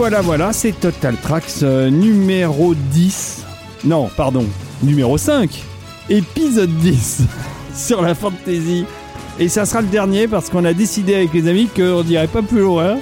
[0.00, 3.44] Voilà, voilà, c'est Total Tracks euh, numéro 10.
[3.84, 4.46] Non, pardon,
[4.82, 5.62] numéro 5.
[6.08, 7.24] Épisode 10
[7.74, 8.86] sur la fantasy.
[9.38, 12.40] Et ça sera le dernier parce qu'on a décidé avec les amis qu'on dirait pas
[12.40, 12.96] plus loin.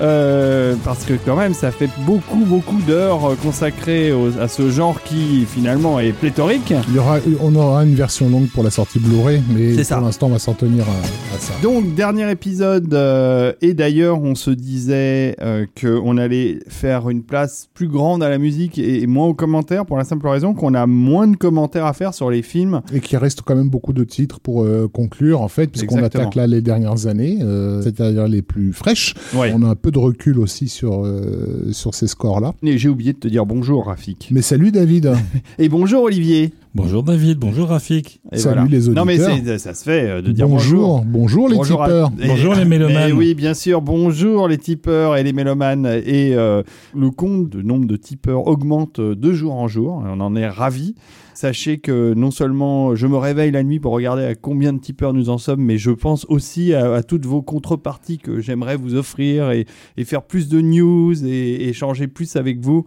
[0.00, 5.02] Euh, parce que quand même, ça fait beaucoup, beaucoup d'heures consacrées au- à ce genre
[5.02, 6.72] qui finalement est pléthorique.
[6.88, 10.26] Il y aura, on aura une version longue pour la sortie Blu-ray, mais pour l'instant,
[10.26, 11.54] on va s'en tenir à, à ça.
[11.62, 17.68] Donc dernier épisode euh, et d'ailleurs on se disait euh, qu'on allait faire une place
[17.74, 20.74] plus grande à la musique et, et moins aux commentaires pour la simple raison qu'on
[20.74, 22.80] a moins de commentaires à faire sur les films.
[22.92, 26.34] Et qu'il reste quand même beaucoup de titres pour euh, conclure, en fait, puisqu'on attaque
[26.34, 29.14] là les dernières années, euh, c'est-à-dire les plus fraîches.
[29.34, 29.52] Ouais.
[29.54, 32.54] On a un peu de recul aussi sur, euh, sur ces scores-là.
[32.64, 34.30] Et j'ai oublié de te dire bonjour Rafik.
[34.32, 35.12] Mais salut David
[35.60, 36.52] Et bonjour Olivier.
[36.74, 38.20] Bonjour David, bonjour Rafik.
[38.32, 39.38] Et Salut les Non mais auditeurs.
[39.46, 41.04] c'est- ça se fait euh, de dire bonjour.
[41.04, 42.10] bonjour, bonjour les Bonjour à- tipeurs.
[42.20, 43.12] Et- Bonjour les mélomanes.
[43.12, 43.80] oui, bien sûr.
[43.80, 45.86] Bonjour les tipeurs et les mélomanes.
[46.04, 50.02] Et euh, le compte de nombre de tipeurs augmente de jour en jour.
[50.04, 50.96] On en est ravis.
[51.36, 55.12] Sachez que non seulement je me réveille la nuit pour regarder à combien de tipeurs
[55.12, 59.50] nous en sommes, mais je pense aussi à, toutes vos contreparties que j'aimerais vous offrir
[59.50, 59.66] et,
[59.98, 62.86] et faire plus de news et, et échanger plus avec vous.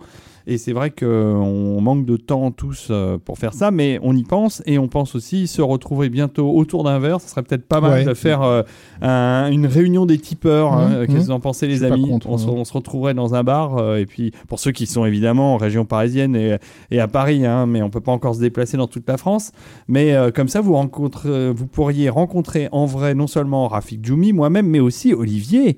[0.51, 4.23] Et c'est vrai qu'on manque de temps tous euh, pour faire ça, mais on y
[4.23, 7.21] pense et on pense aussi se retrouver bientôt autour d'un verre.
[7.21, 8.03] Ce serait peut-être pas mal Ouais.
[8.05, 8.63] de faire euh,
[9.03, 10.73] un- une réunion des tipeurs.
[10.73, 10.87] hein.
[10.89, 11.25] Mmh, Qu'est-ce que mmh.
[11.25, 12.07] vous en pensez, les amis?
[12.09, 12.53] contre, on, se, ouais.
[12.55, 13.77] on se retrouverait dans un bar.
[13.77, 16.57] euh, et puis, pour ceux qui sont évidemment en région parisienne et,
[16.89, 19.51] et à Paris, hein, mais on peut pas encore se déplacer dans toute la France.
[19.87, 24.65] Mais euh, comme ça, vous, vous pourriez rencontrer en vrai non seulement Rafik Djoumi, moi-même,
[24.67, 25.77] mais aussi Olivier,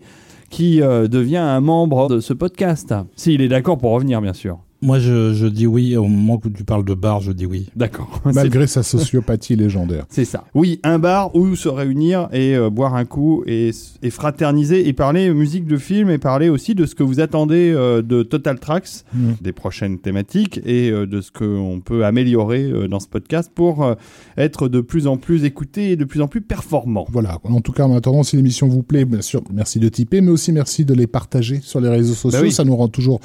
[0.51, 2.93] qui euh, devient un membre de ce podcast.
[3.15, 4.59] S'il est d'accord pour revenir, bien sûr.
[4.81, 5.95] Moi, je, je dis oui.
[5.95, 7.69] Au moment où tu parles de bar, je dis oui.
[7.75, 8.21] D'accord.
[8.33, 10.05] Malgré sa sociopathie légendaire.
[10.09, 10.45] C'est ça.
[10.53, 13.71] Oui, un bar où se réunir et euh, boire un coup et,
[14.01, 17.71] et fraterniser et parler musique de film et parler aussi de ce que vous attendez
[17.75, 18.81] euh, de Total Tracks,
[19.13, 19.31] Mm.
[19.41, 23.83] des prochaines thématiques et euh, de ce qu'on peut améliorer euh, dans ce podcast pour
[23.83, 23.95] euh,
[24.37, 27.05] être de plus en plus écouté et de plus en plus performant.
[27.11, 27.37] Voilà.
[27.43, 30.31] En tout cas, en attendant, si l'émission vous plaît, bien sûr, merci de tiper, mais
[30.31, 32.39] aussi merci de les partager sur les réseaux sociaux.
[32.39, 32.51] Bah oui.
[32.51, 33.19] Ça nous rend toujours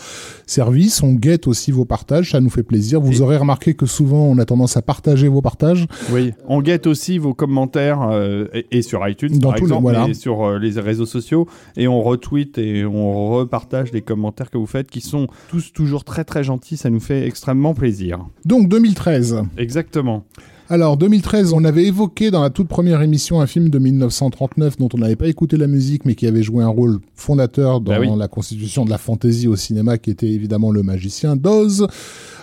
[0.47, 1.03] service.
[1.03, 2.31] On guette aussi vos partages.
[2.33, 3.01] Ça nous fait plaisir.
[3.01, 5.87] Vous Et- aurez remarqué que souvent, on a tendance à partager vos partages.
[6.13, 6.33] Oui.
[6.49, 10.09] On guette aussi vos commentaires euh, et, et sur iTunes Dans par les- voilà.
[10.09, 11.47] et sur euh, les réseaux sociaux
[11.77, 16.05] et on retweet et on repartage les commentaires que vous faites qui sont tous toujours
[16.05, 16.77] très très gentils.
[16.77, 18.27] Ça nous fait extrêmement plaisir.
[18.45, 19.43] Donc, 2013.
[19.57, 20.25] Exactement.
[20.69, 24.89] Alors, 2013, on avait évoqué dans la toute première émission un film de 1939 dont
[24.95, 27.99] on n'avait pas écouté la musique, mais qui avait joué un rôle fondateur dans Bah
[28.01, 28.09] oui.
[28.19, 31.87] la constitution de la fantaisie au cinéma, qui était évidemment le magicien d'Oz.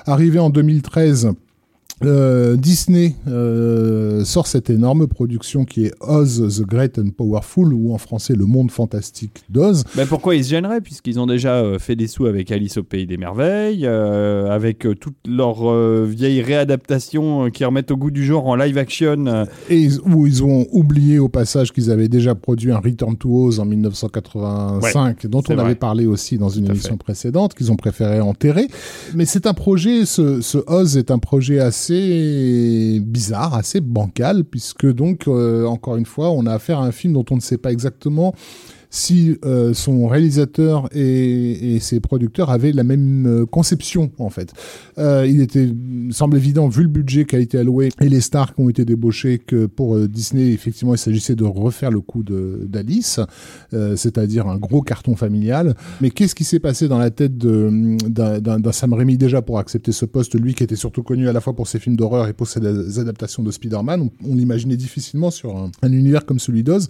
[0.05, 1.31] Arrivé en 2013,
[2.05, 7.93] euh, Disney euh, sort cette énorme production qui est Oz the Great and Powerful, ou
[7.93, 9.83] en français Le Monde Fantastique d'Oz.
[9.95, 10.81] Ben pourquoi ils se gêneraient?
[10.81, 15.15] Puisqu'ils ont déjà euh, fait des sous avec Alice au Pays des Merveilles, avec toutes
[15.27, 19.45] leurs vieilles réadaptations qui remettent au goût du jour en live action.
[19.69, 23.59] Et où ils ont oublié au passage qu'ils avaient déjà produit un Return to Oz
[23.59, 25.63] en 1985, dont on vrai.
[25.63, 27.03] avait parlé aussi dans une Tout émission fait.
[27.03, 28.67] précédente, qu'ils ont préféré enterrer.
[29.15, 31.92] Mais c'est un projet, ce, ce Oz est un projet assez
[32.99, 37.13] bizarre, assez bancal, puisque donc, euh, encore une fois, on a affaire à un film
[37.13, 38.33] dont on ne sait pas exactement
[38.93, 44.53] si euh, son réalisateur et, et ses producteurs avaient la même euh, conception en fait.
[44.99, 45.67] Euh, il était
[46.11, 48.85] semble évident vu le budget qui a été alloué et les stars qui ont été
[48.85, 53.19] débauchées que pour euh, Disney effectivement il s'agissait de refaire le coup d'Alice,
[53.73, 55.75] euh, c'est-à-dire un gros carton familial.
[55.99, 60.05] Mais qu'est-ce qui s'est passé dans la tête d'un Sam Raimi déjà pour accepter ce
[60.05, 62.47] poste, lui qui était surtout connu à la fois pour ses films d'horreur et pour
[62.47, 66.89] ses adaptations de Spider-Man, on, on l'imaginait difficilement sur un, un univers comme celui d'Oz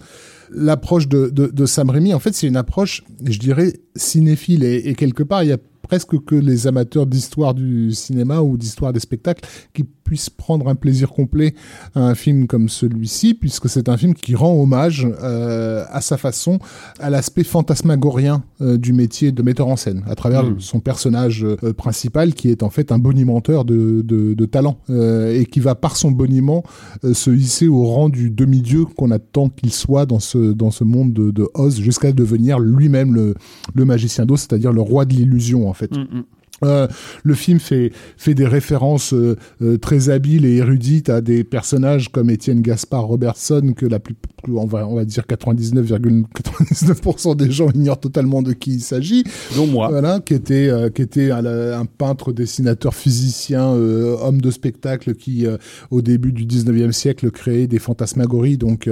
[0.54, 4.64] l'approche de, de, Sam Raimi, en fait, c'est une approche, je dirais, cinéphile.
[4.64, 8.56] Et, et quelque part, il y a presque que les amateurs d'histoire du cinéma ou
[8.56, 11.54] d'histoire des spectacles qui puissent prendre un plaisir complet
[11.94, 16.16] à un film comme celui-ci, puisque c'est un film qui rend hommage euh, à sa
[16.16, 16.58] façon
[17.00, 20.60] à l'aspect fantasmagorien euh, du métier de metteur en scène, à travers Mm.
[20.60, 25.46] son personnage euh, principal qui est en fait un bonimenteur de, de, de talent et
[25.50, 26.62] qui va par son boniment
[27.02, 31.12] se hisser au rang du demi-dieu qu'on attend qu'il soit dans ce, dans ce monde
[31.12, 33.34] de, de Oz jusqu'à devenir lui-même le,
[33.74, 35.90] le magicien d'Oz, c'est-à-dire le roi de l'illusion en fait.
[35.92, 36.24] mm, mm.
[36.64, 36.88] Euh,
[37.22, 42.10] le film fait fait des références euh, euh, très habiles et érudites à des personnages
[42.10, 44.16] comme Étienne Gaspard Robertson que la plus
[44.48, 49.24] on va on va dire 99,99% des gens ignorent totalement de qui il s'agit.
[49.56, 49.88] Dont moi.
[49.88, 55.46] Voilà, qui était euh, qui était un, un, peintre, dessinateur, physicien, homme de spectacle qui
[55.90, 58.90] au début du 19e siècle créait des fantasmagories donc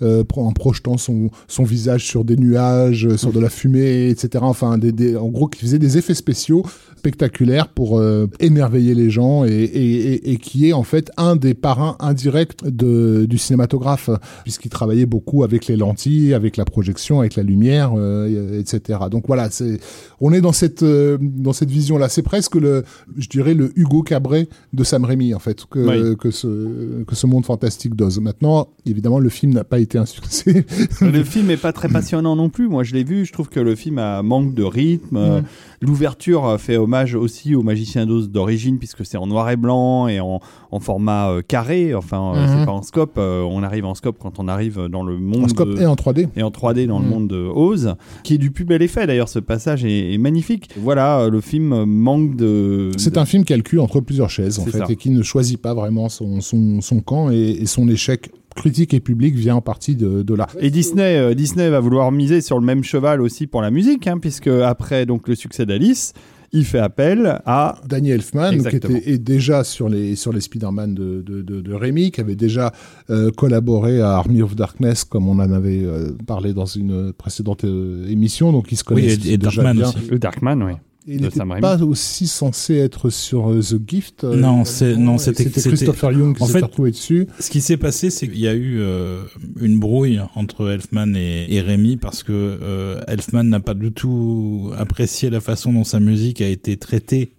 [0.00, 4.42] en projetant son son visage sur des nuages, sur de la fumée, etc.
[4.46, 6.64] Enfin des, des en gros qui faisait des effets spéciaux
[7.04, 11.52] spectaculaire pour euh, émerveiller les gens et, et, et, qui est en fait un des
[11.52, 14.08] parrains indirects de, du cinématographe
[14.42, 19.00] puisqu'il travaillait beaucoup avec les lentilles, avec la projection, avec la lumière, euh, etc.
[19.10, 19.80] Donc voilà, c'est
[20.18, 22.08] on est dans cette euh, dans cette vision là.
[22.08, 22.84] C'est presque le,
[23.18, 27.26] je dirais le Hugo Cabret de Sam Raimi en fait que que ce que ce
[27.26, 28.18] monde fantastique dose.
[28.18, 30.64] Maintenant, évidemment, le film n'a pas été un succès.
[31.02, 32.66] le film est pas très passionnant non plus.
[32.66, 33.26] Moi, je l'ai vu.
[33.26, 35.18] Je trouve que le film a manque de rythme.
[35.18, 35.44] Mm.
[35.82, 40.20] L'ouverture fait hommage aussi au Magicien d'Oz d'origine, puisque c'est en noir et blanc et
[40.20, 41.94] en, en format euh, carré.
[41.94, 42.66] Enfin, euh, c'est mhm.
[42.66, 43.14] pas en scope.
[43.18, 45.44] Euh, on arrive en scope quand on arrive dans le monde.
[45.44, 46.28] En scope et en 3D.
[46.36, 47.10] Et en 3D dans le mhm.
[47.10, 49.06] monde de Oz, qui est du plus bel effet.
[49.06, 50.70] D'ailleurs, ce passage est, magnifique.
[50.80, 52.90] Voilà, le film manque de.
[52.96, 56.08] C'est un film calcul entre plusieurs chaises, en fait, et qui ne choisit pas vraiment
[56.08, 60.22] son, son, son camp et, et son échec critique et public vient en partie de,
[60.22, 60.46] de là.
[60.60, 64.06] Et Disney, euh, Disney va vouloir miser sur le même cheval aussi pour la musique,
[64.06, 66.12] hein, puisque après donc le succès d'Alice,
[66.54, 71.20] il fait appel à Danny Elfman, qui était déjà sur les sur les Spider-Man de,
[71.20, 72.72] de, de, de Rémi, qui avait déjà
[73.10, 77.64] euh, collaboré à Army of Darkness, comme on en avait euh, parlé dans une précédente
[77.64, 80.08] émission, donc il se connaît oui, et, Darkman Aussi.
[80.08, 80.72] Le Darkman, oui.
[81.06, 84.24] Il n'était pas aussi censé être sur euh, The Gift.
[84.24, 87.26] Euh, non, c'est non, c'était Christopher Young qui s'est retrouvé dessus.
[87.38, 89.22] Ce qui s'est passé, c'est qu'il y a eu euh,
[89.60, 92.58] une brouille entre Elfman et, et Rémi parce que
[93.06, 97.32] Elfman n'a pas du tout apprécié la façon dont sa musique a été traitée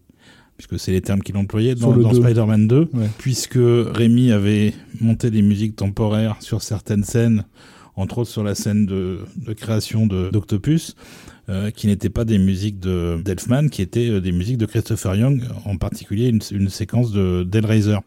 [0.58, 5.42] puisque c'est les termes qu'il employait dans, dans Spider-Man 2, puisque Rémi avait monté des
[5.42, 7.44] musiques temporaires sur certaines scènes,
[7.98, 10.96] entre autres sur la scène de, de création d'Octopus.
[11.48, 15.14] Euh, qui n'étaient pas des musiques de d'Elfman, qui étaient euh, des musiques de Christopher
[15.14, 17.98] Young, en particulier une, séquence de d'Hellraiser.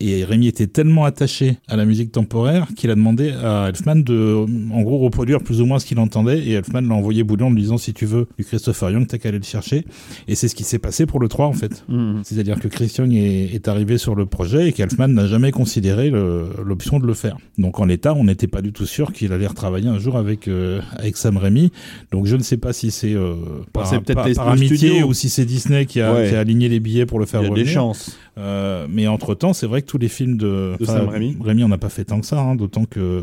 [0.00, 4.44] Et Rémi était tellement attaché à la musique temporaire qu'il a demandé à Elfman de,
[4.72, 6.40] en gros, reproduire plus ou moins ce qu'il entendait.
[6.40, 9.18] Et Elfman l'a envoyé bouillon en lui disant si tu veux du Christopher Young, t'as
[9.18, 9.84] qu'à aller le chercher.
[10.26, 11.84] Et c'est ce qui s'est passé pour le 3 en fait.
[11.88, 12.20] Mmh.
[12.24, 16.10] C'est-à-dire que Chris Young est, est, arrivé sur le projet et qu'Elfman n'a jamais considéré
[16.10, 17.36] l'option de le faire.
[17.56, 20.48] Donc en l'état, on n'était pas du tout sûr qu'il allait retravailler un jour avec,
[20.48, 21.70] euh, avec Sam Raimi.
[22.10, 23.34] Donc je ne sais pas si c'est euh,
[23.72, 27.06] par, par, par amitié ou si c'est Disney qui a, qui a, aligné les billets
[27.06, 27.66] pour le faire Il y a revenir.
[27.66, 28.18] des chances.
[28.36, 31.64] Euh, mais entre temps, c'est vrai que tous les films de, de Sam Raimi, Raimi
[31.64, 33.22] on n'a pas fait tant que ça, hein, d'autant que.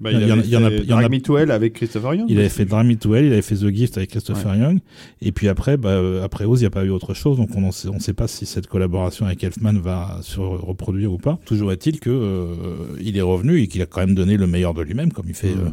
[0.00, 1.20] Bah, il, il, y en a, il y en a, il y en a Me
[1.20, 2.26] to Hell avec Christopher Young.
[2.28, 4.58] Il avait fait Drag Me to Hell, il avait fait The Gift avec Christopher ouais.
[4.58, 4.80] Young,
[5.22, 7.60] et puis après, bah, après Oz, il n'y a pas eu autre chose, donc on
[7.60, 11.38] ne sait, on sait pas si cette collaboration avec Elfman va se reproduire ou pas.
[11.46, 12.56] Toujours est-il que euh,
[13.00, 15.34] il est revenu et qu'il a quand même donné le meilleur de lui-même, comme il
[15.34, 15.60] fait, mmh.
[15.60, 15.70] euh,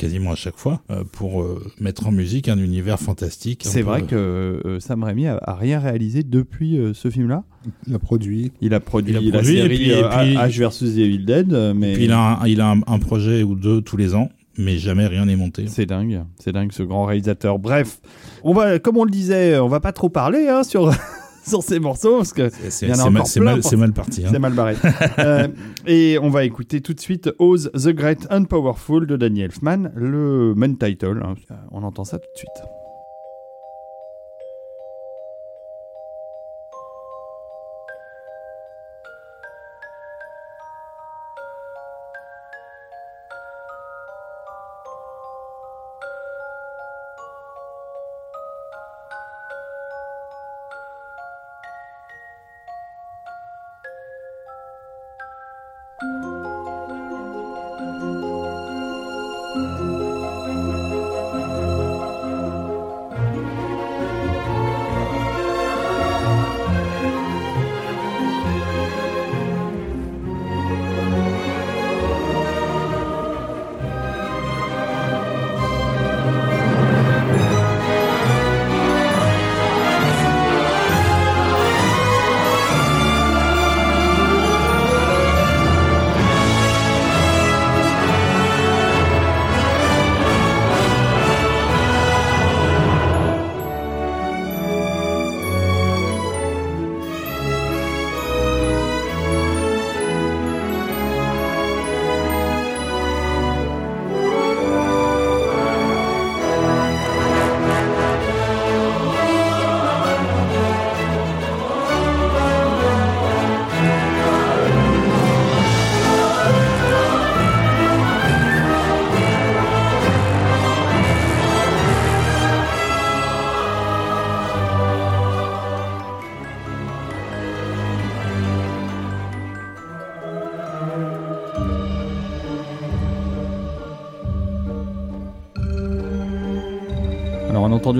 [0.00, 3.62] quasiment à chaque fois euh, pour euh, mettre en musique un univers fantastique.
[3.66, 7.44] C'est vrai que euh, Sam Raimi a, a, rien réalisé depuis euh, ce film-là.
[7.86, 8.50] Il a produit.
[8.62, 10.98] Il a produit, il a produit la série et puis, et puis, H versus The
[10.98, 11.52] Evil Dead.
[11.76, 11.92] Mais...
[11.92, 14.30] Et puis il a, un, il a un, un projet ou deux tous les ans
[14.58, 15.64] mais jamais rien n'est monté.
[15.68, 17.58] C'est dingue, c'est dingue ce grand réalisateur.
[17.58, 18.00] Bref,
[18.42, 20.90] on va, comme on le disait, on va pas trop parler hein, sur
[21.60, 24.24] sur ces morceaux parce que c'est mal, mal, mal, parti.
[24.24, 24.28] Hein.
[24.32, 24.76] C'est mal barré.
[25.18, 25.48] euh,
[25.86, 29.90] et on va écouter tout de suite Oz the Great and Powerful de Danny Elfman,
[29.94, 31.20] le main title.
[31.24, 31.34] Hein.
[31.72, 32.79] On entend ça tout de suite.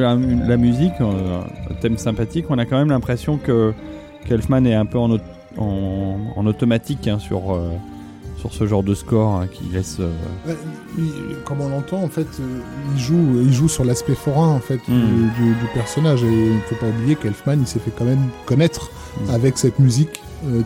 [0.00, 1.40] La, la musique, euh,
[1.70, 3.72] un thème sympathique, on a quand même l'impression que
[4.26, 5.18] qu'Elfman est un peu en, au-
[5.58, 7.70] en, en automatique hein, sur, euh,
[8.36, 9.98] sur ce genre de score hein, qui laisse.
[10.00, 10.10] euh,
[10.46, 10.56] Ouais,
[11.44, 12.60] comme on l'entend, en fait, euh,
[12.94, 15.30] il joue, il joue sur l'aspect forain en fait Mm.
[15.38, 16.22] du, personnage.
[16.22, 18.90] Et il ne faut pas oublier qu'Elfman, il s'est fait quand même connaître
[19.26, 19.30] Mm.
[19.30, 20.20] avec cette musique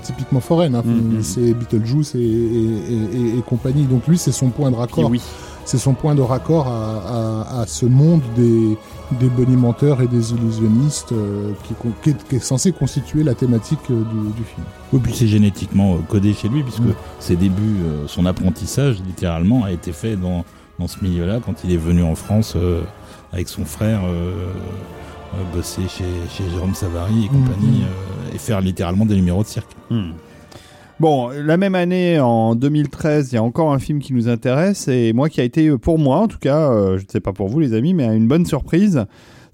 [0.05, 0.77] typiquement foraine.
[0.77, 0.83] hein.
[0.85, 1.23] Mm, mm.
[1.25, 3.85] C'est Beetlejuice et, et, et- et- et compagnie.
[3.87, 5.11] Donc lui, c'est son point de raccord.
[5.11, 5.21] oui.
[5.65, 8.77] C'est son point de raccord à, à- à ce monde des,
[9.19, 11.53] des bonimenteurs et des illusionnistes euh,
[12.03, 14.67] qui, est, qui est censé constituer la thématique euh, du, du film.
[14.93, 16.83] Oui, puis c'est génétiquement euh, codé chez lui, puisque
[17.19, 20.45] ses débuts, euh, son apprentissage, littéralement, a été fait dans,
[20.79, 22.83] dans ce milieu-là, quand il est venu en France euh,
[23.33, 24.33] avec son frère euh,
[25.35, 27.85] euh, bosser chez, chez Jérôme Savary et compagnie, Mm.
[27.85, 29.71] euh, et faire littéralement des numéros de cirque.
[29.91, 30.11] Hmm.
[31.01, 34.87] Bon, la même année, en 2013, il y a encore un film qui nous intéresse
[34.87, 37.33] et moi qui a été, pour moi en tout cas, euh, je ne sais pas
[37.33, 39.05] pour vous les amis, mais une bonne surprise.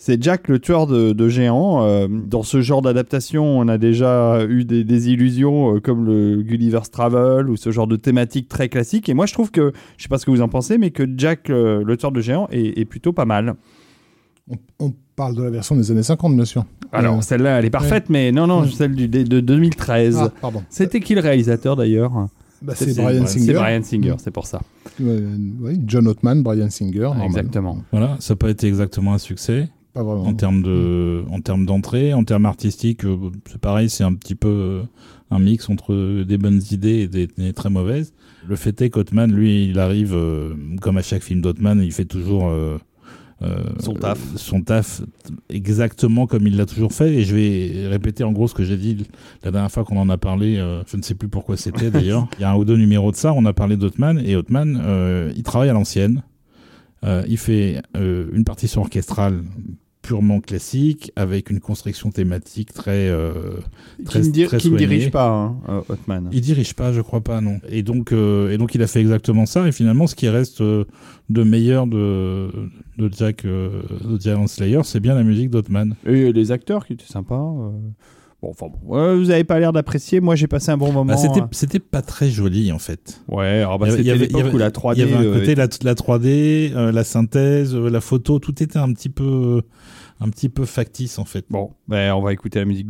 [0.03, 1.85] C'est Jack le tueur de, géants.
[1.85, 6.43] Euh, dans ce genre d'adaptation, on a déjà eu des, des illusions euh, comme le
[6.43, 9.11] Gulliver's Travel ou ce genre de thématique très classique.
[9.11, 11.03] Et moi, je trouve que, je sais pas ce que vous en pensez, mais que
[11.19, 13.57] Jack euh, le tueur de géants est plutôt pas mal.
[14.51, 16.65] On, on parle de la version des années 50, bien sûr.
[16.93, 18.69] Alors, Euh, celle-là, elle est parfaite, mais non, non, Ouais.
[18.71, 20.19] celle du, de, de 2013.
[20.21, 20.63] ah, pardon.
[20.71, 22.13] C'était qui le réalisateur d'ailleurs
[22.63, 23.53] Bah, c'est Brian C'est Singer.
[23.55, 24.17] Brian Singer, Mm.
[24.19, 24.61] c'est pour ça.
[24.99, 27.01] Oui, John Ottman, Brian Singer.
[27.01, 27.27] normal.
[27.27, 27.79] Exactement.
[27.93, 29.69] Voilà, ça n'a pas été exactement un succès.
[29.93, 30.25] Pas vraiment.
[30.27, 33.17] en termes de en termes d'entrée en termes artistiques euh,
[33.51, 34.83] c'est pareil c'est un petit peu euh,
[35.33, 38.13] un mix entre des bonnes idées et des, des très mauvaises
[38.49, 42.05] le fait est qu'Ottman lui il arrive euh, comme à chaque film d'Ottman il fait
[42.05, 42.79] toujours euh,
[43.43, 44.19] euh, Son taf.
[44.19, 45.03] euh, son taf
[45.49, 47.15] exactement comme il l'a toujours fait.
[47.15, 49.07] Et je vais répéter en gros ce que j'ai dit
[49.43, 50.57] la dernière fois qu'on en a parlé.
[50.59, 52.29] Euh, je ne sais plus pourquoi c'était d'ailleurs.
[52.39, 53.33] Il y a un ou deux numéros de ça.
[53.33, 56.23] On a parlé d'Ottman et Ottman euh, il travaille à l'ancienne.
[57.27, 59.43] Il fait une partition orchestrale
[60.03, 63.33] purement classique avec une construction thématique très euh,
[64.05, 66.29] Très- qui ne, dir- très qui ne dirige pas, hein, euh, Ottman.
[66.33, 69.01] il dirige pas je crois pas non et donc euh, et donc il a fait
[69.01, 70.85] exactement ça et finalement ce qui reste euh,
[71.29, 72.49] de meilleur de
[72.99, 76.95] de Jack euh, de Giant Slayer c'est bien la musique d'Ottman Et les acteurs qui
[76.95, 77.53] étaient sympas.
[78.43, 78.79] Bon, enfin bon.
[78.97, 80.21] Ouais, vous avez pas l'air d'apprécier.
[80.21, 81.05] Moi, j'ai passé un bon moment.
[81.05, 81.49] bah, c'était hein.
[81.53, 84.57] c'était pas très joli en fait Ouais, alors bah, Il y avait- il avait- où
[84.57, 84.95] la 3D.
[84.97, 88.39] il y avait un euh, côté la, la 3D euh, la synthèse euh, la photo
[88.39, 89.61] tout était un petit peu
[90.21, 92.87] un petit peu factice en fait Bon, ben, on va écouter la musique.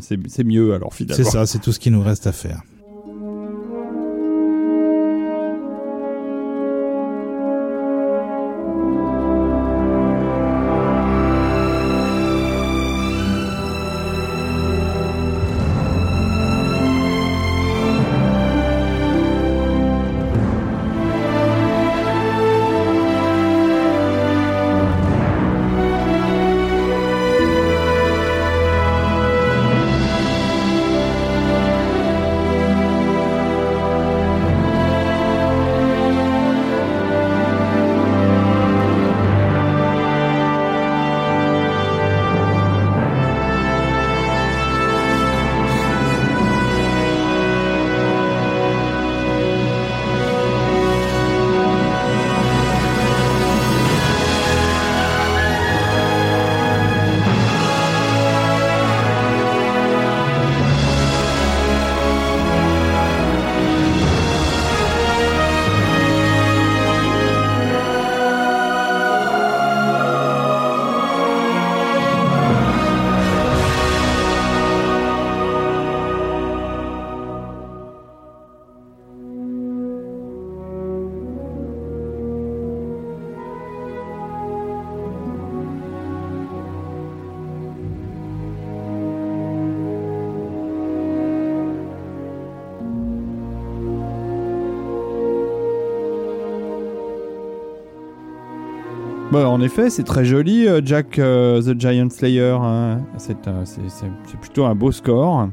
[0.00, 1.22] C'est c'est mieux alors finalement.
[1.22, 2.62] c'est ça c'est tout ce qui nous reste à faire
[99.54, 102.56] en effet, c'est très joli, euh, Jack euh, the Giant Slayer.
[102.60, 103.00] hein.
[103.16, 103.64] C'est euh,
[104.40, 105.48] plutôt un beau score.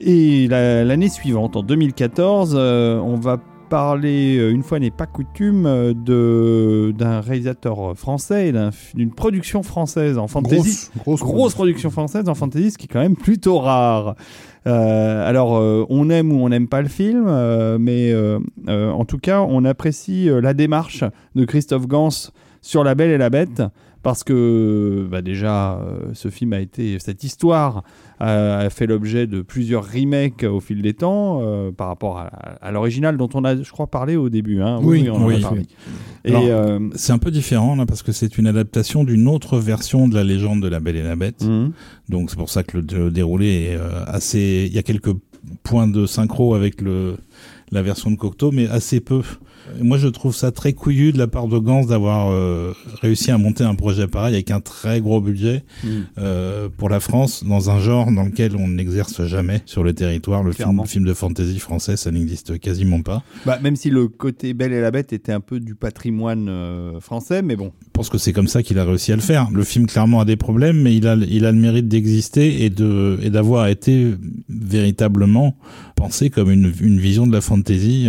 [0.00, 5.64] Et la- l'année suivante, en 2014, euh, on va parler, une fois n'est pas coutume,
[5.92, 10.56] de- d'un réalisateur français et d'un- d'une production française en fantasy.
[10.56, 14.14] Grosse, grosse, grosse production française en fantasy, ce qui est quand même plutôt rare.
[14.66, 18.14] Euh, alors, euh, on aime ou on n'aime pas le film, euh, mais
[18.68, 21.04] en tout cas, on apprécie la démarche
[21.34, 22.08] de Christophe Gans
[22.62, 23.62] sur La Belle et la Bête,
[24.02, 27.82] parce que bah, déjà, euh, ce film a été, cette histoire
[28.20, 32.26] a, a fait l'objet de plusieurs remakes au fil des temps euh, par rapport à,
[32.26, 34.62] à l'original dont on a, je crois, parlé au début.
[34.62, 34.78] Hein.
[34.82, 35.40] Oui, on en a oui.
[35.40, 35.62] parlé.
[36.24, 40.08] Et euh, C'est un peu différent là parce que c'est une adaptation d'une autre version
[40.08, 41.42] de la légende de la Belle et la Bête.
[41.44, 41.72] mhm.
[42.08, 44.66] Donc c'est pour ça que le, le déroulé est euh, assez.
[44.68, 45.14] Il y a quelques
[45.64, 47.16] points de synchro avec le
[47.70, 49.22] la version de Cocteau, mais assez peu.
[49.80, 52.72] Moi, je trouve ça très couillu de la part de Gans d'avoir euh,
[53.02, 56.06] réussi à monter un projet pareil avec un très gros budget Mhm.
[56.18, 60.42] euh, pour la France dans un genre dans lequel on n'exerce jamais sur le territoire.
[60.42, 63.22] Le film, de fantasy français, ça n'existe quasiment pas.
[63.46, 67.00] Bah, même si le côté Belle et la Bête était un peu du patrimoine euh,
[67.00, 67.72] français, mais bon.
[67.84, 69.48] Je pense que c'est comme ça qu'il a réussi à le faire.
[69.52, 72.70] Le film clairement a des problèmes, mais il a, il a le mérite d'exister et
[72.70, 74.14] de et d'avoir été
[74.48, 75.56] véritablement
[75.96, 78.08] pensé comme une, une vision de la fantasy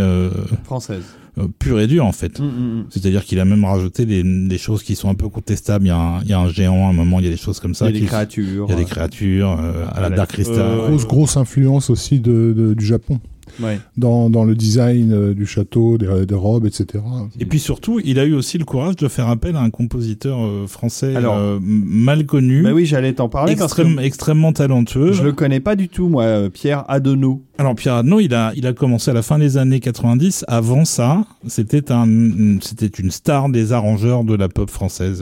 [0.63, 1.03] Française.
[1.39, 2.39] Euh, pure et dure en fait.
[2.39, 2.85] Mhm, mhm.
[2.89, 5.85] C'est-à-dire qu'il a même rajouté des, des choses qui sont un peu contestables.
[5.85, 7.31] Il y, a un, il y a un géant à un moment, il y a
[7.31, 7.85] des choses comme Il y ça.
[7.85, 8.65] a des qui- créatures.
[8.67, 10.09] il y a des créatures euh, à la.
[10.09, 10.55] Dark Crystal.
[10.59, 13.19] Euh, Grosse, grosse influence aussi de, de- du Japon
[13.61, 13.79] Ouais.
[13.97, 17.03] dans, dans le design euh, du château, des, des robes, etc.
[17.39, 20.39] Et puis surtout, il a eu aussi le courage de faire appel à un compositeur
[20.41, 24.53] euh, français Alors- euh, mal connu, Bah oui, j'allais t'en parler parce que extrême- extrêmement
[24.53, 25.11] talentueux.
[25.13, 27.43] je le connais pas du tout, moi, Pierre Adonneau.
[27.57, 30.45] Alors Pierre Adnaud, il a, il a commencé à la fin des années 90.
[30.47, 35.21] Avant ça, c'était un, c'était une star des arrangeurs de la pop française.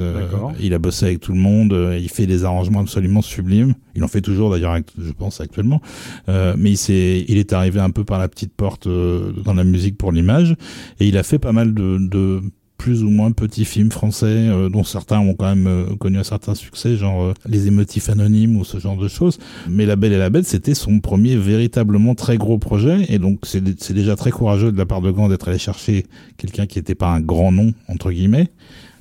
[0.60, 1.76] Il a bossé avec tout le monde.
[2.00, 3.74] Il fait des arrangements absolument sublimes.
[3.96, 5.82] Il en fait toujours d'ailleurs, je pense actuellement.
[6.30, 9.54] Euh, mais il s'est, il est arrivé un peu par la petite porte euh, dans
[9.54, 10.56] la musique pour l'image.
[11.00, 12.42] Et il a fait pas mal de,
[12.78, 16.24] plus ou moins petits films français, euh, dont certains ont quand même euh, connu un
[16.24, 19.40] certain succès, genre Les émotifs anonymes ou ce genre de choses.
[19.70, 23.40] Mais La Belle et la Bête, c'était son premier véritablement très gros projet, et donc
[23.44, 26.06] c'est déjà très courageux de la part de Gand d'être allé chercher
[26.38, 28.50] quelqu'un qui n'était pas un grand nom, entre guillemets,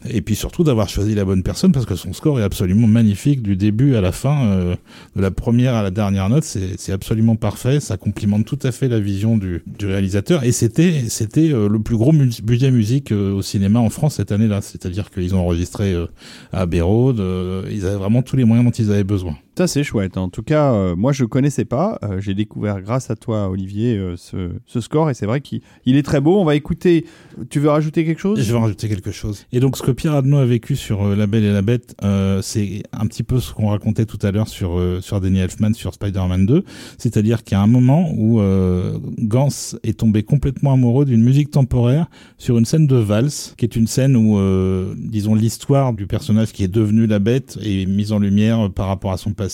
[0.08, 3.42] et puis surtout d'avoir choisi la bonne personne, parce que son score est absolument magnifique
[3.42, 4.76] du début à la fin, euh,
[5.14, 8.88] de la première à la dernière note, c'est absolument parfait, ça complimente tout à fait
[8.88, 13.32] la vision du, du réalisateur, et c'était c'était euh, le plus gros budget musique euh,
[13.32, 16.06] au cinéma en France cette année-là, c'est-à-dire qu'ils ont enregistré euh,
[16.52, 19.36] à Road, euh, ils avaient vraiment tous les moyens dont ils avaient besoin.
[19.56, 20.18] Ça, c'est chouette.
[20.18, 21.98] En tout cas, euh, moi, je connaissais pas.
[22.02, 25.08] Euh, J'ai découvert grâce à toi, Olivier, euh, ce, ce score.
[25.08, 26.38] Et c'est vrai qu'il il est très beau.
[26.38, 27.06] On va écouter.
[27.48, 28.38] Tu veux rajouter quelque chose?
[28.38, 29.46] Je vais rajouter quelque chose.
[29.52, 31.96] Et donc, ce que Pierre Adnaud a vécu sur euh, La Belle et la Bête,
[32.04, 35.38] euh, c'est un petit peu ce qu'on racontait tout à l'heure sur euh, sur Danny
[35.38, 36.62] Elfman sur Spider-Man 2.
[36.98, 39.48] C'est-à-dire qu'il y a un moment où euh, Gans
[39.84, 43.86] est tombé complètement amoureux d'une musique temporaire sur une scène de valse, qui est une
[43.86, 48.18] scène où, euh, disons, l'histoire du personnage qui est devenu la bête est mise en
[48.18, 49.45] lumière par rapport à son passé,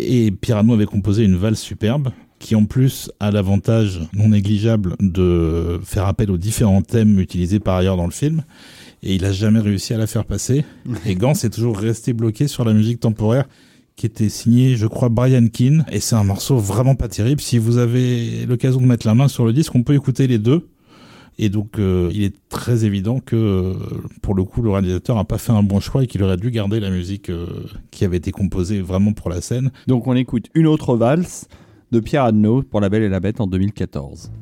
[0.00, 5.80] Et Adnaud avait composé une valse superbe qui en plus a l'avantage non négligeable de
[5.84, 8.44] faire appel aux différents thèmes utilisés par ailleurs dans le film.
[9.02, 10.64] Et il a jamais réussi à la faire passer.
[11.06, 13.46] Et Gans est toujours resté bloqué sur la musique temporaire
[13.96, 15.84] qui était signée, je crois, Brian Keane.
[15.90, 17.40] Et c'est un morceau vraiment pas terrible.
[17.40, 20.38] Si vous avez l'occasion de mettre la main sur le disque, on peut écouter les
[20.38, 20.68] deux.
[21.38, 23.74] Et donc, euh, il est très évident que, euh,
[24.22, 26.50] pour le coup, le réalisateur n'a pas fait un bon choix et qu'il aurait dû
[26.50, 27.46] garder la musique euh,
[27.92, 29.70] qui avait été composée vraiment pour la scène.
[29.86, 31.46] Donc, on écoute une autre valse
[31.92, 34.32] de Pierre Adnaud pour La Belle et la Bête en 2014.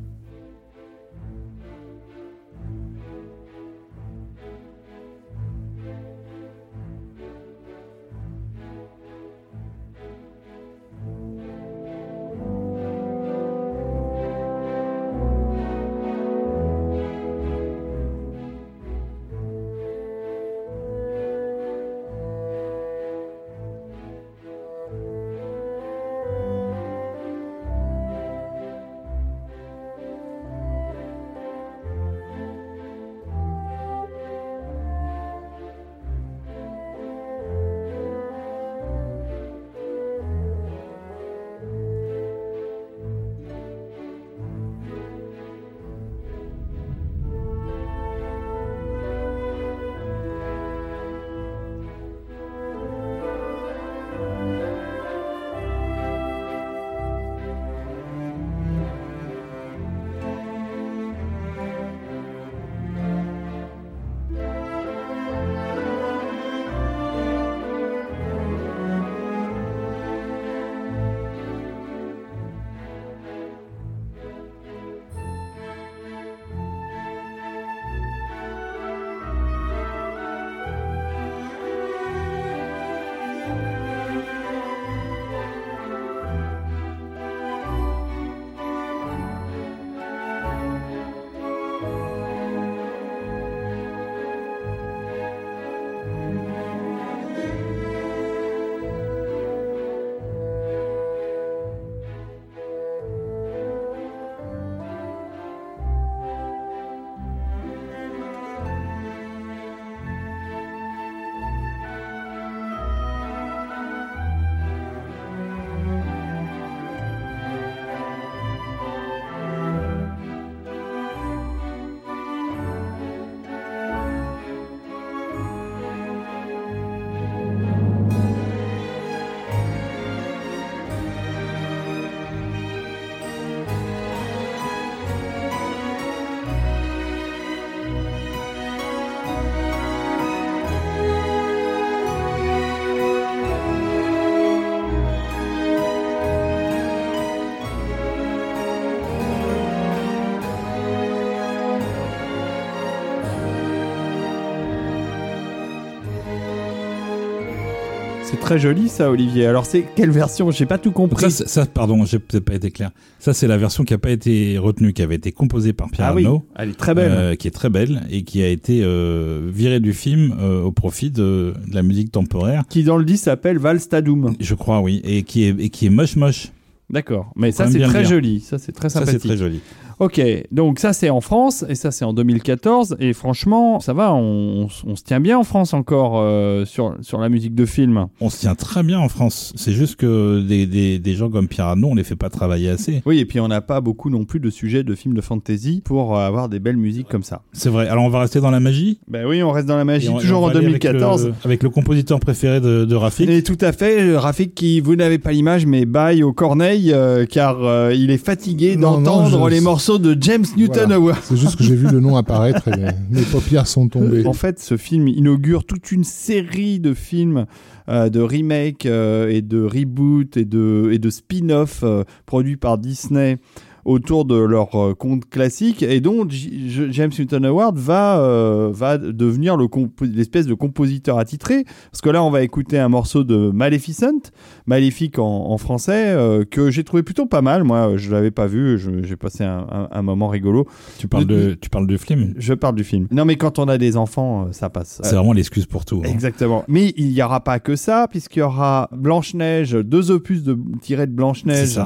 [158.46, 159.46] Très joli ça, Olivier.
[159.46, 160.52] Alors c'est quelle version?
[160.52, 161.30] J'ai pas tout compris.
[161.32, 162.92] Ça, ça, pardon, j'ai peut-être pas été clair.
[163.18, 166.06] Ça, c'est la version qui a pas été retenue, qui avait été composée par Pierre
[166.10, 167.10] ah oui, Arnaud, elle est très belle.
[167.12, 170.70] euh, qui est très belle et qui a été euh, virée du film euh, au
[170.70, 172.62] profit de, de la musique temporaire.
[172.68, 174.36] Qui dans le 10 s'appelle Valstadoum.
[174.38, 176.52] Je crois, oui, et qui est et qui est moche moche.
[176.88, 177.32] D'accord.
[177.34, 178.38] Mais ça c'est très joli.
[178.38, 179.22] Ça c'est très Ça, sympathique.
[179.22, 179.60] c'est très joli.
[179.98, 180.20] Ok,
[180.52, 184.68] donc ça c'est en France et ça c'est en 2014 et franchement ça va, on,
[184.86, 188.06] on se tient bien en France encore euh, sur, sur la musique de film.
[188.20, 189.54] On se tient très bien en France.
[189.56, 192.68] C'est juste que des, des, des gens comme Pierre Arnaud, on les fait pas travailler
[192.68, 193.02] assez.
[193.06, 195.80] Oui et puis on n'a pas beaucoup non plus de sujets de films de fantasy
[195.82, 197.40] pour euh, avoir des belles musiques comme ça.
[197.54, 197.88] C'est vrai.
[197.88, 198.98] Alors on va rester dans la magie?
[199.08, 201.28] Ben oui on reste dans la magie on- toujours en va aller avec 2014.
[201.28, 203.30] le- Avec le, compositeur préféré de, de Rafik.
[203.30, 207.24] Et tout à fait, Rafik qui, vous n'avez pas l'image, mais baille au corneille euh,
[207.24, 210.94] car euh, il est fatigué d'entendre je- les morceaux de James Newton Voilà.
[210.96, 211.18] Howard.
[211.22, 214.26] C'est juste que j'ai vu le nom apparaître et mes, mes paupières sont tombées.
[214.26, 217.46] En fait, ce film inaugure toute une série de films,
[217.88, 222.78] euh, de remakes euh, et de reboots et de, et de spin-off euh, produits par
[222.78, 223.38] Disney
[223.84, 228.98] autour de leur euh, conte classique et dont J- James Newton Howard va, euh, va
[228.98, 231.64] devenir le compo- l'espèce de compositeur attitré.
[231.92, 234.32] Parce que là, on va écouter un morceau de Maleficent,
[234.66, 237.62] Maléfique en, en français, euh, que j'ai trouvé plutôt pas mal.
[237.64, 240.66] Moi, je l'avais pas vu, j'ai passé un, un- un moment rigolo.
[240.98, 242.34] Tu parles de, tu parles de film?
[242.36, 243.06] Je parle du film.
[243.10, 245.00] Non, mais quand on a des enfants, euh, ça passe.
[245.04, 246.02] C'est vraiment l'excuse pour tout.
[246.04, 246.08] hein.
[246.10, 246.64] Exactement.
[246.68, 251.06] Mais il n'y aura pas que ça, puisqu'il y aura Blanche-Neige, deux opus de, tirés
[251.06, 251.80] de Blanche-Neige,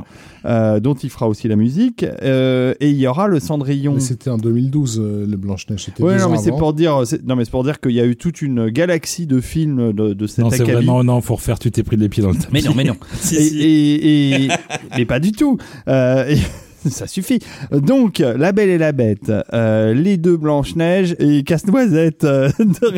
[0.46, 2.04] euh, dont il fera aussi la musique.
[2.22, 3.94] euh, et il y aura le Cendrillon.
[3.94, 5.84] Mais c'était en 2012, euh, le Blanche-Neige.
[5.84, 8.06] C'était Ouais, non, mais c'est pour dire, non, mais c'est pour dire qu'il y a
[8.06, 11.58] eu toute une galaxie de films de, de cet Non, c'est vraiment non, faut refaire.
[11.58, 12.48] Tu t'es pris les pieds dans le tapis.
[12.52, 12.96] Mais non, mais non.
[13.20, 13.58] Si, et, si.
[13.60, 14.48] et- et-
[14.96, 15.58] mais pas du tout.
[15.88, 16.34] Euh,
[16.88, 17.40] ça suffit.
[17.72, 22.48] Donc, La Belle et la Bête, euh, Les Deux Blanches-Neiges et Casse-Noisette, euh,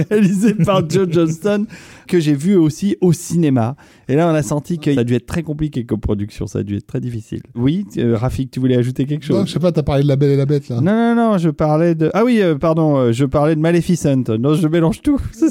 [0.08, 1.66] réalisé par Joe Johnston,
[2.06, 3.74] que j'ai vu aussi au cinéma.
[4.12, 6.58] Et là, on a senti que ça a dû être très compliqué comme production, ça
[6.58, 7.40] a dû être très difficile.
[7.54, 10.08] Oui, euh, Rafik, tu voulais ajouter quelque Non, chose je sais pas, t'as parlé de
[10.08, 10.82] la Belle et la Bête là.
[10.82, 12.10] non, non, non, je parlais de.
[12.12, 14.28] Ah oui, euh, pardon, euh, je parlais de Maleficent.
[14.38, 15.18] Non, je mélange tout.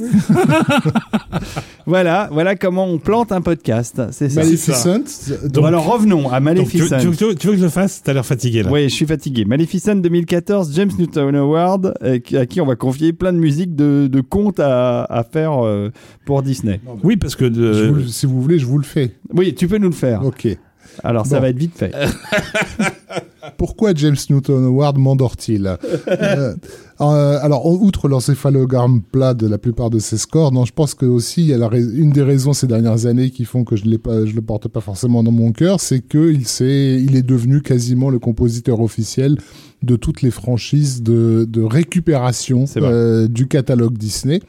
[1.86, 4.02] voilà, voilà comment on plante un podcast.
[4.12, 4.42] C'est ça.
[4.44, 5.00] Maleficent.
[5.50, 6.98] Donc, alors revenons à Donc, tu, Maleficent.
[7.00, 8.72] tu veux- tu veux- tu veux que je le fasse T'as l'air fatigué là.
[8.72, 9.46] Oui, je suis fatigué.
[9.46, 14.08] Maleficent 2014, James Newton Howard, euh, à qui on va confier plein de musiques de,
[14.08, 15.90] de contes à, à faire euh,
[16.26, 16.80] pour Disney.
[17.04, 19.16] Oui, parce que de- vous si vous voulez, je vous le fais.
[19.34, 20.26] Oui, tu peux nous le faire.
[20.26, 20.48] Ok.
[21.04, 21.94] Alors ça va être vite fait.
[23.58, 26.56] Pourquoi James Newton Howard m'endort-il Euh,
[27.02, 31.06] euh, Alors, outre l'encéphalogramme plat de la plupart de ses scores, non, je pense que
[31.06, 33.98] aussi il y a une des raisons ces dernières années qui font que je ne
[33.98, 37.24] pas, je le porte pas forcément dans mon cœur, c'est que il s'est, il est
[37.24, 39.38] devenu quasiment le compositeur officiel
[39.82, 44.40] de toutes les franchises de, de récupération euh, du catalogue Disney.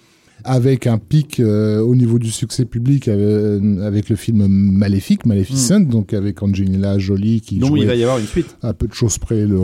[0.44, 5.80] Avec un pic euh, au niveau du succès public euh, avec le film Maléfique, Maleficent,
[5.80, 8.56] donc avec Angelina Jolie qui Donc jouait il va y avoir une suite.
[8.62, 9.58] à peu de choses près le,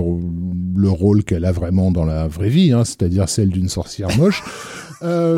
[0.77, 4.43] le rôle qu'elle a vraiment dans la vraie vie, hein, c'est-à-dire celle d'une sorcière moche.
[5.03, 5.37] Euh,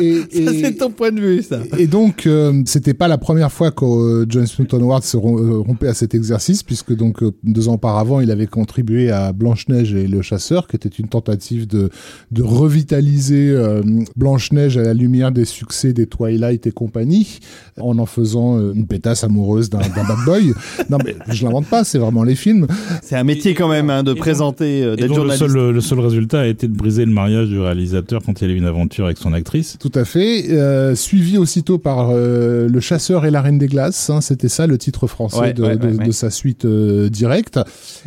[0.00, 1.60] et, et- Ça, c'est ton point de vue, ça.
[1.78, 5.58] et donc, euh, c'était pas la première fois que euh, James Newton Howard se euh,
[5.58, 9.94] rompait à cet exercice, puisque donc euh, deux ans auparavant, il avait contribué à Blanche-Neige
[9.94, 11.90] et le Chasseur, qui était une tentative de,
[12.30, 13.82] de revitaliser euh,
[14.16, 17.38] Blanche-Neige à la lumière des succès des Twilight et compagnie,
[17.78, 20.52] en en faisant euh, une pétasse amoureuse d'un d'un bad boy.
[20.88, 22.66] non mais je l'invente pas, c'est vraiment les films.
[23.02, 25.46] C'est un métier quand même hein, de présenter, euh, et d'être donc, le, journaliste.
[25.48, 28.52] seul, le seul résultat a été de briser le mariage du réalisateur quand il a
[28.52, 29.76] eu une aventure avec son actrice.
[29.80, 30.50] Tout à fait.
[30.50, 34.10] Euh, suivi aussitôt par euh, Le Chasseur et la Reine des Glaces.
[34.10, 36.06] hein, C'était ça le titre français Ouais, de, ouais, de- ouais, ouais.
[36.06, 37.58] de sa suite euh, directe.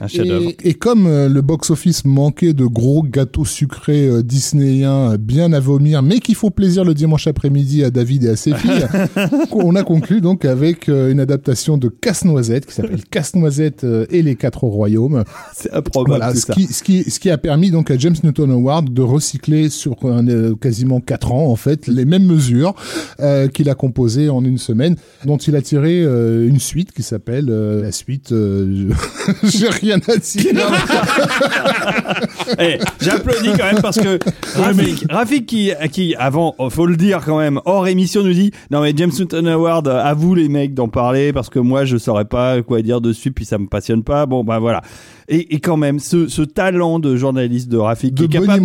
[0.01, 0.07] Un.
[0.13, 4.21] Et, et comme le box-office manquait de gros gâteaux sucrés euh,
[5.17, 8.53] bien à vomir, mais qui font plaisir le dimanche après-midi à David et à ses
[8.53, 8.85] filles,
[9.51, 14.63] on a conclu donc avec une adaptation de Casse-Noisette qui s'appelle Casse-Noisette et les quatre
[14.63, 15.23] royaumes.
[15.55, 16.53] C'est improbable Voilà, tout ce ça.
[16.53, 19.95] qui, ce, qui, ce qui a permis donc à James Newton Howard de recycler sur
[20.05, 22.75] un, quasiment quatre ans en fait les mêmes mesures
[23.19, 24.95] euh, qu'il a composées en une semaine,
[25.25, 28.33] dont il a tiré euh, une suite qui s'appelle euh, la suite.
[29.43, 30.53] J'ai rien à dire.
[32.59, 34.19] Eh, J'applaudis quand même parce que
[34.55, 38.51] Rafik, Rafik qui, qui, avant, oh, faut le dire quand même, hors émission nous dit
[38.69, 41.97] Non mais James Newton Howard, à vous les mecs d'en parler parce que moi je
[41.97, 44.25] saurais pas quoi dire dessus puis ça me passionne pas.
[44.25, 44.81] Bon bah voilà.
[45.33, 48.59] Et, et quand même, ce, ce talent de journaliste de Rafik De qui est capable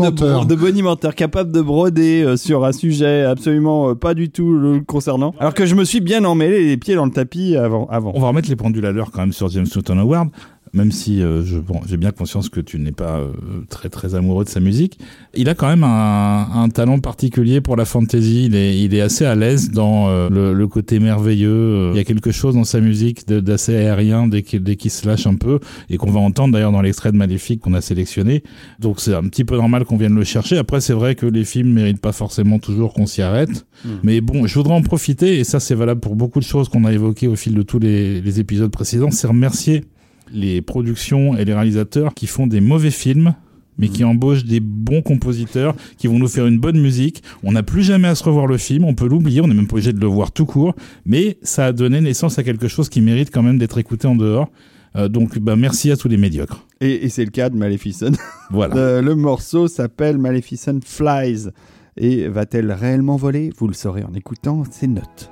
[0.47, 4.81] de, bonimenteur, capable de broder euh, sur un sujet absolument euh, pas du tout le
[4.81, 5.35] concernant.
[5.41, 7.87] Alors que je me suis bien emmêlé les pieds dans le tapis avant.
[7.87, 8.13] avant.
[8.15, 10.29] On va remettre les pendules à l'heure quand même sur James Newton Howard.
[10.73, 13.29] Même si euh, je, bon, j'ai bien conscience que tu n'es pas euh,
[13.69, 14.99] très très amoureux de sa musique.
[15.35, 18.47] Il a quand même un, un talent particulier pour la fantasy.
[18.47, 21.91] Il est, il est assez à l'aise dans euh, le, le côté merveilleux.
[21.93, 25.07] Il y a quelque chose dans sa musique d'assez aérien dès qu'il dès qu'il se
[25.07, 28.43] lâche un peu et qu'on va entendre d'ailleurs dans l'extrait de Maléfique qu'on a sélectionné.
[28.79, 30.59] Donc c'est un petit peu normal qu'on vienne le chercher.
[30.59, 33.67] Après c'est vrai que les films méritent pas forcément toujours qu'on s'y arrête.
[34.03, 36.85] Mais bon, je voudrais en profiter et ça c'est valable pour beaucoup de choses qu'on
[36.85, 39.11] a évoquées au fil de tous les, les épisodes précédents.
[39.11, 39.85] C'est remercier
[40.33, 43.35] les productions et les réalisateurs qui font des mauvais films
[43.79, 47.23] mais qui embauchent des bons compositeurs qui vont nous faire une bonne musique.
[47.43, 49.69] On n'a plus jamais à se revoir le film, on peut l'oublier, on n'est même
[49.69, 50.75] pas obligé de le voir tout court,
[51.07, 54.17] mais ça a donné naissance à quelque chose qui mérite quand même d'être écouté en
[54.17, 54.51] dehors.
[54.97, 56.67] Euh, donc bah, merci à tous les médiocres.
[56.81, 58.13] Et, et c'est le cas de Maleficent.
[58.51, 58.75] Voilà.
[59.01, 61.51] Le, le morceau s'appelle Maleficent Flies.
[61.99, 63.51] Et va-t-elle réellement voler?
[63.59, 65.31] Vous le saurez en écoutant ces notes.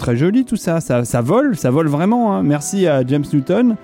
[0.00, 0.80] Très joli tout ça.
[0.80, 1.04] ça.
[1.04, 2.34] Ça vole, ça vole vraiment.
[2.34, 2.42] hein.
[2.42, 3.76] Merci à James Newton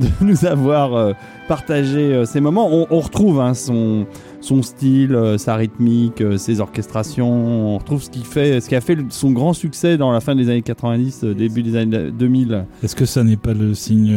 [0.00, 1.12] de nous avoir euh,
[1.46, 2.68] partagé euh, ces moments.
[2.72, 4.06] On, on retrouve hein, son,
[4.40, 7.30] son style, euh, sa rythmique, ses orchestrations.
[7.74, 10.34] On retrouve ce qui fait, ce qui a fait son grand succès dans la fin
[10.34, 14.16] des années 90, euh, début des années 2000, Est-ce que ça n'est pas le signe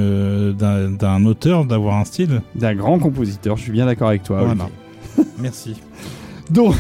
[0.54, 2.42] d'un auteur d'avoir un style?
[2.56, 3.58] D'un grand compositeur.
[3.58, 4.44] Je suis bien d'accord avec toi.
[4.44, 4.70] Voilà.
[5.40, 5.76] Merci.
[6.50, 6.76] Donc,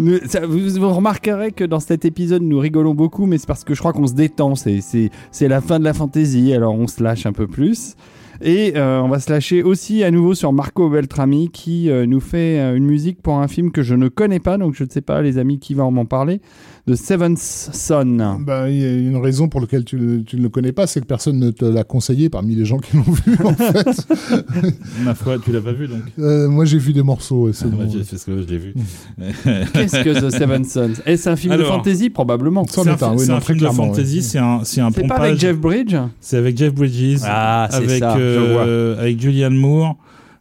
[0.00, 3.92] vous, remarquerez que dans cet épisode, nous rigolons beaucoup, mais c'est parce que je crois
[3.92, 4.54] qu'on se détend.
[4.54, 5.10] C'est,
[5.42, 7.96] la fin de la fantaisie, alors on se lâche un peu plus.
[8.42, 12.20] Et euh, on va se lâcher aussi à nouveau sur Marco Beltrami qui euh, nous
[12.20, 14.88] fait euh, une musique pour un film que je ne connais pas, donc je ne
[14.88, 16.40] sais pas, les amis, qui va m'en parler,
[16.90, 18.38] de Seventh Son.
[18.40, 20.86] Ben, il y a une raison pour laquelle tu, le- tu ne le connais pas,
[20.88, 24.06] c'est que personne ne te l'a conseillé parmi les gens qui l'ont vu, en fait.
[25.04, 27.66] Ma foi, tu l'as pas vu donc Euh, moi, j'ai vu des morceaux et c'est
[27.66, 27.86] Ah, bon.
[28.10, 28.74] Parce que je l'ai vu.
[29.72, 32.64] Qu'est-ce que The Seven Sons Est-ce un film de fantasy Probablement.
[32.68, 34.22] C'est un, oui, film de fantasy, ouais.
[34.22, 37.20] c'est un, c'est un C'est pas avec Jeff Bridge C'est avec Jeff Bridges.
[37.24, 39.96] Ah, c'est avec, ça, je euh, avec Julianne Moore,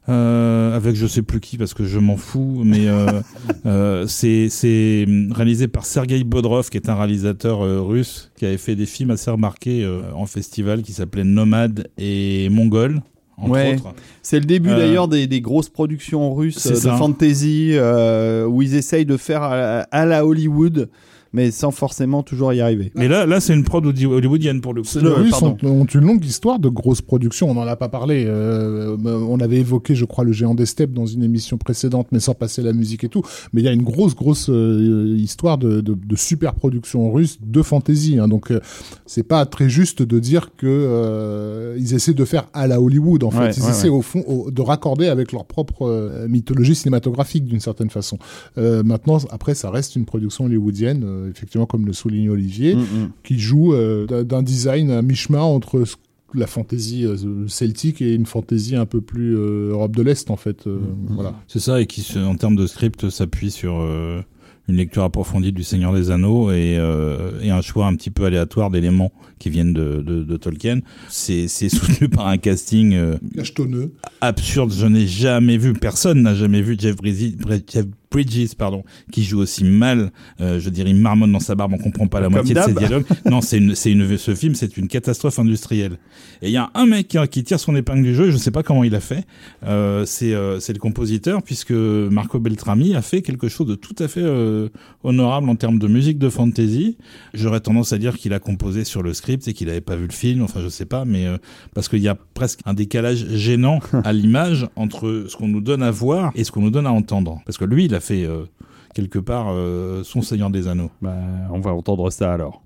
[0.09, 3.21] euh, avec je sais plus qui parce que je m'en fous, mais euh,
[3.65, 8.57] euh, c'est c'est réalisé par Sergei Bodrov, qui est un réalisateur euh, russe qui avait
[8.57, 13.01] fait des films assez remarqués en festival qui s'appelaient Nomade et Mongol.
[13.41, 13.77] Ouais.
[14.21, 16.97] C'est le début Euh, d'ailleurs des, des grosses productions russes de ça.
[16.97, 20.89] fantasy euh, où ils essayent de faire à la Hollywood
[21.33, 22.91] mais sans forcément toujours y arriver.
[22.95, 24.89] Mais là, là c'est une prod hollywoodienne pour le coup.
[25.01, 27.49] Les Russes ont, ont, une longue histoire de grosses productions.
[27.49, 28.25] On n'en a pas parlé.
[28.27, 32.19] Euh, on avait évoqué, je crois, le géant des steppes dans une émission précédente, mais
[32.19, 33.21] sans passer la musique et tout.
[33.53, 37.37] Mais il y a une grosse, grosse euh, histoire de, de, de, super production russe
[37.41, 38.17] de fantasy.
[38.19, 38.27] Hein.
[38.27, 38.59] Donc, euh,
[39.05, 43.23] c'est pas très juste de dire que euh, ils essaient de faire à la Hollywood.
[43.23, 46.27] En fait, Ouais, ils ouais, essaient au fond au- de raccorder avec leur propre euh,
[46.27, 48.17] mythologie cinématographique d'une certaine façon.
[48.57, 52.79] Euh, maintenant, après, ça reste une production hollywoodienne, euh, effectivement, comme le souligne Olivier Mm,
[52.79, 53.11] mm.
[53.23, 55.95] qui joue euh, d'un- design à mi-chemin entre ce-
[56.35, 57.15] la fantaisie euh,
[57.47, 60.67] celtique et une fantaisie un peu plus euh, Europe de l'Est en fait.
[60.67, 60.77] euh,
[61.09, 61.33] Voilà.
[61.47, 64.21] C'est ça, et qui, se- en termes de script, s'appuie sur euh,
[64.67, 68.25] une lecture approfondie du Seigneur des Anneaux et, euh, et un choix un petit peu
[68.25, 70.81] aléatoire d'éléments qui viennent de, de, de Tolkien.
[71.09, 73.91] C'est soutenu par un casting euh, Cachetonneux.
[74.21, 74.71] absurde.
[74.71, 77.33] Je n'ai jamais vu, personne n'a jamais vu Jeff Bridges,
[77.67, 80.11] Jeff Bridges pardon, qui joue aussi mal.
[80.41, 82.61] Euh, je dirais, il marmonne dans sa barbe, on comprend pas la Comme moitié de
[82.61, 83.05] ses dialogues.
[83.25, 85.97] non, c'est une, c'est une, ce film, c'est une catastrophe industrielle.
[86.41, 88.51] Et il y a un mec qui, qui tire son épingle du jeu, je sais
[88.51, 89.25] pas comment il a fait.
[89.63, 93.95] Euh, c'est, euh, c'est le compositeur, puisque Marco Beltrami a fait quelque chose de tout
[93.99, 94.69] à fait euh,
[95.03, 96.97] honorable en termes de musique de fantasy.
[97.33, 100.07] J'aurais tendance à dire qu'il a composé sur le script et qu'il avait pas vu
[100.07, 100.41] le film.
[100.41, 101.37] Enfin, je sais pas, mais euh,
[101.73, 105.83] parce qu'il y a presque un décalage gênant à l'image entre ce qu'on nous donne
[105.83, 107.41] à voir et ce qu'on nous donne à entendre.
[107.45, 108.45] Parce que lui, il a fait euh,
[108.93, 110.91] quelque part euh, son Seigneur des Anneaux.
[111.01, 111.15] Bah,
[111.51, 112.61] on va entendre ça alors.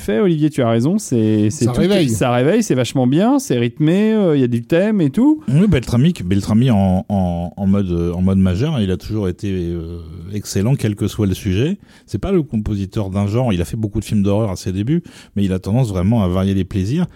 [0.00, 0.98] Effet, Olivier, tu as raison.
[0.98, 2.08] C'est, c'est Ça tout- réveille.
[2.08, 5.42] Ça réveille, c'est vachement bien, c'est rythmé, euh, il y a du thème et tout.
[5.48, 9.50] Oui, Beltrami, Beltrami en, en, en mode euh, en mode majeur, il a toujours été
[9.52, 10.00] euh,
[10.32, 11.78] excellent, quel que soit le sujet.
[12.06, 13.52] C'est pas le compositeur d'un genre.
[13.52, 15.02] Il a fait beaucoup de films d'horreur à ses débuts,
[15.36, 17.06] mais il a tendance vraiment à varier les plaisirs.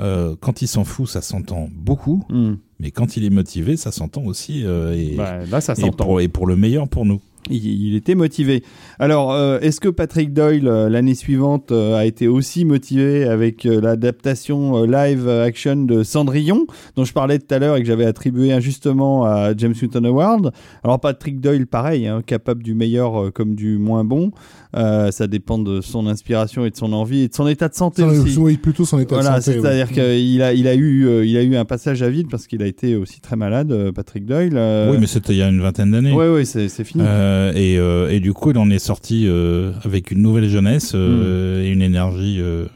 [0.00, 2.54] Euh, quand il s'en fout, ça s'entend beaucoup, Hmm.
[2.78, 4.62] mais quand il est motivé, ça s'entend aussi.
[4.64, 6.04] euh, et, Bah, là, ça et, s'entend.
[6.04, 7.20] pour, et pour le meilleur pour nous.
[7.50, 8.62] Il, il était motivé.
[8.98, 13.64] Alors, euh, est-ce que Patrick Doyle, euh, l'année suivante, euh, a été aussi motivé avec
[13.66, 17.86] euh, l'adaptation euh, live action de Cendrillon, dont je parlais tout à l'heure et que
[17.86, 20.52] j'avais attribué injustement à James Newton Award
[20.84, 24.30] Alors, Patrick Doyle, pareil, hein, capable du meilleur euh, comme du moins bon.
[24.76, 27.74] Euh, ça dépend de son inspiration et de son envie et de son état de
[27.74, 28.36] santé aussi.
[28.38, 29.60] Oui, plutôt son état Voilà, de santé.
[29.60, 29.94] c'est-à-dire oui.
[29.94, 32.66] qu'il a, il a eu, il a eu un passage à vide parce qu'il a
[32.66, 34.52] été aussi très malade, Patrick Doyle.
[34.56, 36.12] euh, Oui, mais c'était il y a une vingtaine d'années.
[36.12, 37.02] ouais, ouais, c'est, c'est fini.
[37.06, 40.92] Euh, et, euh, et du coup, il en est sorti euh, avec une nouvelle jeunesse
[40.94, 42.66] euh, et une énergie euh,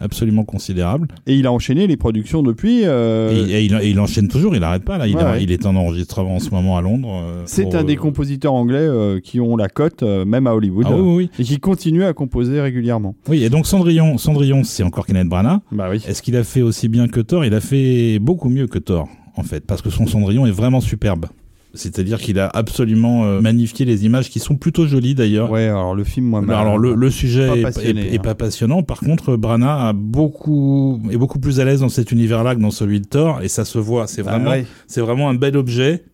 [0.00, 1.06] absolument considérable.
[1.28, 2.80] Et il a enchaîné les productions depuis.
[2.84, 5.06] euh, Et, et il, et il enchaîne toujours, il n'arrête pas là.
[5.06, 5.42] Il, Ouais, a- ouais.
[5.44, 7.08] il est en enregistrement en ce moment à Londres.
[7.24, 10.46] euh, c'est pour, un des euh, compositeurs anglais euh, qui ont la cote, euh, même
[10.48, 11.30] à Hollywood, Ah oui, oui, oui.
[11.38, 13.14] et qui continuent à composer régulièrement.
[13.28, 15.60] Oui, et donc Cendrillon, Cendrillon, c'est encore Kenneth Branagh.
[15.70, 16.02] Bah oui.
[16.06, 17.44] Est-ce qu'il a fait aussi bien que Thor?
[17.44, 20.80] Il a fait beaucoup mieux que Thor, en fait, parce que son Cendrillon est vraiment
[20.80, 21.26] superbe.
[21.74, 25.50] C'est-à-dire qu'il a absolument euh, magnifié les images qui sont plutôt jolies d'ailleurs.
[25.50, 28.18] Ouais, alors le film, moi, m'a- Alors le, le sujet pas est, passionné, est- est
[28.18, 28.22] hein.
[28.22, 28.82] pas passionnant.
[28.82, 32.70] Par contre, Brana a beaucoup est beaucoup plus à l'aise dans cet univers-là que dans
[32.70, 34.06] celui de Thor, et ça se voit.
[34.06, 34.66] C'est Ah vraiment ouais.
[34.86, 36.04] c'est vraiment un bel objet.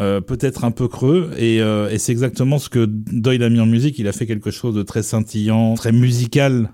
[0.00, 3.60] euh, peut-être un peu creux et, euh, et c'est exactement ce que Doyle a mis
[3.60, 6.68] en musique il a fait quelque chose de très scintillant très musical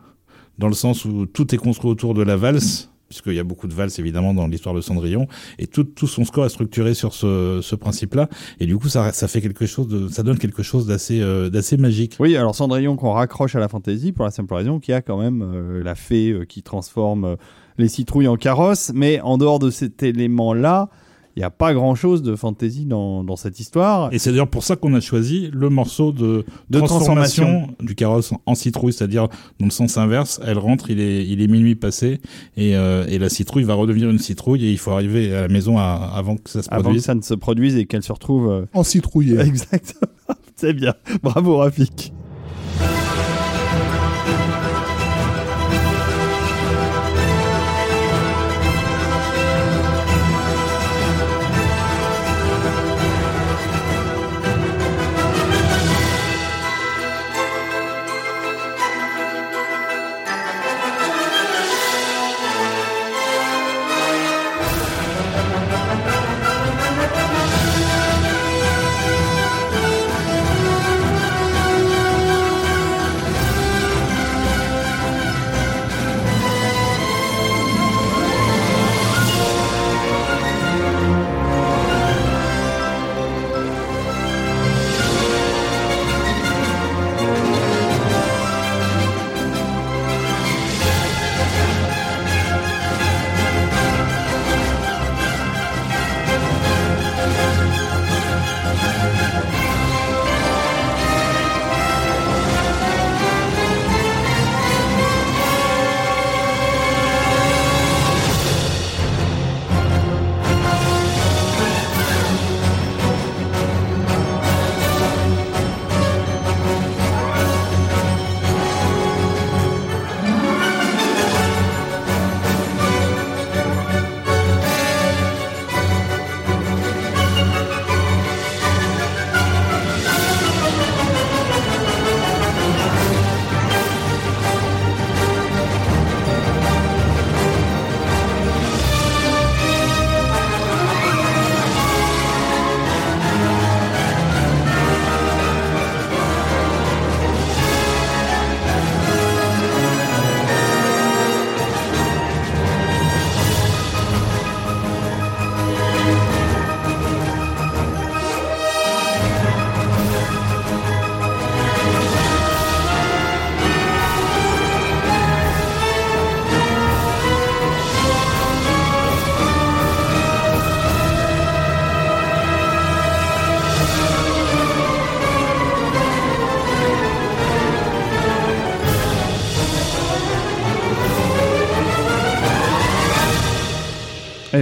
[0.58, 3.68] dans le sens où tout est construit autour de la valse puisqu'il y a beaucoup
[3.68, 5.26] de valses évidemment dans l'histoire de Cendrillon.
[5.58, 8.28] Et tout, tout son score est structuré sur ce, ce principe-là.
[8.58, 11.50] Et du coup ça, ça fait quelque chose de, ça donne quelque chose d'assez euh,
[11.50, 12.16] d'assez magique.
[12.20, 15.02] Oui, alors Cendrillon qu'on raccroche à la fantaisie pour la simple raison qu'il y a
[15.02, 17.36] quand même euh, la fée euh, qui transforme
[17.76, 20.88] les citrouilles en carrosses, mais en dehors de cet élément-là,
[21.36, 24.12] il n'y a pas grand-chose de fantaisie dans, dans cette histoire.
[24.12, 27.74] Et c'est d'ailleurs pour ça qu'on a choisi le morceau de, De transformation, transformation.
[27.80, 29.28] du carrosse en citrouille, c'est-à-dire
[29.58, 30.40] dans le sens inverse.
[30.44, 32.20] Elle rentre, il est, il est minuit passé,
[32.56, 35.48] et, euh, et la citrouille va redevenir une citrouille, et il faut arriver à la
[35.48, 37.04] maison à- avant que ça se Avant que produise.
[37.04, 38.50] ça ne se produise et qu'elle se retrouve.
[38.50, 39.38] euh, En citrouillé.
[39.40, 40.12] Exactement.
[40.56, 40.94] C'est bien.
[41.22, 42.12] Bravo, Rafik.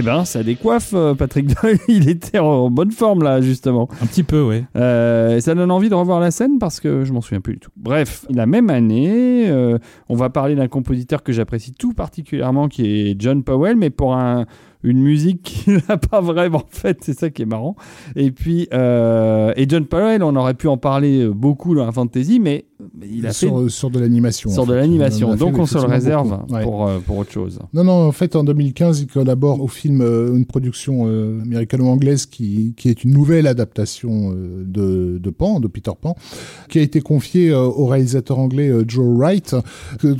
[0.01, 1.77] Eh ben, ça décoiffe, euh, Patrick Doyle.
[1.87, 3.87] Il était en bonne forme, là, justement.
[4.01, 4.63] Un petit peu, ouais.
[4.75, 7.53] Euh, et ça donne envie de revoir la scène parce que je m'en souviens plus
[7.53, 7.69] du tout.
[7.77, 9.77] Bref, la même année, euh,
[10.09, 14.15] on va parler d'un compositeur que j'apprécie tout particulièrement qui est John Powell, mais pour
[14.15, 14.47] un,
[14.83, 17.75] une musique qu'il n'a pas vraiment faite, c'est ça qui est marrant.
[18.15, 22.39] Et puis, euh, et John Powell, on aurait pu en parler beaucoup dans la fantasy,
[22.39, 22.65] mais
[23.03, 24.49] il a fait sur, sur de l'animation.
[24.49, 25.35] sur de l'animation.
[25.35, 26.39] Donc on se le réserve.
[26.49, 26.63] Ouais.
[26.63, 27.59] pour, euh, pour autre chose.
[27.73, 32.25] Non, non, en fait, en 2015, il collabore au film, euh, une production euh, américano-anglaise
[32.25, 36.15] qui, qui est une nouvelle adaptation euh, de, de Pan, de Peter Pan,
[36.69, 39.55] qui a été confiée euh, au réalisateur anglais euh, Joe Wright,
[39.99, 40.15] que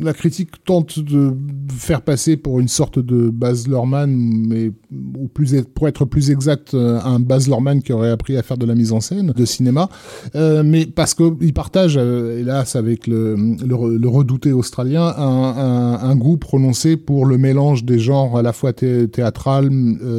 [0.00, 1.32] la critique tente de
[1.70, 4.70] faire passer pour une sorte de Baz Luhrmann, mais
[5.18, 8.56] ou plus, pour être plus exact, euh, un Baz Luhrmann qui aurait appris à faire
[8.58, 9.88] de la mise en scène, de cinéma,
[10.34, 16.16] Euh, mais parce qu'il partage, euh, hélas, avec le, le, re- le redouté australien, un,
[16.16, 19.70] goût prononcé pour le mélange des genres à la fois thé- théâtral,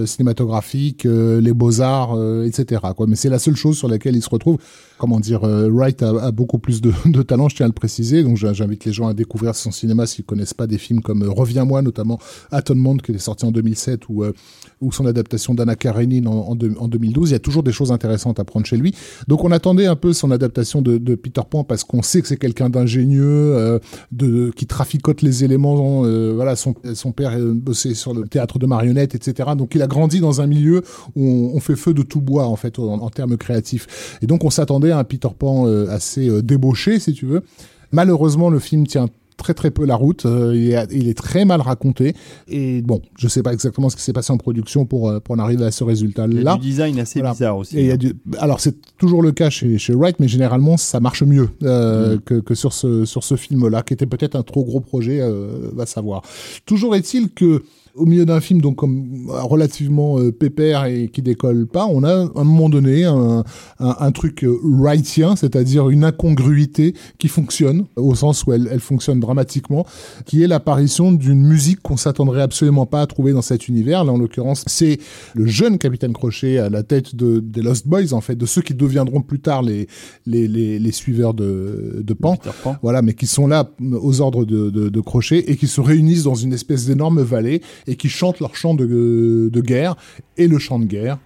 [0.06, 2.82] cinématographique, les beaux-arts, euh, etc.
[2.96, 3.08] Quoi.
[3.08, 4.58] Mais c'est la seule chose sur laquelle il se retrouve.
[4.98, 8.24] Comment dire, euh, Wright a, beaucoup plus de, talent, je tiens à le préciser.
[8.24, 11.30] Donc j'invite les gens à découvrir son cinéma s'ils connaissent pas des films comme euh,
[11.30, 12.20] Reviens-moi, notamment
[12.52, 14.34] Atonement, qui est sorti en 2007, ou, euh,
[14.82, 17.30] ou son adaptation d'Anna Karenine en, en, en, 2012.
[17.30, 18.94] Il y a toujours des choses intéressantes à prendre chez lui.
[19.28, 22.28] Donc on attendait un peu son adaptation de, de Peter Pan parce qu'on sait que
[22.28, 23.80] c'est quelqu'un d'ingénieux, euh,
[24.12, 26.04] de, qui traficote les éléments.
[26.06, 29.50] Euh, voilà, son, son père bossait sur le théâtre de marionnettes, etc.
[29.58, 30.84] Donc il a grandi dans un milieu
[31.16, 34.18] où on, on fait feu de tout bois en fait en, en termes créatifs.
[34.22, 37.44] Et donc on s'attendait à un Peter Pan euh, assez euh, débauché, si tu veux.
[37.92, 39.08] Malheureusement, le film tient
[39.38, 40.26] très très peu la route.
[40.26, 42.16] Euh, il, est, il, est, très mal raconté.
[42.48, 45.40] Et bon, je sais pas exactement ce qui s'est passé en production pour, pour en
[45.40, 46.34] arriver à ce résultat-là.
[46.34, 47.34] Il y a du design assez voilà.
[47.34, 47.78] bizarre aussi.
[47.78, 48.14] Et il y a du...
[48.40, 52.20] Alors c'est toujours le cas chez, chez Wright, mais généralement ça marche mieux euh, mmh.
[52.22, 55.70] que, que sur ce, sur ce film-là, qui était peut-être un trop gros projet, euh,
[55.74, 56.24] va savoir.
[56.66, 57.64] Toujours est-il que
[57.98, 62.14] au milieu d'un film donc comme relativement euh, pépère et qui décolle pas, on a
[62.14, 63.44] à un moment donné un,
[63.80, 69.20] un, un truc wrightien, c'est-à-dire une incongruité qui fonctionne au sens où elle, elle fonctionne
[69.20, 69.86] dramatiquement,
[70.26, 74.04] qui est l'apparition d'une musique qu'on s'attendrait absolument pas à trouver dans cet univers.
[74.04, 75.00] Là, en l'occurrence, c'est
[75.34, 78.62] le jeune capitaine Crochet à la tête de, des Lost Boys, en fait, de ceux
[78.62, 79.88] qui deviendront plus tard les
[80.26, 84.46] les, les, les suiveurs de, de Pan, Pan, voilà, mais qui sont là aux ordres
[84.46, 88.10] de, de, de Crochet et qui se réunissent dans une espèce d'énorme vallée et qui
[88.10, 89.96] chantent leur chant de, de guerre
[90.38, 91.18] et le chant de guerre.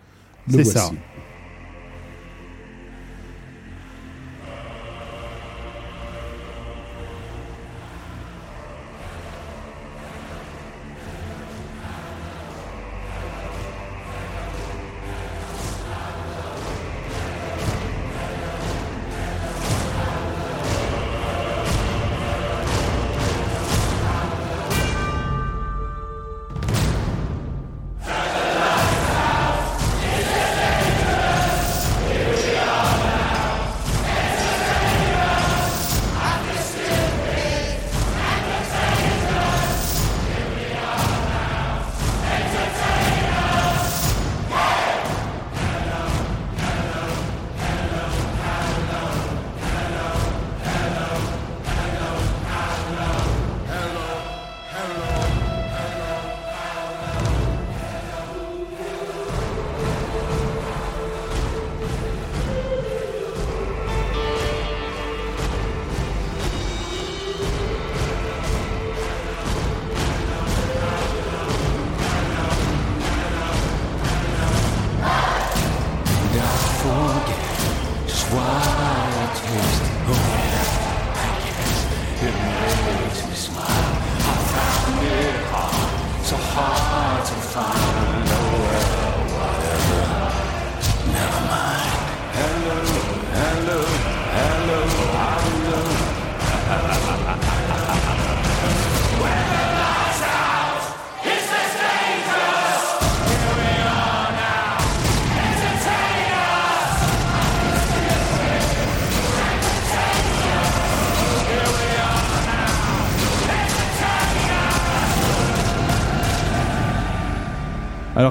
[0.49, 0.91] C'est ça.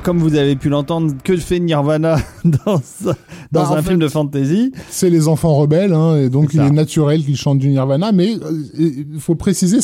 [0.00, 3.12] Alors comme vous avez pu l'entendre, que fait Nirvana dans, dans
[3.52, 4.72] bah, un film fait, de fantasy?
[4.88, 8.34] C'est les enfants rebelles, hein, et donc il est naturel qu'ils chantent du Nirvana, mais
[8.78, 9.80] il faut préciser,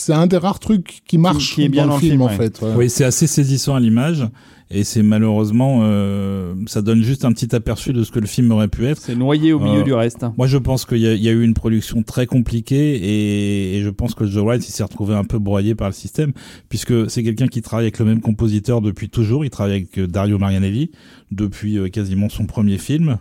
[0.00, 2.12] c'est un des rares trucs qui marche qui, qui est bien dans, dans le film,
[2.12, 2.60] film en fait.
[2.62, 2.72] Ouais.
[2.76, 4.26] Oui, c'est assez saisissant à l'image.
[4.72, 8.52] Et c'est malheureusement, euh, ça donne juste un petit aperçu de ce que le film
[8.52, 9.00] aurait pu être.
[9.02, 10.24] C'est noyé au milieu Euh, du reste.
[10.38, 13.78] Moi, je pense qu'il y, a- il y a eu une production très compliquée et,
[13.78, 16.30] et je pense que Joe Wright il s'est retrouvé un peu broyé par le système
[16.68, 19.44] puisque c'est quelqu'un qui travaille avec le même compositeur depuis toujours.
[19.44, 20.92] Il travaille avec euh, Dario Marianelli
[21.32, 23.18] depuis euh, quasiment son premier film.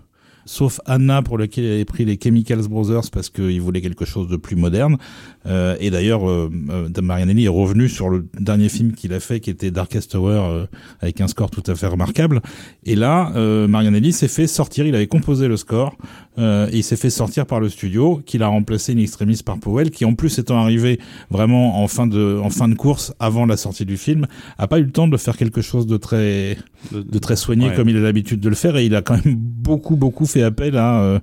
[0.51, 4.27] Sauf Anna pour lequel il avait pris les Chemicals Brothers parce qu'il voulait quelque chose
[4.27, 4.97] de plus moderne.
[5.45, 9.39] Euh, et d'ailleurs, euh, euh, Marianelli est revenu sur le dernier film qu'il a fait
[9.41, 10.65] qui était Darkest Tower euh,
[11.01, 12.41] avec un score tout à fait remarquable.
[12.83, 15.95] Et là, euh, Marianelli s'est fait sortir, il avait composé le score
[16.39, 19.59] euh, et il s'est fait sortir par le studio qu'il a remplacé in extremis par
[19.59, 23.45] Powell qui en plus étant arrivé vraiment en fin de en fin de course avant
[23.45, 24.25] la sortie du film
[24.57, 26.57] a pas eu le temps de faire quelque chose de très
[26.91, 27.75] de très soigné Ouais.
[27.75, 30.38] comme il a l'habitude de le faire et il a quand même beaucoup beaucoup fait
[30.43, 31.19] appel à euh,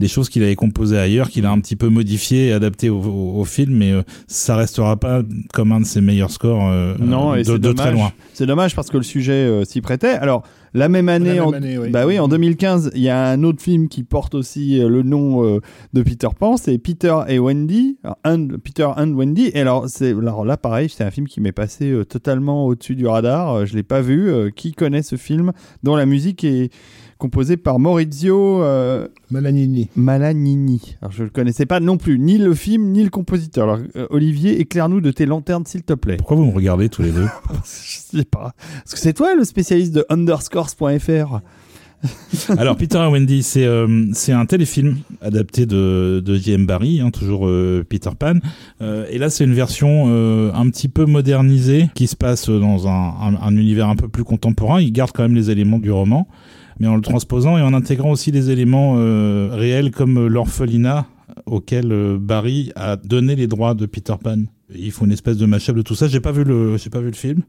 [0.00, 3.00] des choses qu'il avait composées ailleurs qu'il a un petit peu modifié et adapté au,
[3.00, 6.94] au, au film mais euh, ça restera pas comme un de ses meilleurs scores euh,
[6.98, 7.92] Non, euh, et de, très dommage.
[7.94, 10.08] loin C'est dommage parce que le sujet euh, s'y prêtait.
[10.14, 10.42] Alors,
[10.72, 11.52] La même année, même en...
[11.52, 11.90] année, oui.
[11.90, 15.44] bah oui, en 2015, il y a un autre film qui porte aussi le nom
[15.44, 15.60] euh,
[15.92, 19.50] de Peter Pan, c'est Peter et Wendy, Alors, and- Peter and Wendy.
[19.54, 22.96] Et alors, c'est alors là, pareil, c'est un film qui m'est passé euh, totalement au-dessus
[22.96, 23.64] du radar.
[23.66, 24.28] Je l'ai pas vu.
[24.28, 25.52] Euh, qui connaît ce film
[25.84, 26.70] dont la musique est
[27.24, 29.88] composée par Maurizio euh, Malagnini.
[29.96, 30.98] Malagnini.
[31.00, 33.64] Alors, je ne connaissais pas non plus ni le film ni le compositeur.
[33.64, 36.18] Alors, euh, Olivier, éclaire-nous de tes lanternes, s'il te plaît.
[36.18, 37.24] Pourquoi vous me regardez tous les deux
[37.64, 38.52] Je sais pas.
[38.84, 41.40] Est-ce que c'est toi le spécialiste de underscores.fr
[42.58, 46.66] Alors, Peter et Wendy, c'est euh, c'est un téléfilm adapté de, de J.M.
[46.66, 48.34] Barrie, hein, toujours euh, Peter Pan.
[48.82, 52.86] Euh, et là, c'est une version euh, un petit peu modernisée qui se passe dans
[52.86, 54.80] un, un, un univers un peu plus contemporain.
[54.80, 56.28] Il garde quand même les éléments du roman,
[56.80, 61.06] mais en le transposant et en intégrant aussi des éléments euh, réels comme l'orphelinat
[61.46, 64.44] auquel euh, Barry a donné les droits de Peter Pan.
[64.74, 66.08] Il faut une espèce de mashup de tout ça.
[66.08, 67.42] J'ai pas vu le, pas vu le film.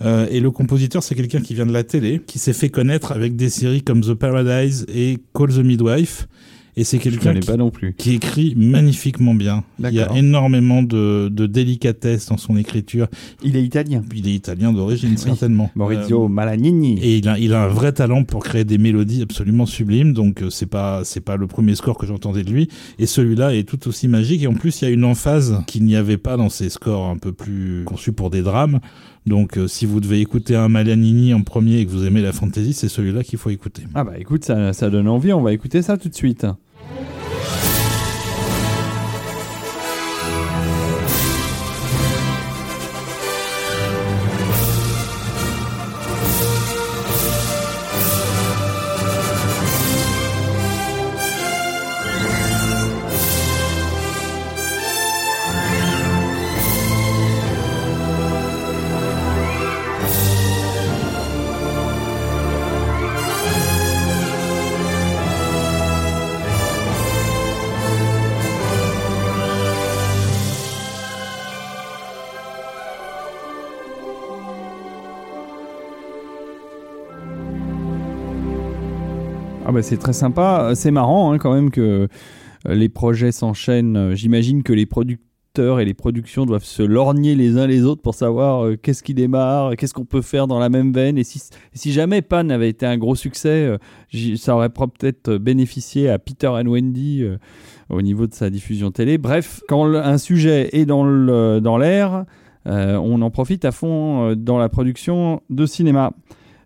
[0.00, 3.12] Euh, et le compositeur, c'est quelqu'un qui vient de la télé, qui s'est fait connaître
[3.12, 6.28] avec des séries comme The Paradise et Call the Midwife.
[6.76, 7.94] Et c'est quelqu'un qui, pas non plus.
[7.94, 9.62] qui écrit magnifiquement bien.
[9.78, 13.08] Il y a énormément de, de délicatesse dans son écriture.
[13.44, 14.02] Il est italien.
[14.14, 15.70] Il est italien d'origine, certainement.
[15.74, 16.98] Maurizio Euh, Malagnini.
[17.02, 20.14] et il a, il a un vrai talent pour créer des mélodies absolument sublimes.
[20.14, 22.68] Donc euh, c'est pas c'est pas le premier score que j'entendais de lui.
[22.98, 24.42] Et celui-là est tout aussi magique.
[24.42, 27.06] Et en plus il y a une emphase qu'il n'y avait pas dans ses scores
[27.06, 28.80] un peu plus conçus pour des drames.
[29.26, 32.32] Donc euh, si vous devez écouter un Malagnini en premier et que vous aimez la
[32.32, 33.82] fantasy, c'est celui-là qu'il faut écouter.
[33.94, 36.46] Ah bah écoute, ça, ça donne envie, on va écouter ça tout de suite.
[79.72, 82.06] Ah bah c'est très sympa, c'est marrant hein, quand même que
[82.68, 84.14] euh, les projets s'enchaînent.
[84.14, 88.14] J'imagine que les producteurs et les productions doivent se lorgner les uns les autres pour
[88.14, 91.16] savoir euh, qu'est-ce qui démarre, qu'est-ce qu'on peut faire dans la même veine.
[91.16, 93.78] Et si, jamais Pan avait été un gros succès,
[94.12, 97.24] euh, ça aurait peut-être bénéficié à Peter and Wendy
[97.88, 99.16] au niveau de sa diffusion télé.
[99.16, 102.26] Bref, quand un sujet est dans l'air,
[102.66, 106.12] on en profite à fond dans la production de cinéma.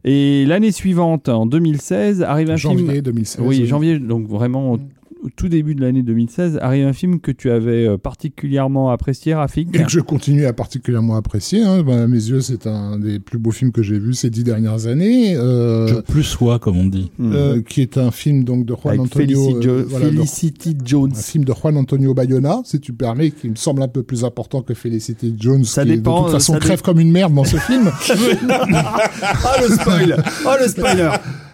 [0.05, 2.79] Et l'année suivante, en 2016, arrive un film.
[2.79, 3.45] Janvier 2016.
[3.45, 4.79] Oui, janvier, donc vraiment
[5.25, 9.35] au, tout début de l'année 2016, arrive un film que tu avais euh, particulièrement apprécié,
[9.35, 9.69] Rafik.
[9.75, 11.62] Et que je continue à particulièrement apprécier.
[11.62, 11.83] Hein.
[11.83, 14.45] Ben, à mes yeux, c'est un des plus beaux films que j'ai vus ces dix
[14.45, 15.37] dernières années.
[15.37, 17.11] Euh, Je plus sois, comme on dit.
[17.19, 17.33] Mhm.
[17.35, 21.12] euh, qui est un film donc de Juan Avec Antonio, Felicity, Jo- de- Felicity Jones.
[21.14, 24.25] un film de Juan Antonio Bayona, si tu permets, qui me semble un peu plus
[24.25, 27.45] important que Felicity Jones, Ça qui dépend, de toute façon crève comme une merde dans
[27.45, 27.91] ce film.
[27.91, 31.11] oh le spoil Oh le spoiler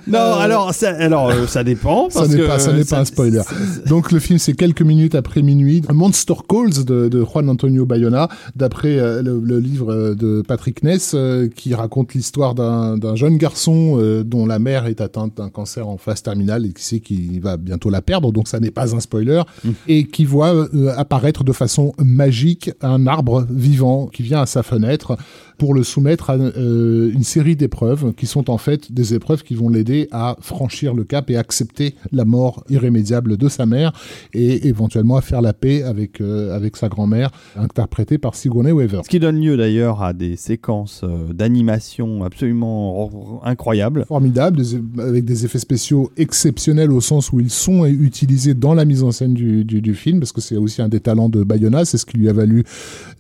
[0.07, 2.11] Non, alors ça, alors, euh, ça dépend.
[2.11, 3.42] Ça parce n'est que, pas- ça n'est pas un spoiler.
[3.86, 8.28] Donc le film c'est quelques minutes après minuit, Monster Calls de, de Juan Antonio Bayona,
[8.57, 13.36] d'après euh, le, le livre euh, de Patrick Ness, euh, qui raconte l'histoire d'un jeune
[13.36, 17.00] garçon euh, dont la mère est atteinte d'un cancer en phase terminale et qui sait
[17.00, 19.42] qu'il va bientôt la perdre, donc ça n'est pas un spoiler,
[19.88, 24.62] et qui voit euh, apparaître de façon magique un arbre vivant qui vient à sa
[24.62, 25.16] fenêtre
[25.59, 29.55] pour le soumettre à euh, une série d'épreuves qui sont en fait des épreuves qui
[29.55, 33.93] vont l'aider à franchir le cap et accepter la mort irrémédiable de sa mère
[34.34, 39.01] et éventuellement à faire la paix avec euh, avec sa grand-mère interprétée par Sigourney Weaver.
[39.05, 44.05] Ce qui donne lieu d'ailleurs à des séquences euh, d'animation absolument incroyables.
[44.07, 48.84] Formidable, des- avec des effets spéciaux exceptionnels au sens où ils sont utilisés dans la
[48.84, 51.43] mise en scène du, du, du film, parce que c'est aussi un des talents de
[51.45, 52.64] Bayona, c'est ce qui lui a valu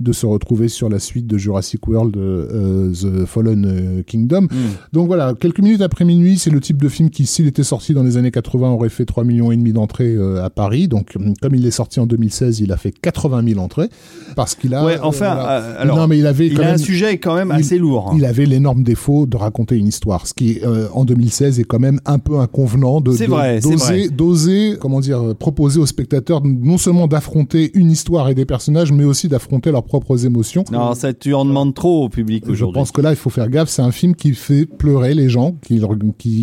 [0.00, 4.46] de se retrouver sur la suite de Jurassic World, euh, The Fallen Kingdom.
[4.92, 7.92] Donc voilà, quelques minutes après minuit, c'est le type de film qui, s'il était sorti
[7.92, 10.88] dans les années 80, aurait fait 3 millions et demi d'entrées euh, à Paris.
[10.88, 13.88] Donc, hum, comme il est sorti en 2016, il a fait 80 000 entrées
[14.36, 14.84] parce qu'il a.
[14.84, 15.58] ouais, enfin, euh, voilà.
[15.60, 17.78] euh, alors, non, mais il avait il quand a un sujet quand même il- assez
[17.78, 18.08] lourd.
[18.10, 18.14] hein.
[18.16, 21.78] il avait l'énorme défaut de raconter une histoire, ce qui euh, en 2016 est quand
[21.80, 26.78] même un peu inconvenant de de- vrai, d'oser d'oser comment dire proposer aux spectateurs non
[26.78, 30.64] seulement d'affronter une histoire et des personnages, mais aussi d'affronter leurs propres émotions.
[30.72, 32.74] Non, ça, tu en demandes trop au public Je aujourd'hui.
[32.80, 33.68] pense que là, il faut faire gaffe.
[33.68, 35.80] C'est un film qui fait pleurer les gens, qui,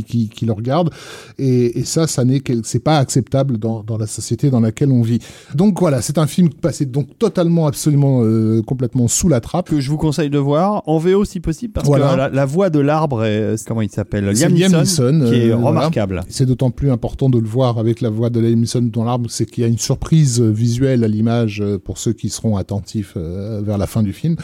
[0.10, 0.89] qui, qui le regardent.
[1.38, 5.01] Et, et ça, ça n'est c'est pas acceptable dans, dans la société dans laquelle on
[5.01, 5.20] vit.
[5.55, 9.70] Donc voilà, c'est un film passé donc totalement, absolument, euh, complètement sous la trappe.
[9.70, 12.70] Que je vous conseille de voir en VO si possible, parce que la, la, voix
[12.70, 16.22] de l'arbre, est, comment il s'appelle Liam Neeson, qui est euh, remarquable.
[16.30, 19.30] C'est d'autant plus important de le voir avec la voix de Liam Neeson dans l'arbre,
[19.30, 23.16] c'est qu'il y a une surprise visuelle à l'image euh, pour ceux qui seront attentifs
[23.16, 24.36] vers la fin du film.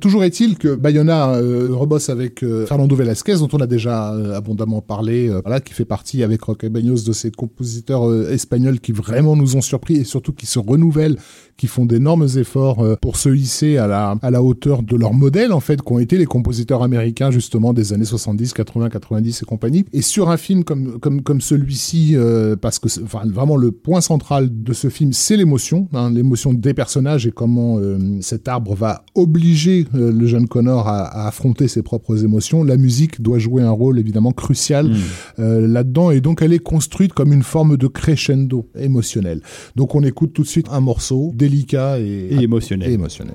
[0.00, 5.60] toujours est-il que Bayona rebosse avec Fernando Velasquez, dont on a déjà abondamment parlé, voilà,
[5.60, 9.96] qui fait partie avec Roque Baños de ces compositeurs espagnols qui vraiment nous ont surpris
[9.96, 11.16] et surtout qui se renouvellent,
[11.60, 15.12] qui font d'énormes efforts euh, pour se hisser à la, à la hauteur de leur
[15.12, 19.44] modèle, en fait, qu'ont été les compositeurs américains, justement, des années 70, 80, 90 et
[19.44, 19.84] compagnie.
[19.92, 24.00] Et sur un film comme, comme, comme celui-ci, euh, parce que, enfin, vraiment, le point
[24.00, 28.74] central de ce film, c'est l'émotion, hein, l'émotion des personnages et comment euh, cet arbre
[28.74, 32.64] va obliger le jeune Connor à, à, affronter ses propres émotions.
[32.64, 35.42] La musique doit jouer un rôle, évidemment, crucial mmh.
[35.42, 39.42] là-dedans, et donc elle est construite comme une forme de crescendo émotionnel.
[39.76, 42.90] Donc on écoute tout de suite un morceau délicat et, émotionnel.
[42.90, 43.34] Et émotionnel.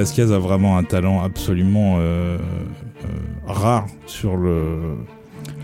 [0.00, 3.06] Velasquez a vraiment un talent absolument euh, euh,
[3.46, 4.96] rare sur le,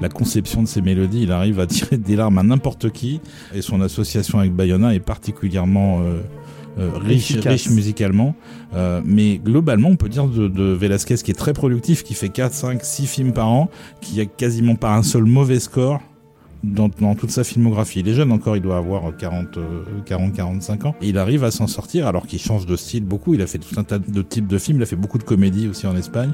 [0.03, 1.23] la conception de ses mélodies.
[1.23, 3.23] Il arrive à tirer des larmes à n'importe qui
[3.55, 8.35] et son association avec Bayona est particulièrement euh, riche, riche, musicalement.
[9.07, 12.53] mais globalement, on peut dire de, de, Velasquez qui est très productif, qui fait 4,
[12.53, 13.71] 5, 6 films par an,
[14.03, 16.03] qui a quasiment pas un seul mauvais score
[16.67, 18.01] dans, toute sa filmographie.
[18.01, 19.59] Il est jeune encore, il doit avoir 40,
[20.05, 20.95] 40 45 ans.
[21.01, 23.35] Et il arrive à s'en sortir alors qu'il change de style beaucoup.
[23.35, 24.79] Il a fait tout un tas de types de films.
[24.79, 26.33] Il a fait beaucoup de comédies aussi en Espagne.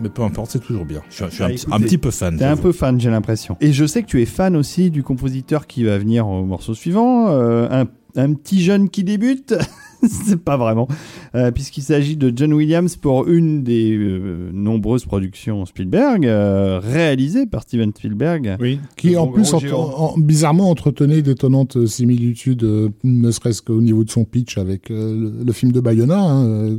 [0.00, 1.02] Mais peu importe, c'est toujours bien.
[1.10, 2.36] Je, suis, un, bah, petit peu fan.
[2.36, 3.56] T'es un peu fan, j'ai l'impression.
[3.60, 6.74] Et je sais que tu es fan aussi du compositeur qui va venir au morceau
[6.74, 7.30] suivant.
[7.30, 9.54] Euh, un, un petit jeune qui débute.
[10.26, 10.88] c'est pas vraiment,
[11.34, 17.46] euh, puisqu'il s'agit de John Williams pour une des euh, nombreuses productions Spielberg euh, réalisées
[17.46, 18.56] par Steven Spielberg.
[18.60, 22.66] Oui, qui en plus en, bizarrement entretenait d'étonnantes similitudes,
[23.04, 26.78] ne serait-ce qu'au niveau de son pitch avec le, film de Bayona, hein,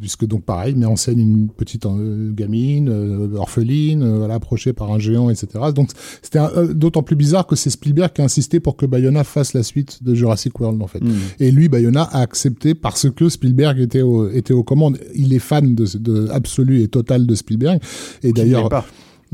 [0.00, 1.86] puisque donc pareil, met en scène une petite
[2.32, 2.90] gamine
[3.36, 5.46] orpheline, voilà, approchée par un géant, etc.
[5.74, 5.90] Donc
[6.20, 6.40] c'était
[6.74, 10.02] d'autant plus bizarre que c'est Spielberg qui a insisté pour que Bayona fasse la suite
[10.02, 11.02] de Jurassic World en fait.
[11.02, 11.12] Hmm.
[11.40, 14.98] Et lui, Bayona a accepté parce que Spielberg était, était aux commandes.
[15.14, 17.80] Il est fan de, de absolu et total de Spielberg.
[18.22, 18.68] Et d'ailleurs,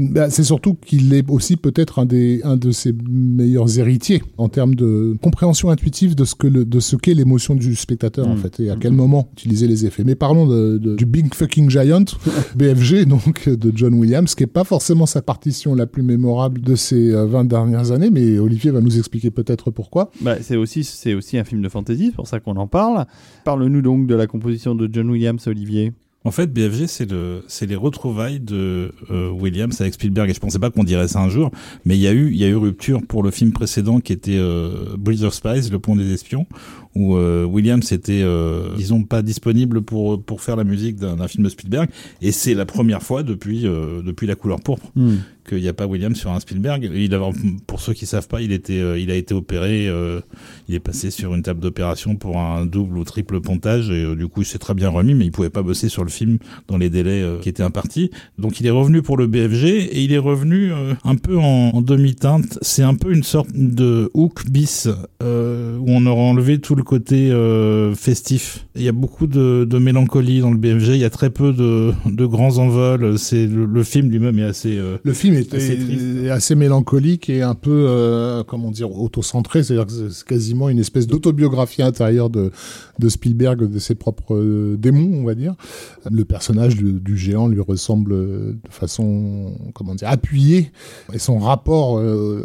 [0.01, 4.49] bah, c'est surtout qu'il est aussi peut-être un, des, un de ses meilleurs héritiers en
[4.49, 8.35] termes de compréhension intuitive de ce que le, de ce qu'est l'émotion du spectateur en
[8.35, 8.39] mm.
[8.39, 10.03] fait et à quel moment utiliser les effets.
[10.05, 12.05] Mais parlons de, du Big Fucking Giant,
[12.57, 16.77] BFG donc de John Williams, qui est pas forcément sa partition la plus mémorable de
[16.77, 20.11] ces 20 euh, dernières années, mais Olivier va nous expliquer peut-être pourquoi.
[20.23, 23.05] Bah, c'est aussi c'est aussi un film de fantasy, c'est pour ça qu'on en parle.
[23.45, 25.93] Parle-nous donc de la composition de John Williams, Olivier.
[26.23, 30.29] En fait, BFG, c'est le, c'est les retrouvailles de euh, Williams avec Spielberg.
[30.29, 31.51] Et je pensais pas qu'on dirait ça un jour,
[31.87, 34.13] mais il y a eu, il y a eu rupture pour le film précédent qui
[34.13, 36.47] était euh, of Spies, Le Pont des Espions,
[36.95, 41.45] où euh, Williams était, euh, disons, pas disponible pour pour faire la musique d'un, film
[41.45, 41.89] de Spielberg.
[42.21, 45.19] Et c'est la première fois depuis euh, depuis La Couleur pourpre Hmm.
[45.49, 46.91] qu'il n'y a pas Williams sur un Spielberg.
[46.95, 47.21] Il a,
[47.67, 50.21] pour ceux qui savent pas, il était, il a été opéré, euh,
[50.69, 54.27] il est passé sur une table d'opération pour un double ou triple pontage et du
[54.27, 56.39] coup il s'est très bien remis, mais il pouvait pas bosser sur le film
[56.69, 58.11] dans les délais qui étaient impartis.
[58.39, 61.71] Donc il est revenu pour le BFG et il est revenu euh, un peu en,
[61.71, 62.59] en demi-teinte.
[62.63, 64.89] C'est un peu une sorte de hook bis
[65.23, 68.67] euh, où on aura enlevé tout le côté euh, festif.
[68.75, 70.89] Il y a beaucoup de, de mélancolie dans le BFG.
[70.95, 73.19] Il y a très peu de, de grands envols.
[73.19, 77.29] C'est le, le film lui-même est assez euh, Le film est, Assez est- est mélancolique
[77.29, 79.63] et un peu, euh, comment dire, autocentré.
[79.63, 82.51] C'est-à-dire que c'est quasiment une espèce d'autobiographie intérieure de,
[82.99, 85.55] de Spielberg, de ses propres démons, on va dire.
[86.11, 90.71] Le personnage du, du géant lui ressemble de façon, comment dire, appuyée.
[91.13, 92.01] Et son rapport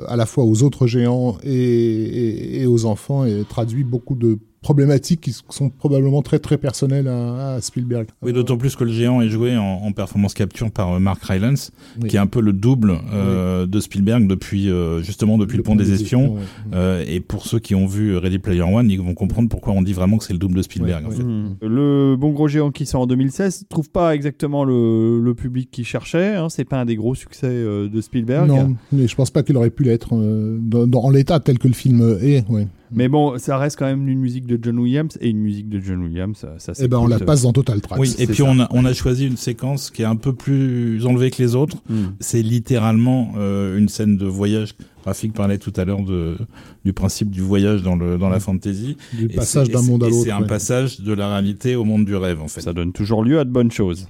[0.08, 4.25] à la fois aux autres géants et, et, et aux enfants et traduit beaucoup de
[4.66, 8.08] problématiques qui sont probablement très très personnelles à, à Spielberg.
[8.24, 11.24] Oui, d'autant plus que le géant est joué en, en performance capture par euh, Mark
[11.24, 12.08] Rylance, Oui.
[12.10, 15.76] qui est un peu le double euh, de Spielberg depuis euh, justement depuis le, pont,
[15.76, 16.34] des espions.
[16.34, 16.42] ouais.
[16.74, 19.84] Euh, et pour ceux qui ont vu Ready Player One, ils vont comprendre pourquoi on
[19.84, 21.06] dit vraiment que c'est le double de Spielberg.
[21.08, 21.24] Ouais, en fait.
[21.24, 21.56] Hmm.
[21.62, 25.86] Le Bon Gros Géant qui sort en 2016 trouve pas exactement le, le public qu'il
[25.86, 26.36] cherchait.
[26.36, 26.50] Hein.
[26.50, 28.48] C'est pas un des gros succès euh, de Spielberg.
[28.48, 31.68] Non, mais je pense pas qu'il aurait pu l'être euh, dans, dans l'état tel que
[31.68, 32.44] le film est.
[32.50, 32.66] Ouais.
[32.92, 35.80] Mais bon, ça reste quand même une musique de John Williams et une musique de
[35.80, 37.28] John Williams, ça, ça Eh ben, on la s'écoute.
[37.28, 38.00] passe dans Total Tracks.
[38.00, 41.06] Oui, et puis on a, on a choisi une séquence qui est un peu plus
[41.06, 41.78] enlevée que les autres.
[41.90, 42.12] Hmm.
[42.20, 44.76] C'est littéralement euh, une scène de voyage.
[45.06, 46.36] Rafik parlait tout à l'heure de,
[46.84, 48.98] du principe du voyage dans, le, dans la fantasy.
[49.14, 50.24] du Et passage c'est- d'un et monde à et l'autre.
[50.24, 50.48] C'est un ouais.
[50.48, 52.62] passage de la réalité au monde du rêve, en fait.
[52.62, 54.08] Ça donne toujours lieu à de bonnes choses.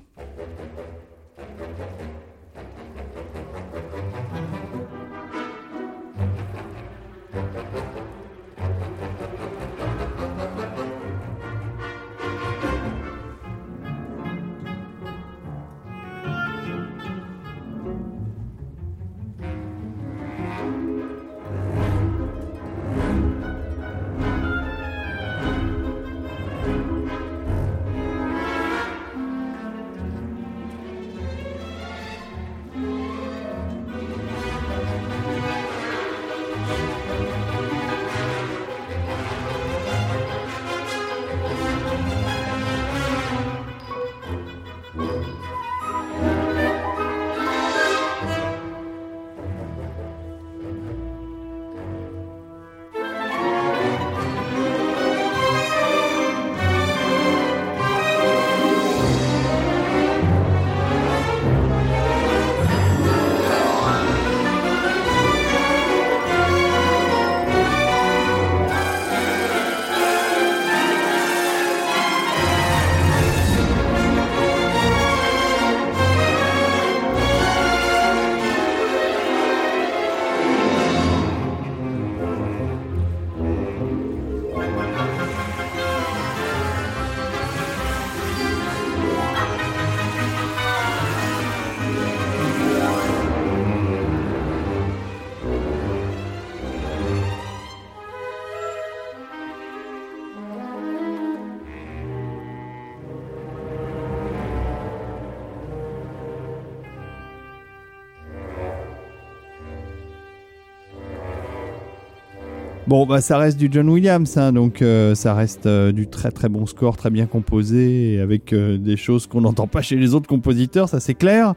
[112.87, 116.29] Bon, bah, ça reste du John Williams, hein, donc euh, ça reste euh, du très
[116.29, 119.95] très bon score, très bien composé, et avec euh, des choses qu'on n'entend pas chez
[119.95, 121.55] les autres compositeurs, ça c'est clair.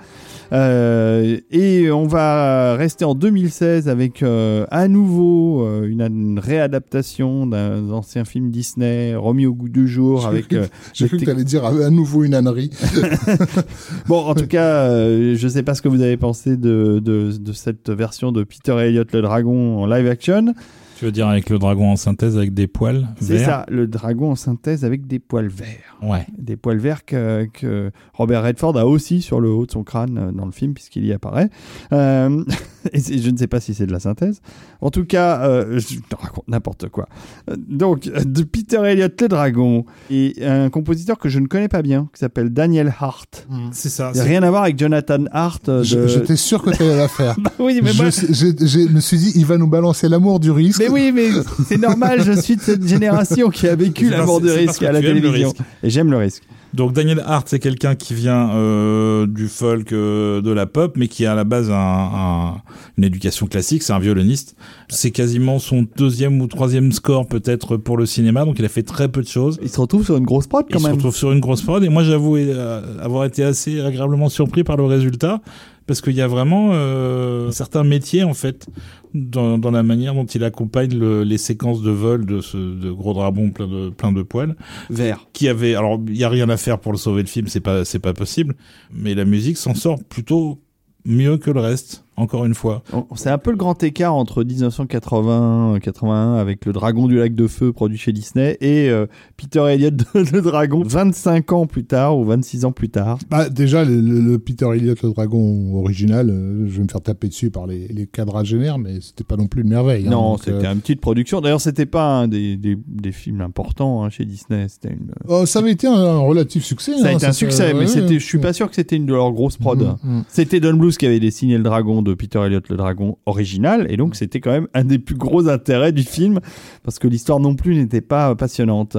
[0.55, 7.91] Euh, et on va rester en 2016 avec euh, à nouveau une, une réadaptation d'un
[7.91, 10.55] ancien film Disney remis au goût du jour avec.
[10.55, 12.71] euh, J'ai cru que tec- tu allais dire à nouveau une ânerie.
[14.07, 14.89] Bon, en tout cas,
[15.35, 18.73] je sais pas ce que vous avez pensé de, de, de cette version de Peter
[18.79, 20.55] Elliott le dragon en live action.
[20.99, 23.87] Tu veux dire avec le dragon en synthèse avec des poils C'est verts ça, le
[23.87, 25.97] dragon en synthèse avec des poils verts.
[26.03, 26.27] Ouais.
[26.37, 30.19] Des poils verts que, que Robert Redford a aussi sur le haut de son crâne
[30.19, 31.51] euh, dans le film, puisqu'il y apparaît.
[31.93, 32.43] Euh,
[32.93, 34.41] et c'est- je ne sais pas si c'est de la synthèse.
[34.81, 37.09] En tout cas, euh, je te raconte n'importe quoi.
[37.57, 42.09] Donc, de Peter Elliott le dragon, et un compositeur que je ne connais pas bien,
[42.13, 43.47] qui s'appelle Daniel Hart.
[43.73, 44.11] C'est ça.
[44.15, 45.83] Il n'y a rien à voir avec Jonathan Hart.
[45.83, 47.37] Je- de- J'étais sûr que tu allais la faire.
[47.59, 50.51] oui, mais je, moi, je- je me suis dit, il va nous balancer l'amour du
[50.51, 50.81] risque.
[50.81, 51.29] Mais oui, mais
[51.67, 54.87] c'est normal, je suis de cette génération qui a vécu l'amour parce- du risque que
[54.87, 55.53] à la télévision.
[55.83, 56.43] Et j'aime le risque.
[56.75, 61.09] Donc Daniel Hart, c'est quelqu'un qui vient euh, du folk, euh, de la pop, mais
[61.09, 62.55] qui a à la base un, un-
[62.99, 63.83] une éducation classique.
[63.83, 64.55] C'est un violoniste.
[64.91, 68.45] C'est quasiment son deuxième ou troisième score peut-être pour le cinéma.
[68.45, 69.59] Donc il a fait très peu de choses.
[69.63, 70.97] Il se retrouve sur une grosse prod Il quand se même.
[70.97, 71.83] retrouve sur une grosse prod.
[71.83, 75.41] Et moi, j'avoue euh, avoir été assez agréablement surpris par le résultat.
[75.89, 78.67] Parce qu'il y a vraiment euh, certains métiers, en fait,
[79.15, 82.93] dans, dans la manière dont il accompagne le- les séquences de vol de ce de
[82.93, 84.55] gros dragon plein de, plein de poils.
[84.91, 85.27] Vert.
[85.33, 87.61] Qui avait, alors, il y a rien à faire pour le sauver le film, c'est
[87.61, 88.55] pas, c'est pas possible.
[88.93, 90.61] Mais la musique s'en sort plutôt
[91.05, 92.83] mieux que le reste, encore une fois.
[93.15, 94.45] C'est un peu le grand écart entre
[94.93, 99.07] 1980 81 avec le Dragon du lac de feu produit chez Disney et euh,
[99.37, 103.19] Peter Elliott de le Dragon 25 ans plus tard ou 26 ans plus tard.
[103.31, 107.01] Bah, déjà, le, le- le Peter Elliott, le dragon original, euh, je vais me faire
[107.01, 110.07] taper dessus par les, les quadragénaires, mais c'était pas non plus une merveille.
[110.07, 110.11] hein.
[110.11, 111.41] non, c'était euh, une petite production.
[111.41, 114.67] D'ailleurs, c'était pas un des, des, des films importants hein, chez Disney.
[114.69, 115.13] C'était une...
[115.29, 116.93] oh, ça avait été un, un relatif succès.
[116.99, 118.19] Ça a hein, été un succès, mais ouais, ouais.
[118.19, 119.77] je suis pas sûr que c'était une de leurs grosses prods.
[119.77, 120.25] Mhm, mhm.
[120.29, 123.97] C'était Don Bluth qui avait dessiné le dragon de Peter Elliott, le dragon original, et
[123.97, 126.41] donc c'était quand même un des plus gros intérêts du film,
[126.83, 128.97] parce que l'histoire non plus n'était pas passionnante.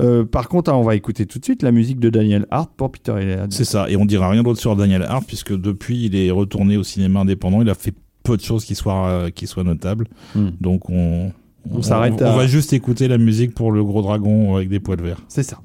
[0.00, 2.90] Euh, par contre, on va écouter tout de suite la musique de Daniel Hart pour
[2.90, 3.52] Peter Elliott.
[3.52, 3.90] C'est ça.
[3.90, 7.20] Et on dira rien d'autre sur Daniel Hart, puisque depuis, il est retourné au cinéma
[7.20, 7.60] indépendant.
[7.60, 7.92] Il a fait
[8.22, 10.06] peu de choses qui soient, euh, qui soient notables.
[10.34, 10.50] Hmm.
[10.60, 11.32] Donc on,
[11.70, 14.80] On s'arrête On, à- va juste écouter la musique pour le gros dragon avec des
[14.80, 15.20] poils verts.
[15.28, 15.60] C'est ça.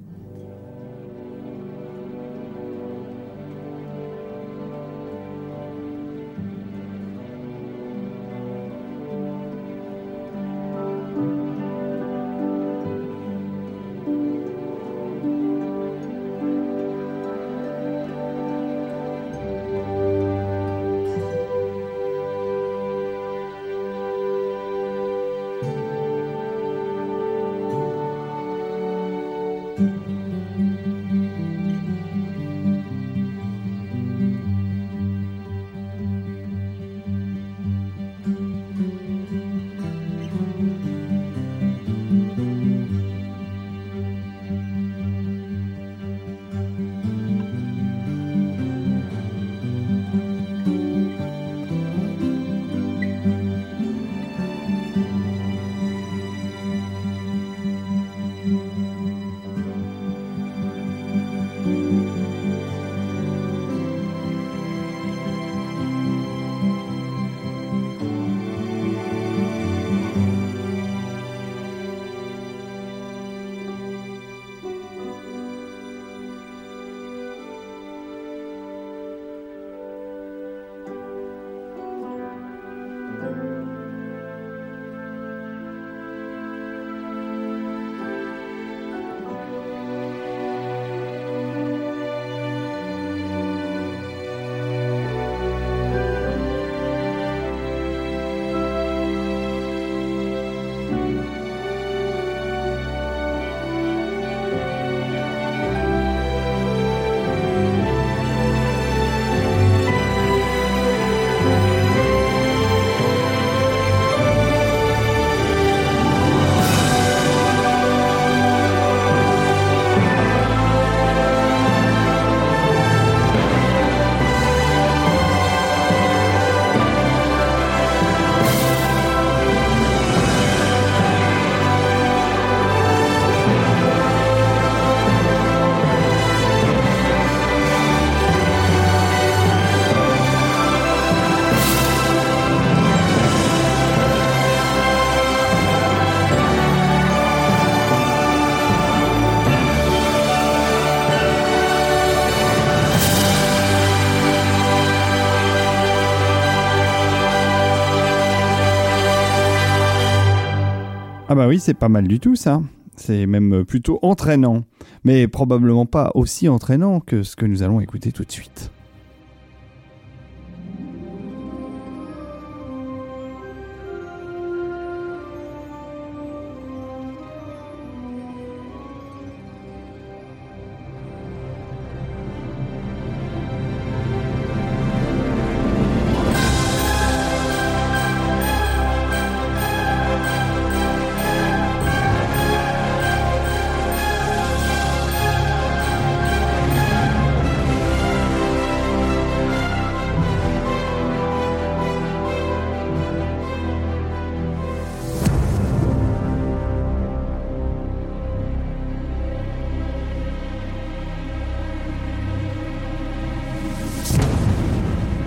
[161.35, 162.61] Ah bah oui, c'est pas mal du tout ça.
[162.95, 164.63] C'est même plutôt entraînant,
[165.03, 168.71] mais probablement pas aussi entraînant que ce que nous allons écouter tout de suite.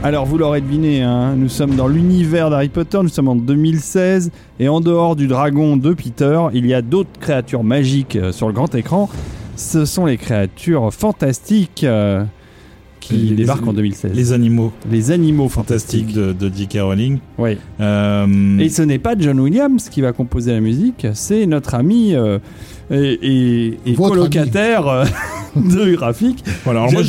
[0.08, 4.30] Alors vous l'aurez deviné, hein, nous sommes dans l'univers d'Harry Potter, nous sommes en 2016
[4.58, 8.46] et en dehors du dragon de Peter, il y a d'autres créatures magiques euh, sur
[8.46, 9.10] le grand écran.
[9.56, 12.24] Ce sont les créatures fantastiques euh,
[13.00, 14.12] qui Les- débarquent les- en 2016.
[14.14, 16.38] Les animaux Les animaux fantastiques fantastiques.
[16.40, 16.78] de, de J.K.
[16.80, 17.18] Rowling.
[17.36, 17.58] Oui.
[17.78, 22.14] Euh, Et ce n'est pas John Williams qui va composer la musique, c'est notre ami
[22.14, 22.38] euh,
[22.90, 25.04] et, et- et colocataire euh,
[25.56, 27.02] de graphique, voilà, alors moi,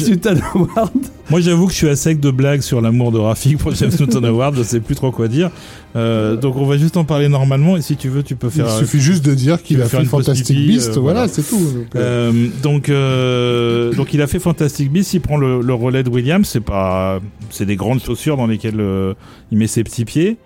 [1.30, 3.92] moi, j'avoue que je suis à sec de blagues sur l'amour de Rafik pour James
[4.00, 5.52] Newton Howard, je sais plus trop quoi dire.
[5.96, 8.54] Euh, donc on va juste en parler normalement et si tu veux tu peux Il
[8.54, 11.58] faire suffit juste de dire qu'il a fait Fantastic pipi, Beast, euh, voilà, c'est tout.
[11.60, 16.04] Donc, euh, donc, euh, donc il a fait Fantastic Beasts, il prend le, le relais
[16.04, 17.20] de Williams, c'est pas,
[17.50, 19.14] c'est des grandes chaussures dans lesquelles euh,
[19.52, 20.38] il met ses petits pieds.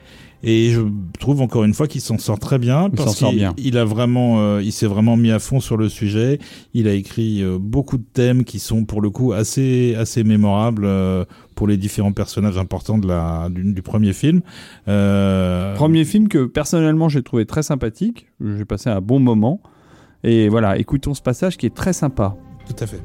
[0.44, 0.82] Et je
[1.20, 3.54] trouve encore une fois qu'il s'en sort très bien Il parce s'en sort qu'il bien.
[3.58, 6.40] il a vraiment, euh, il s'est vraiment mis à fond sur le sujet.
[6.74, 10.84] Il a écrit euh, beaucoup de thèmes qui sont pour le coup assez, assez mémorables
[10.86, 11.24] euh,
[11.56, 14.42] pour les différents personnages importants de la, du, du premier film.
[14.86, 19.62] Premier film que personnellement j'ai trouvé très sympathique, j'ai passé un bon moment.
[20.26, 22.36] Et voilà, écoutons ce passage qui est très sympa.
[22.68, 23.02] Tout à fait.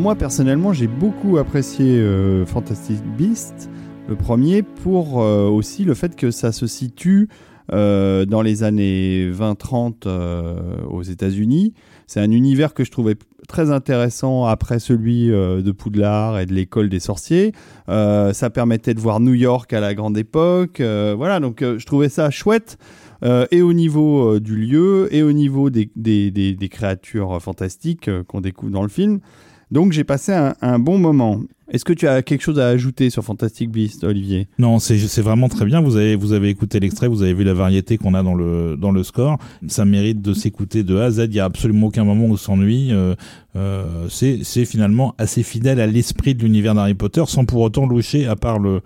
[0.00, 3.68] Moi personnellement j'ai beaucoup apprécié euh, Fantastic Beast,
[4.08, 7.28] le premier, pour euh, aussi le fait que ça se situe
[7.70, 10.56] euh, dans les années 20-30 euh,
[10.88, 11.74] aux États-Unis.
[12.06, 13.14] C'est un univers que je trouvais
[13.46, 17.52] très intéressant après celui de Poudlard et de l'école des sorciers.
[17.86, 20.80] Ça permettait de voir New York à la grande époque.
[20.80, 22.78] voilà, donc je trouvais ça chouette.
[23.22, 28.88] et au niveau du lieu, et au niveau des, créatures fantastiques qu'on découvre dans le
[28.88, 29.20] film.
[29.70, 31.40] Donc j'ai passé un, un bon moment.
[31.72, 34.48] Est-ce que tu as quelque chose à ajouter sur Fantastic Beast, Olivier?
[34.58, 35.80] Non, c'est vraiment très bien.
[35.80, 38.76] Vous avez vous avez écouté l'extrait, vous avez vu la variété qu'on a dans le
[38.76, 39.38] dans le score.
[39.68, 41.26] Ça mérite de s'écouter de A à Z.
[41.28, 42.88] Il y a absolument aucun moment où on s'ennuie.
[42.90, 43.14] Euh,
[43.54, 48.26] euh, c'est finalement assez fidèle à l'esprit de l'univers d'Harry Potter, sans pour autant loucher,
[48.26, 48.80] à part le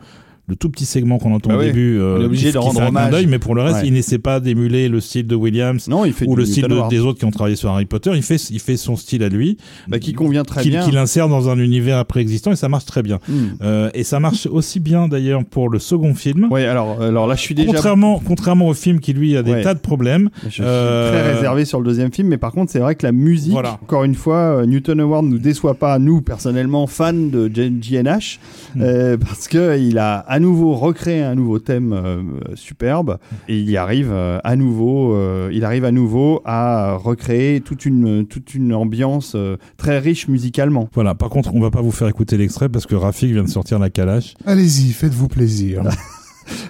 [0.47, 2.53] le tout petit segment qu'on entend Bah au oui, début, euh, on est obligé qui-
[2.53, 3.11] de rendre fait un clin hommage.
[3.13, 3.87] d'œil, mais pour le reste, Ouais.
[3.87, 6.89] il n'essaie pas d'émuler le style de Williams Non, il fait ou le style de-
[6.91, 8.11] des autres qui ont travaillé sur Harry Potter.
[8.15, 9.57] Il fait il fait son style à lui,
[9.89, 10.85] Bah, qui convient très bien.
[10.85, 13.21] qu'il insère dans un univers préexistant et ça marche très bien.
[13.27, 13.33] Hmm.
[13.63, 16.49] Euh, et ça marche aussi bien d'ailleurs pour le second film.
[16.51, 17.67] Ouais, alors, alors là, je suis déjà.
[17.73, 19.63] Contrairement, contrairement au film qui lui a des Ouais.
[19.63, 22.71] tas de problèmes, Je suis Euh, très réservé sur le deuxième film, mais par contre,
[22.71, 23.79] c'est vrai que la musique, Voilà.
[23.83, 28.39] encore une fois, euh, Newton Howard nous déçoit pas, nous personnellement fans de JNH,
[28.75, 29.17] Mm.
[29.27, 32.21] parce que il a à nouveau recréé un nouveau thème euh,
[32.57, 37.61] superbe et il y arrive euh, à nouveau, euh, il arrive à nouveau à recréer
[37.61, 40.89] toute une toute une ambiance euh, très riche musicalement.
[40.93, 41.15] voilà.
[41.15, 43.79] Par contre, on va pas vous faire écouter l'extrait parce que Rafik vient de sortir
[43.79, 44.35] la calache.
[44.45, 45.85] Allez-y, faites-vous plaisir.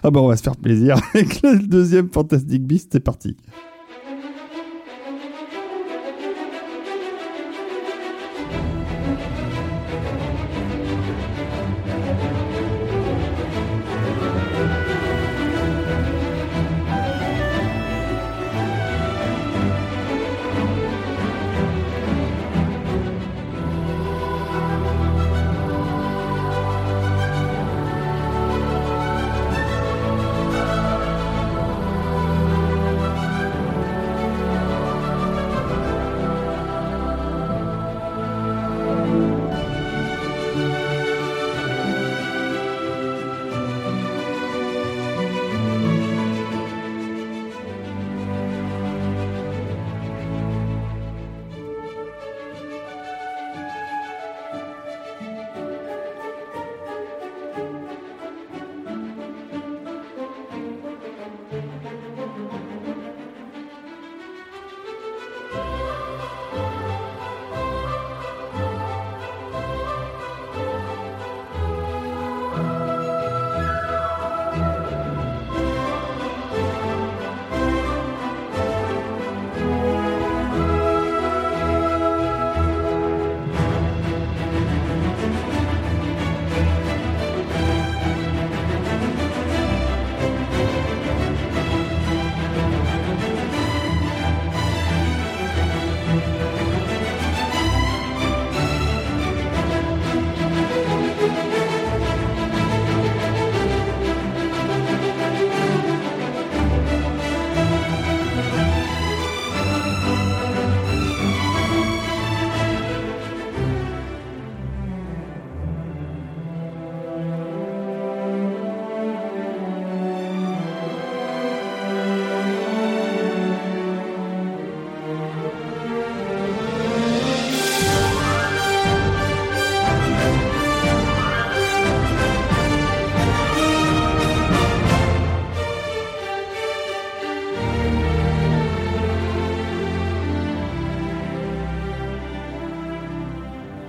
[0.05, 3.37] Ah bah on va se faire plaisir avec le deuxième Fantastic Beast, c'est parti.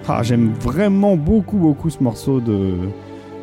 [0.08, 2.76] Ah, j'aime vraiment beaucoup, beaucoup ce morceau de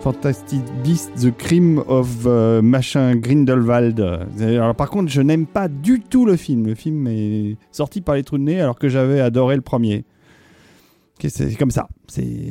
[0.00, 4.00] Fantastic Beast, The Crime of euh, machin Grindelwald.
[4.40, 6.66] Alors, par contre, je n'aime pas du tout le film.
[6.66, 10.04] Le film est sorti par les trous de nez alors que j'avais adoré le premier.
[11.28, 11.88] C'est comme ça.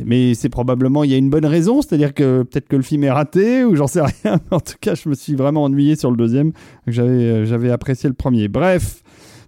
[0.05, 3.03] Mais c'est probablement, il y a une bonne raison, c'est-à-dire que peut-être que le film
[3.03, 4.39] est raté ou j'en sais rien.
[4.51, 6.51] En tout cas, je me suis vraiment ennuyé sur le deuxième.
[6.97, 8.47] Euh, j'avais apprécié le premier.
[8.47, 9.00] Bref,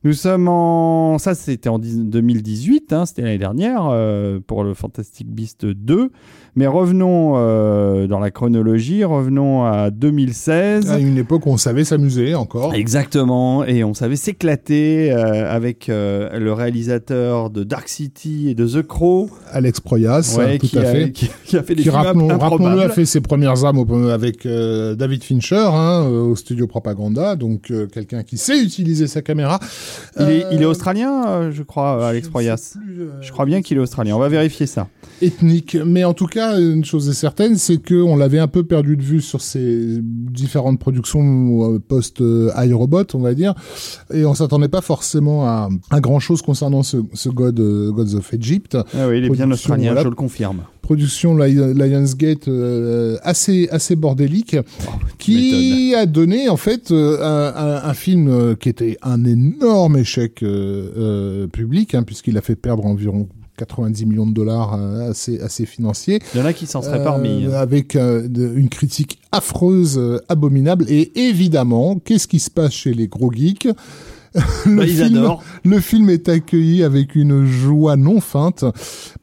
[0.04, 1.18] nous sommes en.
[1.18, 6.12] Ça, c'était en 10 2018, hein, c'était l'année dernière euh, pour le Fantastic Beast 2.
[6.56, 10.92] Mais revenons euh, dans la chronologie, revenons à 2016.
[10.92, 12.76] À une époque où on savait s'amuser encore.
[12.76, 18.68] Exactement, et on savait s'éclater euh, avec euh, le réalisateur de Dark City et de
[18.68, 21.12] The Crow, Alex Proyas, ouais, tout qui, à a, fait.
[21.12, 22.82] qui, qui a fait des qui films rappelons- improbables.
[22.82, 28.22] a fait ses premières armes au- avec David Fincher hein, au studio Propaganda, donc quelqu'un
[28.22, 29.60] qui sait utiliser sa caméra.
[30.20, 32.76] Il est, il est australien, je crois, Alex je Proyas.
[32.86, 34.16] plus, Je crois bien qu'il est australien.
[34.16, 34.88] On va vérifier ça.
[35.24, 35.78] Ethnique.
[35.86, 38.98] Mais en tout cas, une chose est certaine, c'est que on l'avait un peu perdu
[38.98, 43.54] de vue sur ces différentes productions euh, post euh, iRobot, on va dire,
[44.14, 48.16] et on s'attendait pas forcément à, à grand chose concernant ce, ce God, euh, Gods
[48.16, 48.78] of Egypt.
[48.94, 50.04] Ah oui, il est bien australien, voilà.
[50.04, 50.64] je le confirme.
[50.82, 57.94] Production Li- Lionsgate euh, assez assez bordélique, Oh, qui a donné en fait euh, un,
[57.94, 60.44] film euh, qui était un énorme échec
[61.54, 65.14] public, hein, puisqu'il a fait perdre environ 90 millions de dollars euh, à
[65.50, 66.20] ses financiers.
[66.34, 67.46] Il y en a qui s'en seraient Euh, parmi.
[67.54, 70.86] avec euh, de- une critique affreuse, euh, abominable.
[70.90, 73.68] Et évidemment, qu'est-ce qui se passe chez les gros geeks?
[74.66, 75.44] Le, Bah, ils film, adorent.
[75.64, 78.66] le film est accueilli avec une joie non feinte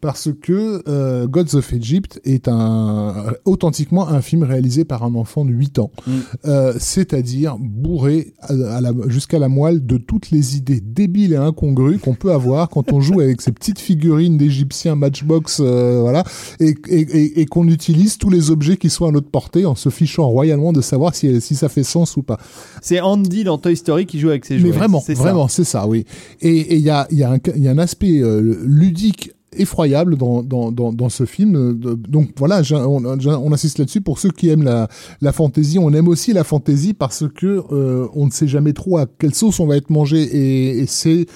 [0.01, 3.15] parce que euh, Gods of Egypt est un
[3.45, 6.11] authentiquement un film réalisé par un enfant de 8 ans, Mm.
[6.47, 11.37] Euh, c'est-à-dire bourré à, à la- jusqu'à la moelle de toutes les idées débiles et
[11.37, 16.25] incongrues qu'on peut avoir quand on joue avec ces petites figurines d'Égyptiens Matchbox, euh, voilà,
[16.61, 19.75] et, et, et- et qu'on utilise tous les objets qui sont à notre portée en
[19.75, 22.39] se fichant royalement de savoir si, si ça fait sens ou pas.
[22.83, 24.71] C'est Andy dans Toy Story qui joue avec ses jouets.
[24.71, 26.05] Mais vraiment, Vraiment, c'est ça, oui.
[26.41, 30.71] Et il y a, y, a y a un aspect euh, ludique effroyable dans, dans,
[30.71, 31.75] dans, dans ce film.
[31.75, 34.01] Donc voilà, on, on insiste là-dessus.
[34.01, 34.89] Pour ceux qui aiment la,
[35.21, 38.99] la fantaisie, on aime aussi la fantaisie parce que euh, on ne sait jamais trop
[38.99, 40.23] à quelle sauce on va être mangé.
[40.23, 41.27] Et, et c'est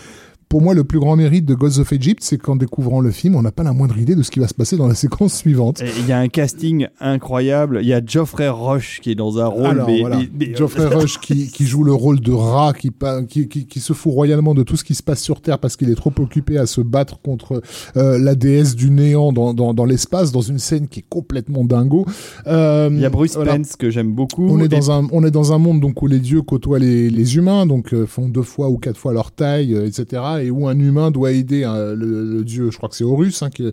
[0.54, 3.34] pour moi le plus grand mérite de Gods of Egypt, c'est qu'en découvrant le film,
[3.34, 5.34] on n'a pas la moindre idée de ce qui va se passer dans la séquence
[5.34, 5.82] suivante.
[5.98, 7.80] Il y a un casting incroyable.
[7.82, 9.66] Il y a Geoffrey Rush qui est dans un rôle.
[9.66, 10.18] Alors, mais, voilà.
[10.18, 13.66] mais- mais- Geoffrey Rush qui, qui joue le rôle de rat, qui, pa- qui, qui,
[13.66, 15.96] qui se fout royalement de tout ce qui se passe sur Terre parce qu'il est
[15.96, 17.60] trop occupé à se battre contre
[17.96, 21.64] euh, la déesse du néant dans, dans, dans l'espace, dans une scène qui est complètement
[21.64, 22.06] dingo.
[22.46, 23.56] Euh, Il y a Bruce voilà.
[23.56, 24.46] Pence que j'aime beaucoup.
[24.48, 26.78] On est, Et- dans un, on est dans un monde donc où les dieux côtoient
[26.78, 30.22] les, les humains, donc euh, font deux fois ou quatre fois leur taille, etc.
[30.42, 33.42] Et où un humain doit aider euh, le, le dieu, je crois que c'est Horus,
[33.42, 33.64] hein, qui,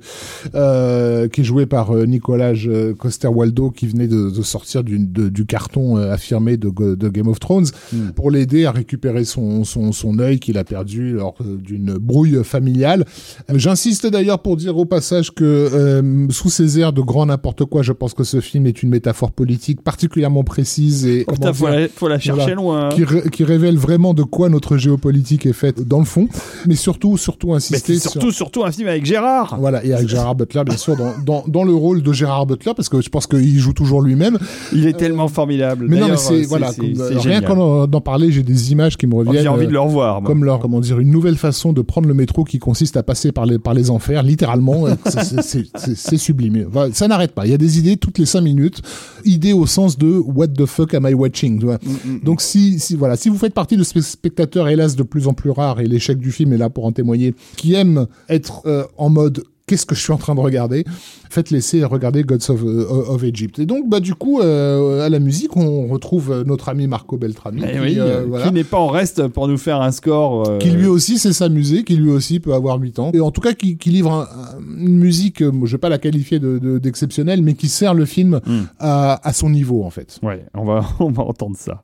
[0.55, 4.99] euh, qui est joué par euh, Nicolas euh, Coster-Waldau, qui venait de, de sortir du,
[4.99, 8.11] de- du carton euh, affirmé de, de Game of Thrones, Hmm.
[8.15, 13.05] pour l'aider à récupérer son, son, son œil qu'il a perdu lors d'une brouille familiale.
[13.53, 17.81] J'insiste d'ailleurs pour dire au passage que euh, sous ces airs de grand n'importe quoi,
[17.81, 21.79] je pense que ce film est une métaphore politique particulièrement précise et comment faut, dire,
[21.79, 22.55] la, faut la chercher Voilà.
[22.55, 22.89] loin.
[22.89, 22.89] hein.
[22.89, 26.27] qui, qui révèle vraiment de quoi notre géopolitique est faite dans le fond,
[26.67, 29.49] mais surtout, surtout Mais insister c'est surtout, surtout un film avec Gérard.
[29.49, 29.57] sur...
[29.57, 32.73] Voilà, et avec Gérard Butler, bien sûr, dans, dans, dans le rôle de Gérard Butler,
[32.75, 34.37] parce que je pense qu'il joue toujours lui-même.
[34.73, 35.85] Il est tellement formidable.
[35.85, 38.71] Euh, Mais non, mais c'est, euh, voilà, comme- c'est rien qu'en d'en parler, j'ai des
[38.71, 39.41] images qui me reviennent.
[39.43, 40.21] J'ai envie de euh, le revoir.
[40.21, 40.27] moi.
[40.29, 43.31] comme leur, comment dire, une nouvelle façon de prendre le métro qui consiste à passer
[43.31, 44.87] par les, par les enfers, littéralement.
[44.87, 44.95] euh,
[45.41, 46.67] c'est- sublime.
[46.93, 47.45] Ça n'arrête pas.
[47.45, 48.81] Il y a des idées toutes les cinq minutes.
[49.25, 51.59] Idées au sens de what the fuck am I watching?
[51.63, 51.75] vois.
[51.83, 52.19] Mm, mm.
[52.23, 55.33] Donc si, si voilà, si vous faites partie de ces spectateurs hélas de plus en
[55.33, 58.83] plus rares et l'échec du film est là pour en témoigner, qui aiment être euh,
[58.97, 60.83] en mode qu'est-ce que je suis en train de regarder,
[61.29, 63.57] faites laisser regarder Gods of, euh, of Egypt.
[63.59, 67.61] Et donc bah du coup euh, à la musique on retrouve notre ami Marco Beltrami
[67.65, 70.57] Eh qui, oui, euh, voilà, qui n'est pas en reste pour nous faire un score.
[70.57, 73.39] qui lui aussi sait s'amuser, qui lui aussi peut avoir 8 ans, et en tout
[73.39, 76.77] cas qui, qui livre un- un- une musique, je vais pas la qualifier de- de-
[76.77, 78.63] d'exceptionnelle, mais qui sert le film Hmm.
[78.79, 80.19] à, à son niveau en fait.
[80.21, 81.81] Ouais, on va, on va entendre ça.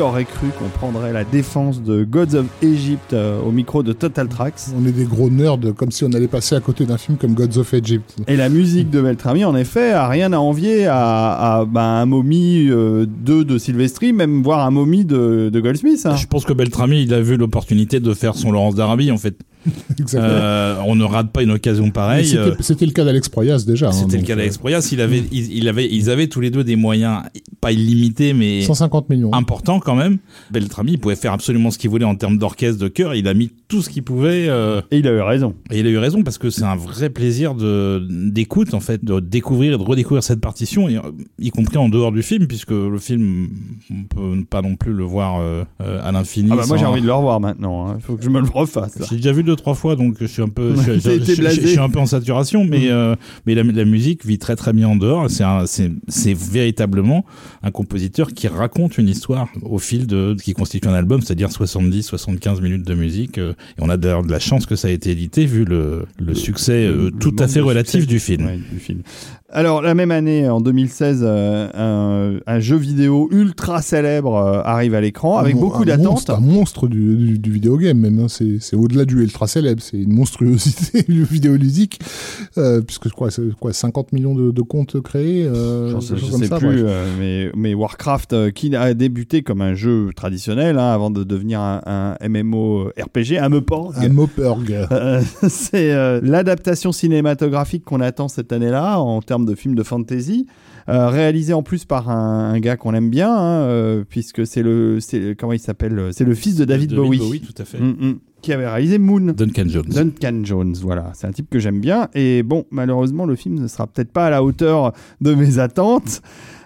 [0.00, 3.92] Qui aurait cru qu'on prendrait la défense de Gods of Egypt euh, au micro de
[3.92, 6.96] Total Tracks On est des gros nerds, comme si on allait passer à côté d'un
[6.96, 8.16] film comme Gods of Egypt.
[8.26, 12.06] Et la musique de Beltrami, en effet, a rien à envier à, à bah, un
[12.06, 16.00] momie euh, 2 de Sylvestri, même voire un momie de, de Goldsmith.
[16.06, 16.16] hein.
[16.16, 19.36] Je pense que Beltrami, il a vu l'opportunité de faire son Laurence d'Arabie, en fait.
[19.98, 20.22] Exactement.
[20.32, 22.26] Euh, on ne rate pas une occasion pareille.
[22.26, 23.88] c'était- euh, C'était le cas d'Alex Proyas déjà.
[23.88, 24.88] hein, C'était le cas euh, d'Alex Proyas.
[24.92, 27.22] Il avait, il, il avait, ils avaient tous les deux des moyens,
[27.60, 29.32] pas illimités, mais 150 millions.
[29.34, 30.18] importants quand même.
[30.50, 33.14] Beltrami, il pouvait faire absolument ce qu'il voulait en termes d'orchestre, de chœur.
[33.14, 34.46] Il a mis tout ce qu'il pouvait.
[34.48, 35.54] euh, Et il a eu raison.
[35.70, 39.04] et il a eu raison parce que c'est un vrai plaisir de d'écoute en fait,
[39.04, 41.00] de découvrir et de redécouvrir cette partition, et, euh,
[41.38, 43.48] y compris en dehors du film, puisque le film,
[43.90, 46.48] on peut pas non plus le voir euh, euh, à l'infini.
[46.52, 47.94] Ah bah moi sans- j'ai envie de le revoir maintenant.
[47.96, 48.98] Il faut que je me le refasse.
[49.10, 51.24] J'ai déjà vu deux trois fois, donc je suis un peu, je, suis- T'as été
[51.26, 51.60] je- je- blasé.
[51.62, 52.90] je suis un peu en saturation, mais Mm.
[52.92, 53.16] euh,
[53.46, 55.28] mais la, la musique vit très très bien en dehors.
[56.08, 57.24] C'est véritablement
[57.62, 62.02] un compositeur qui raconte une histoire au fil de qui constitue un album, c'est-à-dire 70
[62.04, 63.38] 75 minutes de musique.
[63.38, 66.04] euh, et on a d'ailleurs de la chance que ça a été édité vu le
[66.18, 68.06] le succès euh, Le tout à fait relatif succès.
[68.06, 68.46] du film.
[68.46, 69.00] Ouais, du film.
[69.52, 74.94] Alors, la même année, en 2016, euh, un, un jeu vidéo ultra célèbre euh, arrive
[74.94, 76.30] à l'écran avec Un beaucoup d'attentes.
[76.30, 78.20] Un monstre du, du, du vidéogame même.
[78.20, 78.26] hein.
[78.28, 79.82] C'est au-delà du ultra célèbre.
[79.82, 81.98] C'est une monstruosité du vidéoludique.
[82.58, 85.44] Euh, puisque je crois, c'est quoi, 50 millions de, de comptes créés.
[85.46, 86.84] Euh, sais, je sais ça, plus,
[87.18, 91.80] mais, mais Warcraft, qui a débuté comme un jeu traditionnel hein, avant de devenir un,
[91.86, 93.94] un MMO RPG, un Meporg.
[93.96, 94.10] Un
[95.48, 100.46] c'est l'adaptation cinématographique qu'on attend cette année-là en termes de film de fantasy,
[100.88, 104.62] euh, réalisé en plus par un, un gars qu'on aime bien, hein, euh, puisque c'est
[104.62, 107.78] le, c'est comment il s'appelle, c'est le fils de David, Bowie, tout à fait.
[107.78, 109.32] Mm, mm, qui avait réalisé Moon.
[109.36, 109.84] Duncan Jones.
[109.88, 112.08] Duncan Jones, voilà, c'est un type que j'aime bien.
[112.14, 116.22] Et bon, malheureusement, le film ne sera peut-être pas à la hauteur de mes attentes.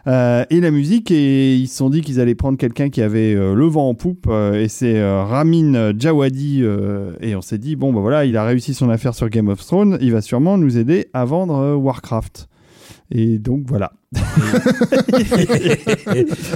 [0.06, 3.34] Euh, et la musique, et ils se sont dit qu'ils allaient prendre quelqu'un qui avait
[3.34, 6.60] euh, le vent en poupe, euh, et c'est euh, Ramin Djawadi.
[6.62, 9.48] euh, et on s'est dit, bon, bah voilà, il a réussi son affaire sur Game
[9.48, 12.48] of Thrones, il va sûrement nous aider à vendre euh, Warcraft.
[13.10, 13.92] Et donc voilà.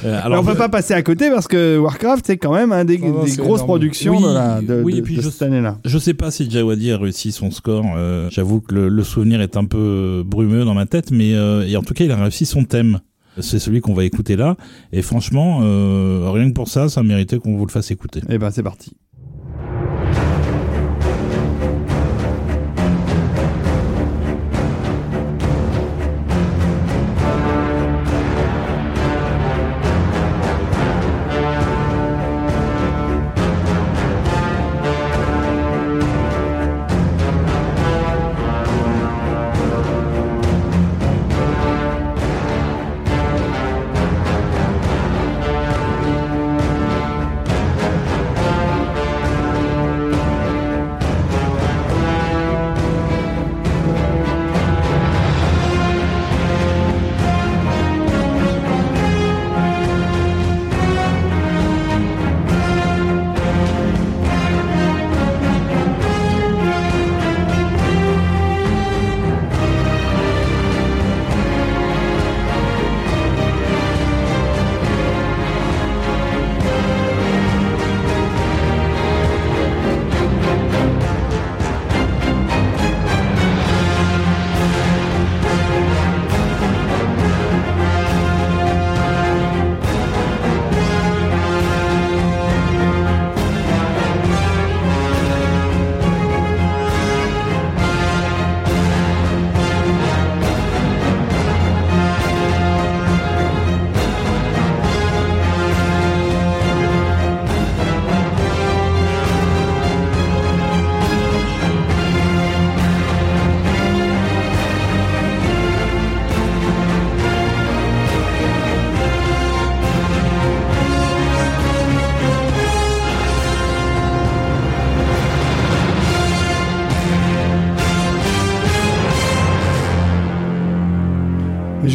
[0.04, 2.84] Euh, Alors, on peut pas passer à côté parce que Warcraft, c'est quand même un
[2.84, 3.66] des, Non, non, des c'est grosses énorme.
[3.68, 5.78] productions Oui, de, la, de, oui, de- et puis de je- cette année-là.
[5.84, 7.84] Je sais pas si Jawadi a réussi son score.
[7.96, 11.34] euh, J'avoue que le, le souvenir est un peu euh, brumeux dans ma tête, mais
[11.34, 13.00] euh, et en tout cas, il a réussi son thème.
[13.40, 14.56] C'est celui qu'on va écouter là.
[14.92, 18.20] Et franchement, euh, rien que pour ça, ça méritait qu'on vous le fasse écouter.
[18.28, 18.92] Et ben c'est parti.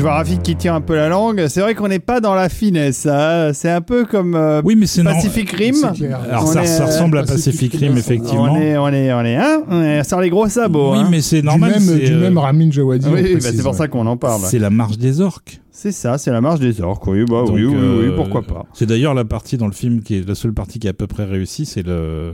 [0.04, 1.46] Vois Rafik qui tient un peu la langue.
[1.48, 3.06] C'est vrai qu'on n'est pas dans la finesse.
[3.06, 3.52] hein.
[3.54, 5.76] C'est un peu comme euh, Oui, mais c'est non- Pacific Rim.
[5.96, 6.12] C'est.
[6.12, 8.44] Alors ça, est, ça euh, ressemble à Pacific Pacific Rim, effectivement.
[8.52, 10.92] On est, on est, on est, hein on est sur les gros sabots.
[10.94, 11.08] oui, hein.
[11.10, 11.72] mais c'est Du normal.
[11.72, 13.08] même, c'est, du euh, même Ramin Djawadi.
[13.10, 14.42] Oui, bah, c'est pour ça qu'on en parle.
[14.44, 15.60] c'est la marche des orques.
[15.72, 17.08] C'est ça, c'est la marche des orques.
[17.08, 18.66] Oui, bah, oui, Donc, oui, oui, euh, pourquoi pas.
[18.74, 20.94] C'est d'ailleurs la partie dans le film qui est la seule partie qui est à
[20.94, 22.32] peu près réussie, c'est le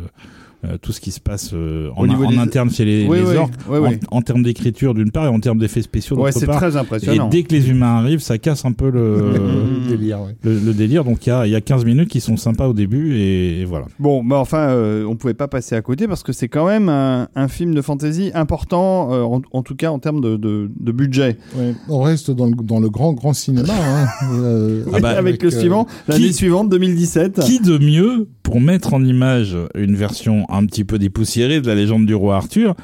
[0.66, 3.08] euh, tout ce qui se passe euh, en, Au niveau en des- interne chez les,
[3.08, 4.00] Oui, les oui, orques, oui, en, oui.
[4.12, 7.20] en termes d'écriture d'une part et en termes d'effets spéciaux Ouais, d'autre c'est très Et
[7.32, 9.18] dès que les humains arrivent, ça casse un peu le,
[9.90, 10.36] Le délire, ouais.
[10.44, 11.04] le, le délire.
[11.06, 13.62] Donc il y a, il y a 15 minutes qui sont sympas au début et,
[13.62, 13.86] et voilà.
[14.00, 16.90] Bon, bah enfin, euh, on pouvait pas passer à côté parce que c'est quand même
[16.90, 20.70] un, un film de fantasy important, euh, en, en tout cas en termes de, de,
[20.80, 21.38] de budget.
[21.56, 21.74] Ouais.
[21.88, 23.74] On reste dans le, dans le grand, grand cinéma.
[23.74, 24.08] hein.
[24.32, 27.40] Euh, Oui, bah, avec, le euh, suivant, l'année suivante, 2017.
[27.42, 31.76] Qui de mieux pour mettre en image une version un petit peu dépoussiérée de la
[31.76, 32.76] légende du roi Arthur,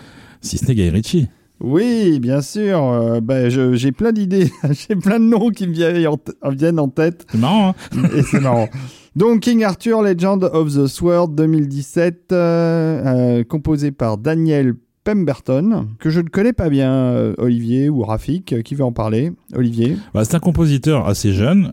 [0.42, 1.28] si ce n'est Guy Ritchie
[1.60, 2.84] Oui, bien sûr.
[2.84, 6.80] euh, bah, j'ai plein d'idées, j'ai plein de noms qui me viennent en, t- viennent
[6.80, 7.26] en tête.
[7.32, 8.68] C'est marrant, hein et c'est marrant.
[9.16, 14.74] Donc King Arthur, Legend of the Sword 2017, euh, euh, composé par Daniel
[15.06, 19.32] Pemberton, que je ne connais pas bien, euh, Olivier ou Rafik, qui veut en parler?
[19.56, 19.96] Olivier?
[20.14, 21.72] Bah, c'est un compositeur assez jeune,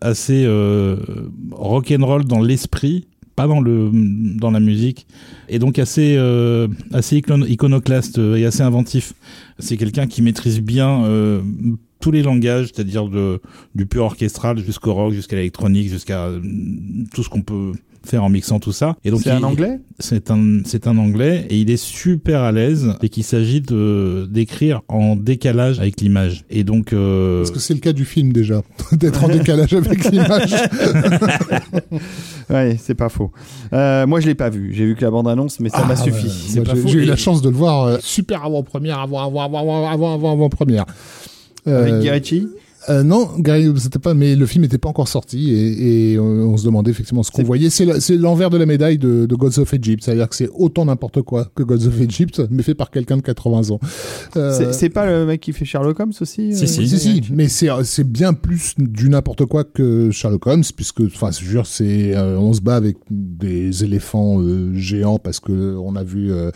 [0.00, 0.46] assez
[1.52, 3.06] rock'n'roll dans l'esprit,
[3.36, 5.06] pas dans le dans la musique,
[5.48, 9.12] et donc assez euh, assez icon- iconoclaste euh, et assez inventif.
[9.58, 11.40] C'est quelqu'un qui maîtrise bien euh,
[12.00, 13.40] tous les langages, c'est-à-dire de
[13.74, 16.40] du pur orchestral jusqu'au rock, jusqu'à l'électronique, jusqu'à euh,
[17.14, 17.72] tout ce qu'on peut
[18.08, 18.96] faire en mixant tout ça.
[19.04, 19.78] Et donc C'est un anglais?
[19.98, 24.26] C'est un, c'est un anglais et il est super à l'aise dès qu'il s'agit de
[24.30, 26.44] d'écrire en décalage avec l'image.
[26.50, 28.62] Et donc, euh, Parce que c'est le cas du film déjà,
[28.92, 30.54] d'être en décalage avec l'image.
[32.50, 33.32] Ouais, c'est pas faux.
[33.72, 34.72] Euh, moi, je l'ai pas vu.
[34.74, 36.26] J'ai vu que la bande-annonce, mais ça Ah, m'a ouais, suffi.
[36.26, 36.32] ouais.
[36.48, 39.20] C'est Moi, pas j'ai- eu Et- la chance de le voir euh, super avant-première, avant,
[39.26, 40.84] avant, avant, avant, avant, avant, avant première.
[41.66, 42.46] Avec Euh, Guy
[42.88, 46.24] Euh, non, Gary, c'était pas, mais le film n'était pas encore sorti et, et on,
[46.24, 47.68] on se demandait effectivement ce qu'on voyait.
[47.70, 47.84] C'est
[48.16, 51.50] l'envers de la médaille de, de Gods of Egypt, c'est-à-dire que c'est autant n'importe quoi
[51.54, 53.80] que Gods of Egypt, mais fait par quelqu'un de 80 ans.
[54.36, 56.88] Euh, C'est- pas le mec qui fait Sherlock Holmes aussi Si, euh, si.
[56.88, 61.44] si, si, mais c'est bien plus du n'importe quoi que Sherlock Holmes, puisque, enfin, je
[61.44, 66.04] jure, c'est, euh, on se bat avec des éléphants euh, géants parce que on a
[66.04, 66.50] vu, euh,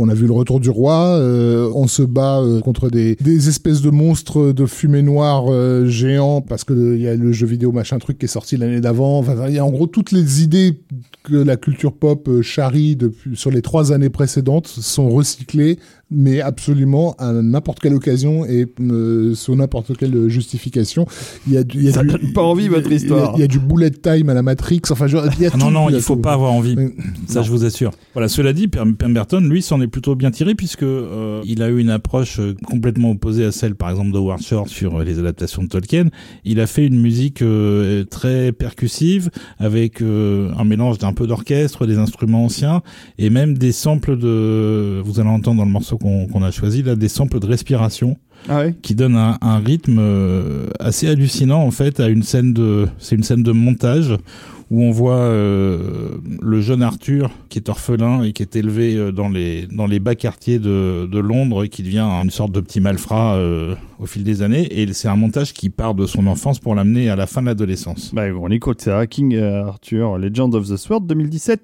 [0.00, 1.18] on a vu le retour du roi.
[1.18, 3.16] euh, on se bat euh, contre des,
[3.48, 7.46] espèces de monstres de fumée noire euh, géants parce que il y a le jeu
[7.46, 9.18] vidéo machin truc qui est sorti l'année d'avant.
[9.18, 10.80] Enfin, il en gros toutes les idées
[11.22, 12.96] que la culture pop charrie
[13.34, 15.78] sur les trois années précédentes sont recyclées
[16.10, 21.06] mais absolument à n'importe quelle occasion et euh, sous n'importe quelle justification.
[21.46, 22.94] Il y a, du- il y a Ça du, donne pas envie, votre il y
[22.94, 23.32] a- histoire.
[23.36, 24.82] Il y a, du bullet time à la Matrix.
[24.90, 26.20] Enfin, je- il y a Ah non, tout, non, il faut tout.
[26.22, 26.74] pas avoir envie.
[26.76, 26.90] Mais-
[27.26, 27.46] Ça, non.
[27.46, 27.92] je vous assure.
[28.14, 31.68] Voilà, cela dit, Pem- Pemberton, lui, s'en est plutôt bien tiré puisque euh, il a
[31.68, 35.04] eu une approche euh, complètement opposée à celle, par exemple, de Howard Shore sur euh,
[35.04, 36.06] les adaptations de Tolkien.
[36.44, 41.86] Il a fait une musique euh, très percussive avec euh, un mélange d'un peu d'orchestre,
[41.86, 42.82] des instruments anciens
[43.18, 45.00] et même des samples de.
[45.04, 48.16] Vous allez entendre dans le morceau qu'on a choisi là, des samples de respiration
[48.48, 52.52] Ah ouais qui donne un, un rythme euh, assez hallucinant en fait à une scène
[52.52, 54.16] de c'est une scène de montage
[54.70, 59.10] où on voit euh, le jeune Arthur qui est orphelin et qui est élevé euh,
[59.10, 62.60] dans les dans les bas quartiers de, de Londres et qui devient une sorte de
[62.60, 66.26] petit malfrat euh, au fil des années et c'est un montage qui part de son
[66.28, 68.14] enfance pour l'amener à la fin de l'adolescence.
[68.14, 69.06] Bah, on écoute ça.
[69.06, 71.62] King Arthur, Legend of the Sword 2017,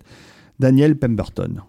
[0.58, 1.62] Daniel Pemberton.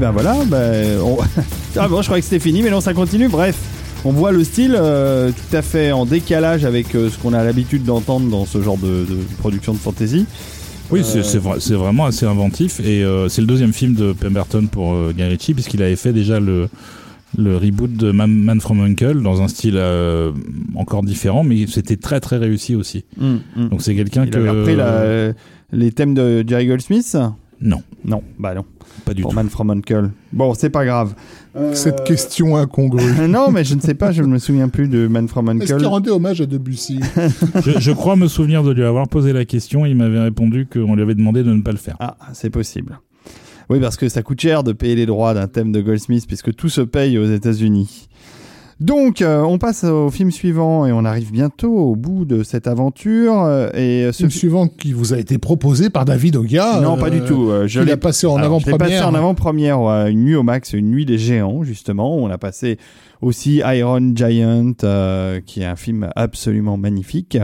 [0.00, 1.18] Ben voilà, ben, on-
[1.76, 3.28] ah bon, je croyais que c'était fini, mais non, ça continue.
[3.28, 3.56] Bref,
[4.04, 7.44] on voit le style euh, tout à fait en décalage avec euh, ce qu'on a
[7.44, 10.26] l'habitude d'entendre dans ce genre de, de production de fantasy.
[10.90, 14.66] Oui, c'est c'est vrai- vraiment assez inventif et euh, c'est le deuxième film de Pemberton
[14.66, 16.68] pour euh, Guy Ritchie puisqu'il avait fait déjà le
[17.38, 20.32] le reboot de Man, from Uncle dans un style euh,
[20.74, 23.04] encore différent, mais c'était très très réussi aussi.
[23.18, 23.68] Mm, mm.
[23.68, 25.32] Donc c'est quelqu'un Il que avait repris la-
[25.72, 27.16] les thèmes de Jerry Goldsmith?
[27.60, 28.64] Non, Non, bah non.
[29.10, 29.36] Pas du Pour tout.
[29.36, 30.10] Man from Uncle.
[30.32, 31.14] Bon, c'est pas grave.
[31.56, 33.02] Euh, Cette question incongrue.
[33.28, 35.72] non, mais je ne sais pas, je ne me souviens plus de Man from Est-ce
[35.72, 35.78] Uncle.
[35.78, 37.00] qu'il rendait hommage à Debussy?
[37.64, 39.84] Je, je crois me souvenir de lui avoir posé la question.
[39.84, 41.96] Il m'avait répondu qu'on lui avait demandé de ne pas le faire.
[41.98, 43.00] Ah, c'est possible.
[43.68, 46.54] Oui, parce que ça coûte cher de payer les droits d'un thème de Goldsmith, puisque
[46.54, 48.08] tout se paye aux États-Unis.
[48.80, 52.66] Donc, euh, on passe au film suivant et on arrive bientôt au bout de cette
[52.66, 53.42] aventure.
[53.44, 56.80] euh, et ce Film fi- suivant qui vous a été proposé par David Oga.
[56.80, 57.50] non, euh, pas du tout.
[57.50, 59.08] euh, Je l'ai passé en l'ai passé avant-première.
[59.08, 62.16] en avant-première ouais, une nuit au max, une nuit des géants justement.
[62.16, 62.78] On a passé
[63.20, 67.36] aussi Iron Giant, euh, qui est un film absolument magnifique.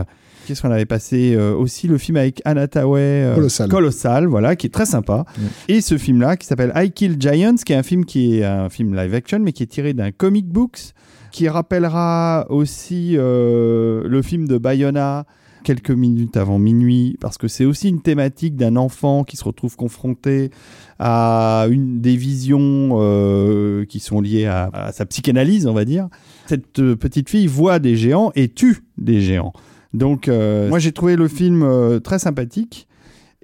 [0.47, 3.69] Qu'est-ce qu'on avait passé euh, aussi le film avec Anna Tawai, euh, Colossal.
[3.69, 5.27] Colossal, voilà, qui est très sympa.
[5.37, 5.43] Mm.
[5.69, 8.71] Et ce film-là, qui s'appelle I Kill Giants, qui est un film qui est un
[8.71, 10.93] film live action, mais qui est tiré d'un comic books,
[11.37, 15.27] qui rappellera aussi euh, le film de Bayona
[15.65, 19.77] quelques minutes avant minuit, parce que c'est aussi une thématique d'un enfant qui se retrouve
[19.77, 20.51] confronté
[20.99, 26.09] à des visions euh, qui sont liées à, sa psychanalyse, on va dire.
[26.47, 29.53] Cette euh, petite fille voit des géants et tue des géants.
[29.93, 32.86] Donc, moi, j'ai trouvé le film très sympathique.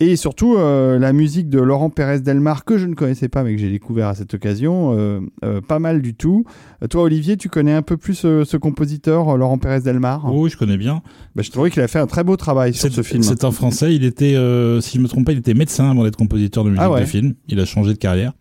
[0.05, 3.55] Et surtout, euh, la musique de Laurent Pérez Delmar, que je ne connaissais pas, mais
[3.55, 6.45] que j'ai découvert à cette occasion, euh, euh, pas mal du tout.
[6.91, 10.25] Toi, Olivier, tu connais un peu plus ce compositeur, Laurent Pérez Delmar?
[10.27, 11.03] Oh, oui, je connais bien.
[11.37, 13.23] bah, Je trouvais qu'il a fait un très beau travail sur ce film.
[13.23, 13.95] c'est un Français.
[13.95, 14.35] Il était,
[14.81, 17.01] si je me trompe pas, il était médecin avant d'être compositeur de musique Ah ouais.
[17.03, 17.35] de film.
[17.49, 18.33] Il a changé de carrière.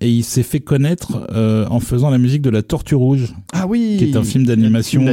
[0.00, 3.66] Et il s'est fait connaître euh, en faisant la musique de La Tortue Rouge, Ah
[3.66, 5.04] oui qui est un film d'animation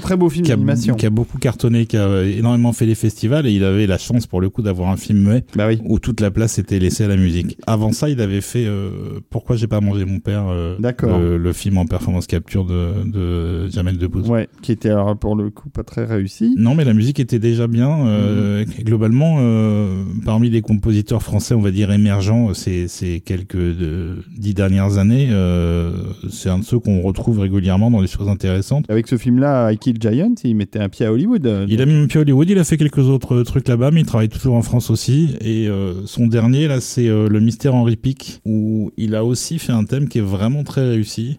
[0.00, 0.94] très beau film d'animation.
[0.94, 3.46] qui a beaucoup cartonné, qui a énormément fait les festivals.
[3.46, 5.78] Et il avait la chance, pour le coup, d'avoir un film muet Bah oui.
[5.84, 7.58] où toute la place était laissée à la musique.
[7.66, 11.18] Avant ça, il avait fait euh, Pourquoi j'ai pas mangé mon père, euh, D'accord.
[11.18, 14.28] le, le film en performance capture de, de Jamel Debbouze.
[14.28, 16.54] Ouais, qui était alors pour le coup pas très réussi.
[16.56, 18.06] Non, mais la musique était déjà bien.
[18.06, 18.84] Euh, Mhm.
[18.84, 24.54] Globalement, euh, parmi les compositeurs français, on va dire émergents, ces, ces quelques euh, dix
[24.54, 25.92] dernières années, euh,
[26.30, 28.84] c'est un de ceux qu'on retrouve régulièrement dans des choses intéressantes.
[28.88, 31.66] Avec ce film-là, I Kill Giant, il mettait un pied à Hollywood.
[31.68, 34.00] Il a mis un pied à Hollywood, il a fait quelques autres trucs là-bas, mais
[34.00, 35.36] il travaille toujours en France aussi.
[35.40, 39.58] Et euh, son dernier, là, c'est euh, Le Mystère Henri Pic, où il a aussi
[39.58, 41.38] fait un thème qui est vraiment très réussi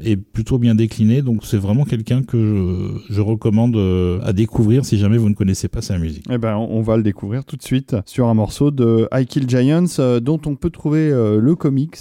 [0.00, 1.22] et plutôt bien décliné.
[1.22, 5.68] Donc c'est vraiment quelqu'un que je, recommande euh, à découvrir si jamais vous ne connaissez
[5.68, 6.24] pas sa musique.
[6.30, 9.48] Eh ben, on va le découvrir tout de suite sur un morceau de I Kill
[9.48, 11.98] Giants, euh, dont on peut trouver euh, le comics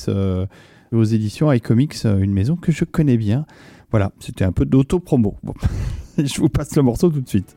[0.93, 3.45] aux éditions iComics, une maison que je connais bien.
[3.91, 5.35] Voilà, c'était un peu d'auto-promo.
[6.17, 7.56] Je vous passe le morceau tout de suite.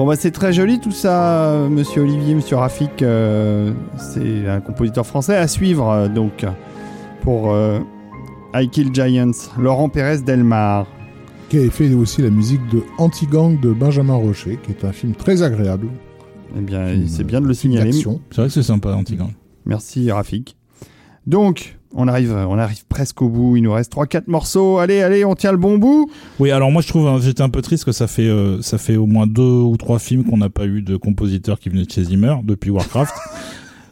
[0.00, 3.02] Bon bah c'est très joli tout ça, euh, Monsieur Olivier, Monsieur Rafik.
[3.02, 6.46] euh, c'est un compositeur français à suivre euh, donc
[7.20, 7.80] pour euh,
[8.54, 9.30] I Kill Giants.
[9.58, 10.86] Laurent Pérez Delmar.
[11.50, 15.12] Qui avait fait aussi la musique de Anti-Gang de Benjamin Rocher, qui est un film
[15.12, 15.88] très agréable.
[16.56, 17.92] Eh bien, c'est bien de le signaler.
[17.92, 19.32] C'est vrai que c'est sympa, Antigang.
[19.66, 20.56] Merci Rafik.
[21.30, 23.56] Donc, on arrive, on arrive presque au bout.
[23.56, 24.78] Il nous reste 3-4 morceaux.
[24.78, 26.10] Allez, allez, on tient le bon bout.
[26.40, 28.78] Oui, alors moi je trouve, hein, j'étais un peu triste que ça fait, euh, ça
[28.78, 31.84] fait au moins deux ou trois films qu'on n'a pas eu de compositeur qui venait
[31.84, 33.14] de chez Zimmer depuis Warcraft.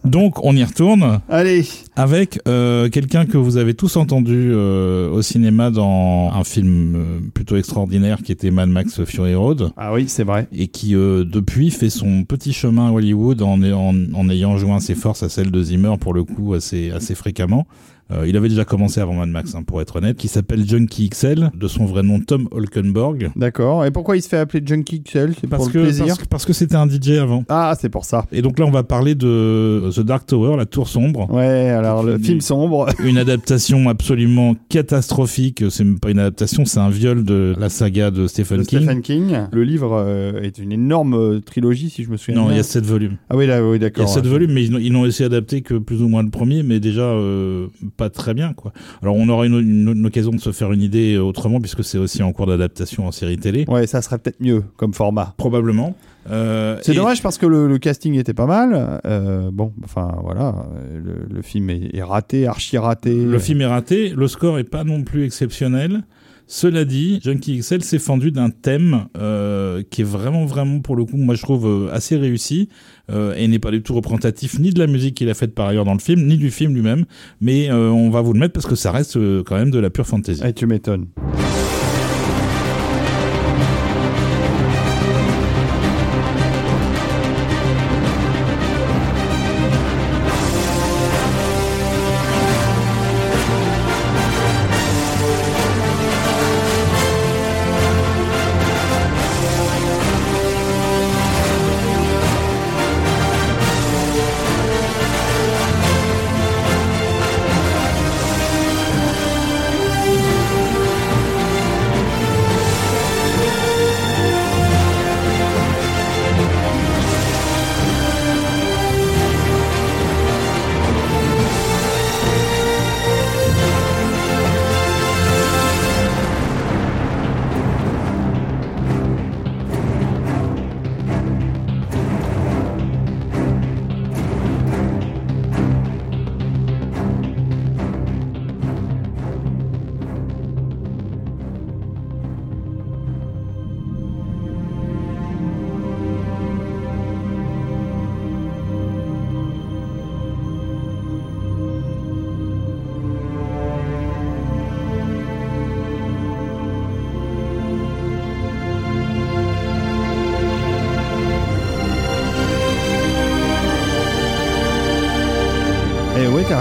[0.08, 1.64] Donc on y retourne Allez,
[1.96, 7.20] avec euh, quelqu'un que vous avez tous entendu euh, au cinéma dans un film euh,
[7.34, 10.48] plutôt extraordinaire qui était Mad Max Fury Road ah oui, c'est vrai.
[10.52, 14.80] et qui euh, depuis fait son petit chemin à Hollywood en, en, en ayant joint
[14.80, 17.66] ses forces à celles de Zimmer pour le coup assez, assez fréquemment.
[18.10, 21.10] Euh, il avait déjà commencé avant Mad Max, hein, pour être honnête, qui s'appelle Junkie
[21.10, 23.30] XL, de son vrai nom Tom Holkenborg.
[23.36, 23.84] D'accord.
[23.84, 26.06] Et pourquoi il se fait appeler Junkie XL C'est pour Parce le que, plaisir?
[26.06, 27.44] parce, que- parce que c'était un DJ avant.
[27.48, 28.24] Ah, c'est pour ça.
[28.32, 31.30] Et donc là, on va parler de The Dark Tower, la tour sombre.
[31.32, 32.86] Ouais, alors le film sombre.
[33.04, 35.64] Une adaptation absolument catastrophique.
[35.70, 38.78] C'est même pas une adaptation, c'est un viol de la saga de Stephen de King.
[38.80, 39.36] Stephen King.
[39.52, 42.60] Le livre euh, est une énorme euh, trilogie, si je me souviens Non, il y
[42.60, 43.16] a sept volumes.
[43.28, 44.08] Ah oui, là, oui, Il y a d'accord.
[44.08, 46.62] sept volumes, mais ils n'ont- ils n'ont essayé d'adapter que plus ou moins le premier,
[46.62, 47.66] mais déjà euh,
[47.98, 48.72] pas très bien, quoi.
[49.02, 51.98] Alors on aura une, une- une occasion de se faire une idée autrement, puisque c'est
[51.98, 53.66] aussi en cours d'adaptation en série télé.
[53.68, 55.34] Ouais, ça serait peut-être mieux comme format.
[55.36, 55.94] Probablement.
[56.30, 59.00] Euh, C'est et- dommage parce que le, le casting était pas mal.
[59.04, 60.54] Euh, bon, enfin voilà,
[60.94, 63.14] le, le film est, est raté, archi raté.
[63.14, 66.02] Le film est raté, le score est pas non plus exceptionnel.
[66.50, 71.04] Cela dit, Junkie XL s'est fendu d'un thème euh, qui est vraiment, vraiment, pour le
[71.04, 72.70] coup, moi je trouve euh, assez réussi
[73.10, 75.68] euh, et n'est pas du tout représentatif ni de la musique qu'il a faite par
[75.68, 77.04] ailleurs dans le film, ni du film lui-même.
[77.42, 79.78] Mais euh, on va vous le mettre parce que ça reste euh, quand même de
[79.78, 80.40] la pure fantasy.
[80.42, 81.08] Eh, tu m'étonnes.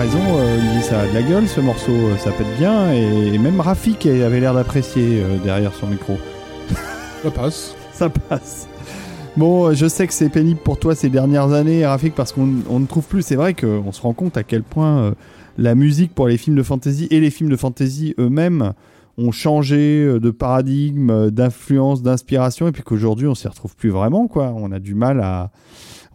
[0.07, 2.93] Raison, euh, Olivier, ça a de la gueule ce morceau, euh, ça pète bien.
[2.93, 6.17] Et, même Rafik avait l'air d'apprécier euh, derrière son micro.
[7.23, 7.75] Ça passe.
[7.91, 8.69] Ça passe.
[9.35, 12.79] Bon, je sais que c'est pénible pour toi ces dernières années, Rafik, parce qu'on on
[12.79, 13.21] ne trouve plus.
[13.21, 15.13] C'est vrai qu'on se rend compte à quel point
[15.57, 18.73] la musique pour les films de fantasy et les films de fantasy eux-mêmes
[19.17, 24.53] ont changé de paradigme, d'influence, d'inspiration, et puis qu'aujourd'hui on s'y retrouve plus vraiment, quoi.
[24.55, 25.51] On a du mal à,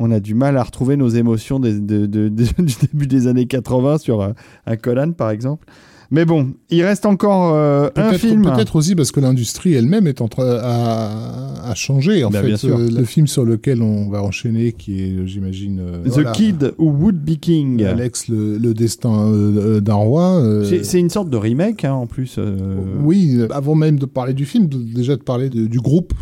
[0.03, 3.27] on a du mal à retrouver nos émotions des- de- de- de- du début des
[3.27, 4.31] années 80 sur euh,
[4.67, 5.67] un Conan, par exemple.
[6.15, 8.43] Mais bon, il reste encore euh, un film.
[8.43, 12.23] peut-être aussi parce que l'industrie elle-même est en train à, à changer.
[12.23, 12.77] En Bah, fait, bien sûr.
[12.77, 16.75] Euh, le film sur lequel on va enchaîner, qui est, j'imagine, euh, The voilà, Kid
[16.77, 17.83] who Would Be King.
[17.85, 19.33] Alex, le, le destin
[19.81, 20.43] d'un roi.
[20.83, 22.39] C'est une sorte de remake hein, en plus.
[23.03, 26.13] Oui, avant même de parler du film, déjà de parler de- du groupe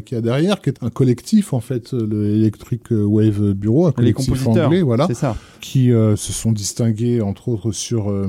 [0.00, 3.92] qui a, derrière, qui est un collectif en fait, euh, le Electric Wave Bureau, un
[3.92, 5.36] collectif anglais, voilà, ça.
[5.60, 8.28] qui euh, se sont distingués entre autres sur euh,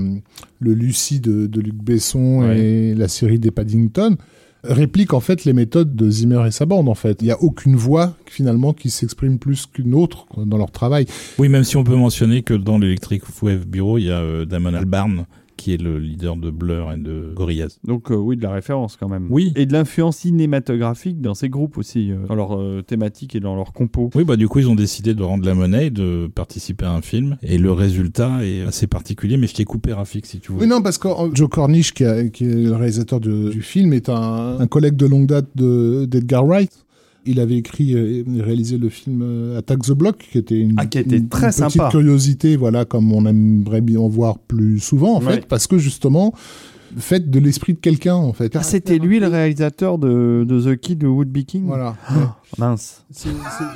[0.59, 2.59] le Lucie de, de Luc Besson Ouais.
[2.59, 4.15] et la série des Paddington
[4.63, 7.17] réplique en fait les méthodes de Zimmer et sa bande en fait.
[7.21, 11.05] Il n'y a aucune voix finalement qui s'exprime plus qu'une autre dans leur travail.
[11.39, 14.45] Oui, même si on peut mentionner que dans l'Electric Wave Bureau, il y a euh,
[14.45, 15.25] Damon Albarn
[15.61, 17.77] qui est le leader de Blur et de Gorillaz.
[17.83, 19.27] Donc euh, oui, de la référence quand même.
[19.29, 19.53] Oui.
[19.55, 23.55] Et de l'influence cinématographique dans ces groupes aussi, euh, dans leur euh, thématique et dans
[23.55, 24.09] leur compos.
[24.15, 26.93] Oui, bah du coup, ils ont décidé de rendre la monnaie, et de participer à
[26.93, 29.37] un film, et le résultat est assez particulier.
[29.37, 30.59] Mais je t'ai coupé, Rafik, si tu veux.
[30.61, 33.61] Oui, non, parce que euh, Joe Cornish, qui, a- qui est le réalisateur de- du
[33.61, 36.71] film, est un, un collègue de longue date de- d'Edgar Wright.
[37.25, 40.73] Il avait écrit euh, et réalisé le film euh, Attack the Block, qui était une,
[40.77, 41.89] Ah, qui était une- très une petite sympa.
[41.91, 45.33] curiosité, voilà, comme on aimerait bien en voir plus souvent, en Ouais.
[45.35, 46.33] fait, parce que justement,
[46.97, 48.55] fait de l'esprit de quelqu'un, en fait.
[48.55, 51.95] Ah, c'était lui le réalisateur de, de The Kid de Would Be King Voilà.
[52.57, 53.03] Mince.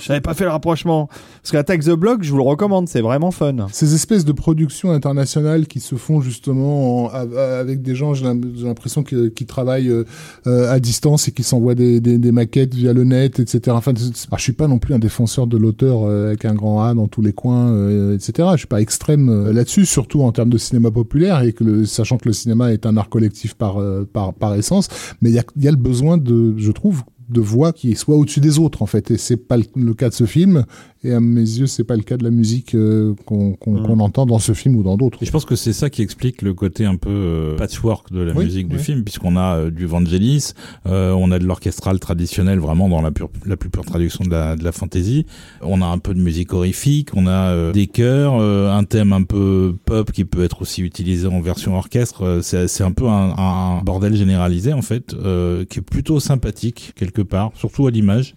[0.01, 1.07] J'avais pas fait le rapprochement.
[1.41, 3.67] Parce qu'Attack the Block, je vous le recommande, c'est vraiment fun.
[3.71, 8.39] Ces espèces de productions internationales qui se font justement en- avec des gens, j'ai l'im-
[8.55, 10.03] j'ai l'impression que- qui travaillent euh,
[10.47, 13.61] euh, à distance et qui s'envoient des, des, des maquettes via le net, etc.
[13.69, 16.93] Enfin, je suis pas non plus un défenseur de l'auteur euh, avec un grand A
[16.93, 18.49] dans tous les coins, euh, etc.
[18.53, 22.17] Je suis pas extrême là-dessus, surtout en termes de cinéma populaire et que le, sachant
[22.17, 23.77] que le cinéma est un art collectif par
[24.11, 24.87] par par essence,
[25.21, 27.95] mais il y a, il y a le besoin de, je trouve de voix qui
[27.95, 29.11] soit au-dessus des autres en fait.
[29.11, 30.65] Et c'est pas le, cas de ce film
[31.05, 33.83] et à mes yeux c'est pas le cas de la musique euh, qu'on qu'on Mm.
[33.87, 36.01] qu'on entend dans ce film ou dans d'autres Et je pense que c'est ça qui
[36.01, 38.81] explique le côté un peu euh, patchwork de la Oui, musique du oui.
[38.81, 40.51] film, puisqu'on a euh, du Vangelis,
[40.87, 44.29] euh, on a de l'orchestral traditionnel, vraiment dans la, pure, la plus pure traduction de
[44.29, 45.25] la, de la fantasy.
[45.61, 49.13] On a un peu de musique horrifique, on a euh, des chœurs, euh, un thème
[49.13, 52.23] un peu pop qui peut être aussi utilisé en version orchestre.
[52.23, 56.19] Euh, c'est c'est un peu un, un bordel généralisé en fait, euh, qui est plutôt
[56.19, 58.35] sympathique quelque part, surtout à l'image.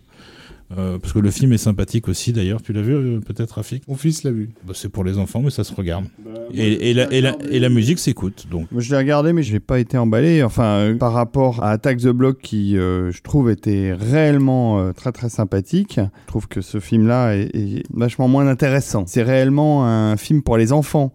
[0.76, 2.60] Euh, parce que le film est sympathique aussi d'ailleurs.
[2.60, 3.88] Tu l'as vu euh, peut-être Rafik?
[3.88, 6.04] Mon fils l'a vu bah, C'est pour les enfants mais ça se regarde.
[6.52, 8.70] Et, et, la, et, la, et la musique s'écoute donc.
[8.70, 10.42] Moi, je l'ai regardé, mais je n'ai pas été emballé.
[10.42, 14.92] Enfin, euh, par rapport à Attack the Block, qui, euh, je trouve, était réellement euh,
[14.92, 15.94] très très sympathique.
[15.98, 19.04] Je trouve que ce film-là est, est vachement moins intéressant.
[19.06, 21.12] C'est réellement un film pour les enfants.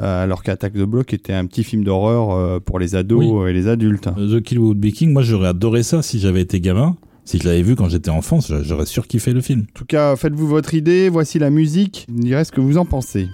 [0.00, 3.50] euh, alors qu'Attack the Block était un petit film d'horreur euh, pour les ados Oui.
[3.50, 4.08] et les adultes.
[4.16, 6.96] The Kill Would Be King, moi j'aurais adoré ça si j'avais été gamin.
[7.24, 9.60] Si je l'avais vu quand j'étais enfant, j'aurais surkiffé le film.
[9.60, 11.08] En tout cas, faites-vous votre idée.
[11.08, 12.06] Voici la musique.
[12.08, 13.28] Direz ce que vous en pensez.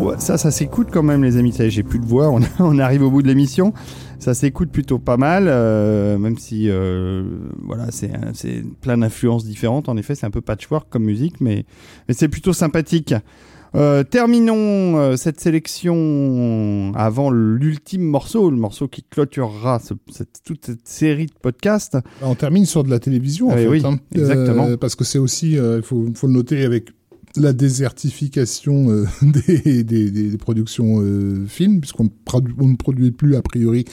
[0.00, 1.52] Bon, ça, ça s'écoute quand même, les amis.
[1.52, 2.28] Ça j'ai plus de voix.
[2.30, 3.72] On, on arrive au bout de l'émission.
[4.18, 7.22] Ça s'écoute plutôt pas mal, euh, même si euh,
[7.64, 8.10] voilà, c'est
[8.80, 9.88] plein d'influences différentes.
[9.88, 11.64] En effet, c'est un peu patchwork comme musique, mais,
[12.08, 13.14] mais c'est plutôt sympathique.
[13.74, 20.88] Euh, terminons cette sélection avant l'ultime morceau, le morceau qui clôturera ce- cette, toute cette
[20.88, 21.98] série de podcasts.
[22.22, 23.68] On termine sur de la télévision, en Ah fait.
[23.68, 23.98] oui, hein.
[24.14, 24.76] exactement.
[24.78, 26.88] parce que c'est aussi, il faut, faut le noter avec
[27.36, 33.42] la désertification euh, des, des, des- des productions euh, films, puisqu'on ne produit plus, a
[33.42, 33.84] priori,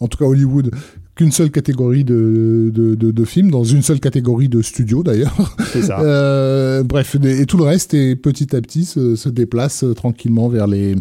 [0.00, 0.70] en tout cas Hollywood,
[1.14, 5.56] qu'une seule catégorie de, de, de, de films, dans une seule catégorie de studios d'ailleurs.
[5.72, 6.00] C'est ça.
[6.04, 10.66] Euh, bref, et tout le reste, et petit à petit, se, se déplace tranquillement vers
[10.66, 10.96] les,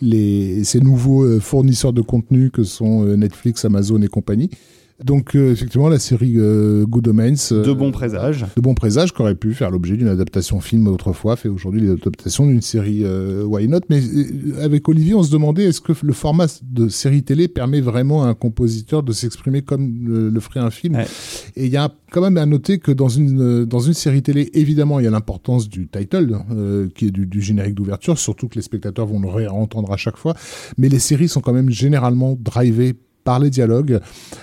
[0.00, 4.48] les, ces nouveaux fournisseurs de contenu que sont Netflix, Amazon et compagnie.
[5.04, 7.52] Donc, euh, effectivement, la série euh, Good Omens.
[7.52, 8.44] euh, de bons présages.
[8.56, 12.46] de bons présages qui aurait pu faire l'objet d'une adaptation film autrefois, fait aujourd'hui l'adaptation
[12.48, 13.82] d'une série euh, Why Not?
[13.90, 17.80] Mais euh, avec Olivier, on se demandait est-ce que le format de série télé permet
[17.80, 20.96] vraiment à un compositeur de s'exprimer comme le, le ferait un film?
[20.96, 21.06] Ouais.
[21.54, 24.50] Et il y a quand même à noter que dans une, dans une série télé,
[24.54, 28.48] évidemment, il y a l'importance du title, euh, qui est du, du générique d'ouverture, surtout
[28.48, 30.34] que les spectateurs vont le réentendre à chaque fois.
[30.76, 32.96] Mais les séries sont quand même généralement drivées
[33.28, 34.00] par les dialogues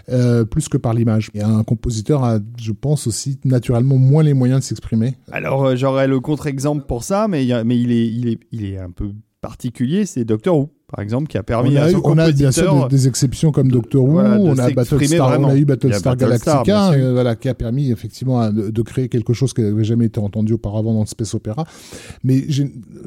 [0.09, 1.31] euh, plus que par l'image.
[1.33, 5.15] Et un compositeur a, je pense aussi, naturellement moins les moyens de s'exprimer.
[5.31, 8.77] Alors, euh, j'aurais le contre-exemple pour ça, mais, il mais est, il, est, il est
[8.77, 9.07] un peu
[9.41, 10.05] particulier.
[10.05, 12.31] C'est Doctor Who, par exemple, qui a permis on a, à eu- son on a
[12.31, 15.47] bien sûr des, des exceptions comme Doctor Who, voilà, on, a s'exprimer Battlestar, on vraiment.
[15.49, 19.51] a eu Battlestar Galactica, euh, voilà, qui a permis effectivement de, de créer quelque chose
[19.53, 21.63] qui n'avait jamais été entendu auparavant dans le space opéra.
[22.23, 22.43] Mais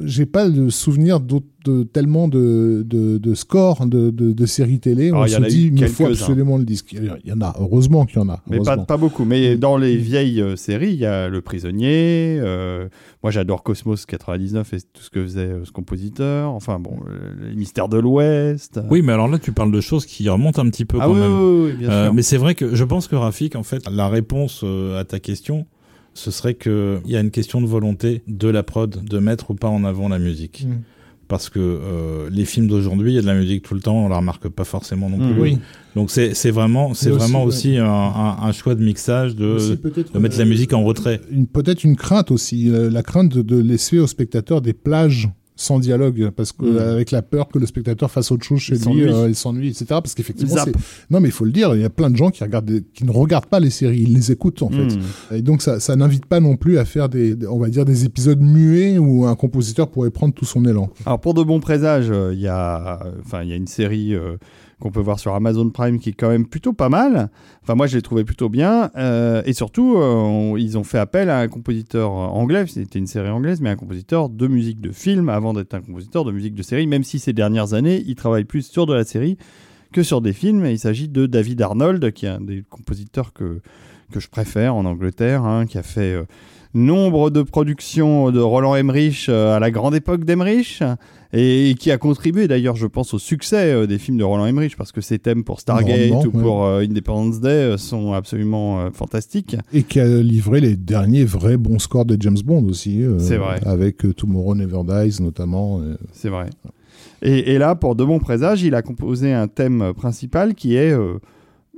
[0.03, 4.79] j'ai pas le souvenir d'autres- de, tellement de, de, de scores de, de, de séries
[4.79, 5.07] télé.
[5.09, 6.93] Alors, on se dit, il faut absolument le disque.
[6.93, 8.41] Il y en a, heureusement qu'il y en a.
[8.49, 9.25] Mais pas, pas beaucoup.
[9.25, 12.39] Mais dans les vieilles euh, séries, il y a Le Prisonnier.
[12.39, 12.87] euh,
[13.23, 16.51] moi, j'adore Cosmos 99 et tout ce que faisait euh, ce compositeur.
[16.51, 18.79] Enfin, bon, euh, Les Mystères de l'Ouest.
[18.89, 21.13] Oui, mais alors là, tu parles de choses qui remontent un petit peu ah quand
[21.13, 21.31] oui, même.
[21.33, 22.13] oui, oui, bien Euh, sûr.
[22.13, 25.19] mais c'est vrai que je pense que Rafik, en fait, la réponse euh, à ta
[25.19, 25.65] question,
[26.13, 29.51] ce serait que il y a une question de volonté de la prod de mettre
[29.51, 30.65] ou pas en avant la musique.
[30.67, 30.81] Mm.
[31.29, 34.05] Parce que euh, les films d'aujourd'hui, il y a de la musique tout le temps,
[34.05, 35.31] on la remarque pas forcément non Mm.
[35.33, 35.41] plus.
[35.41, 35.57] Oui.
[35.95, 39.77] Donc c'est vraiment c'est vraiment aussi un, un, un choix de mixage de
[40.13, 41.21] de mettre la musique en retrait.
[41.53, 45.29] peut-être une crainte aussi, euh, la crainte de, de laisser au spectateur des plages
[45.61, 46.77] sans dialogue, parce que Mm.
[46.77, 49.67] avec la peur que le spectateur fasse autre chose chez Il lui, euh, il s'ennuie,
[49.67, 49.85] etc.
[49.89, 50.55] Parce qu'effectivement,
[51.09, 52.81] non mais il faut le dire, il y a plein de gens qui regardent, des-
[52.93, 54.95] qui ne regardent pas les séries, ils les écoutent en fait.
[54.95, 55.35] Hmm.
[55.35, 58.05] Et donc ça, ça n'invite pas non plus à faire des, on va dire des
[58.05, 60.89] épisodes muets où un compositeur pourrait prendre tout son élan.
[61.05, 64.15] Alors pour de bons présages, euh, il y a, enfin il y a une série
[64.15, 64.37] euh,
[64.79, 67.29] qu'on peut voir sur Amazon Prime qui est quand même plutôt pas mal.
[67.63, 71.29] Enfin moi je l'ai trouvé plutôt bien Euh, et surtout euh, ils ont fait appel
[71.29, 72.65] à un compositeur euh, anglais.
[72.67, 76.25] C'était une série anglaise, mais un compositeur de musique de film avant d'être un compositeur
[76.25, 76.87] de musique de série.
[76.87, 79.37] Même si ces dernières années il travaille plus sur de la série
[79.91, 80.65] que sur des films.
[80.65, 83.61] Et il s'agit de David Arnold qui est un des compositeurs que
[84.11, 86.15] que je préfère en Angleterre, hein, qui a fait
[86.73, 90.83] nombre de productions de Roland Emmerich euh, à la grande époque d'Emmerich
[91.31, 94.75] et qui a contribué d'ailleurs, je pense, au succès euh, des films de Roland Emmerich
[94.77, 96.43] parce que ses thèmes pour Stargate Grandement, ou ouais.
[96.43, 99.55] pour euh, Independence Day sont absolument euh, fantastiques.
[99.73, 103.03] Et qui a livré les derniers vrais bons scores de James Bond aussi.
[103.03, 103.59] euh, C'est vrai.
[103.65, 105.81] Avec Tomorrow Never Dies notamment.
[106.11, 106.49] C'est vrai.
[107.21, 110.95] Et, et là, pour de bons présages, il a composé un thème principal qui est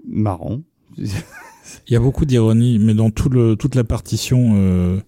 [0.07, 0.59] marrant.
[1.87, 4.99] Il y a beaucoup d'ironie, mais dans tout le, toute la partition, euh,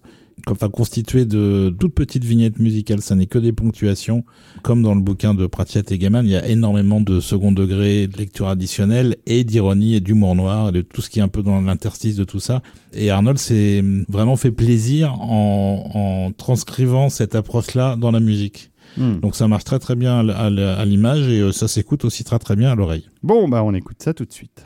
[0.48, 4.24] enfin constituée de toutes petites vignettes musicales, ça n'est que des ponctuations,
[4.62, 8.06] comme dans le bouquin de Pratchett et Gaiman, il y a énormément de second degré,
[8.06, 11.28] de lecture additionnelle et d'ironie et d'humour noir et de tout ce qui est un
[11.28, 12.62] peu dans l'interstice de tout ça.
[12.92, 18.70] Et Arnold s'est vraiment fait plaisir en, en transcrivant cette approche-là dans la musique.
[18.96, 19.18] Hmm.
[19.20, 22.56] Donc ça marche très très bien à l'image et euh, ça s'écoute aussi très très
[22.56, 23.08] bien à l'oreille.
[23.22, 24.64] Bon, bah on écoute ça tout de suite.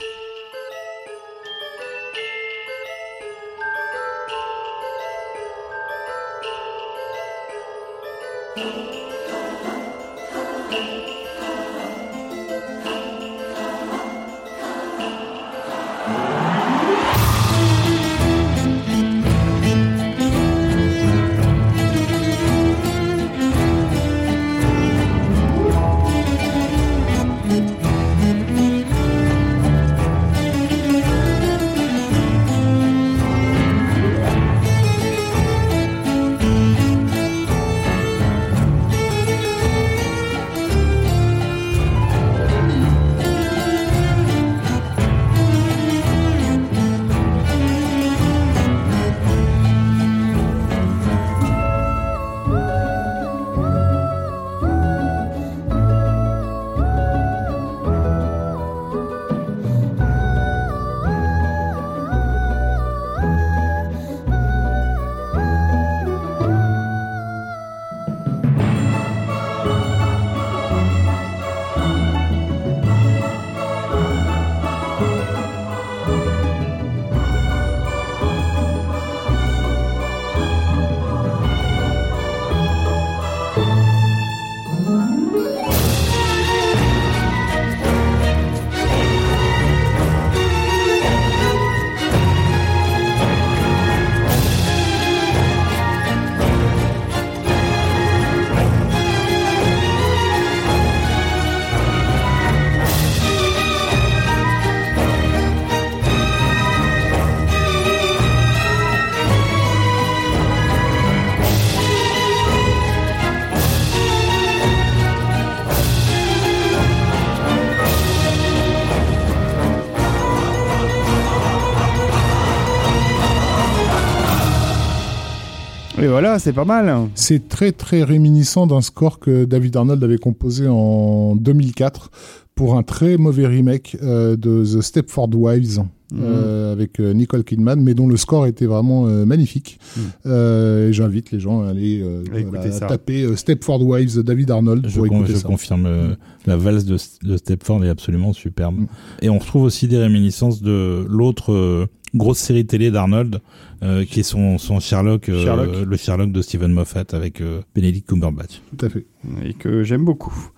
[126.20, 126.92] Voilà, c'est pas mal.
[127.14, 132.10] C'est très très réminiscent d'un score que David Arnold avait composé en 2004
[132.56, 135.84] pour un très mauvais remake euh, de The Stepford Wives.
[136.10, 136.20] Mhm.
[136.24, 139.78] euh, avec euh, Nicole Kidman, mais dont le score était vraiment euh, magnifique.
[139.94, 140.02] Mhm.
[140.24, 144.86] Euh, J'invite les gens à aller euh, voilà, taper euh, Stepford Wives de David Arnold
[144.88, 145.46] Je, pour con- écouter je ça.
[145.46, 146.14] confirme, euh,
[146.46, 148.76] la valse de, de Stepford est absolument superbe.
[148.78, 148.86] Mm.
[149.20, 153.40] Et on retrouve aussi des réminiscences de l'autre euh, grosse série télé d'Arnold,
[153.82, 155.76] euh, qui est son, son Sherlock, euh, Sherlock.
[155.86, 158.60] le Sherlock de Stephen Moffat avec euh, Benedict Cumberbatch.
[158.76, 159.06] Tout à fait.
[159.44, 160.50] Et que j'aime beaucoup.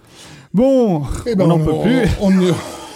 [0.53, 2.09] Bon, Eh on n'en peut plus.
[2.21, 2.31] On,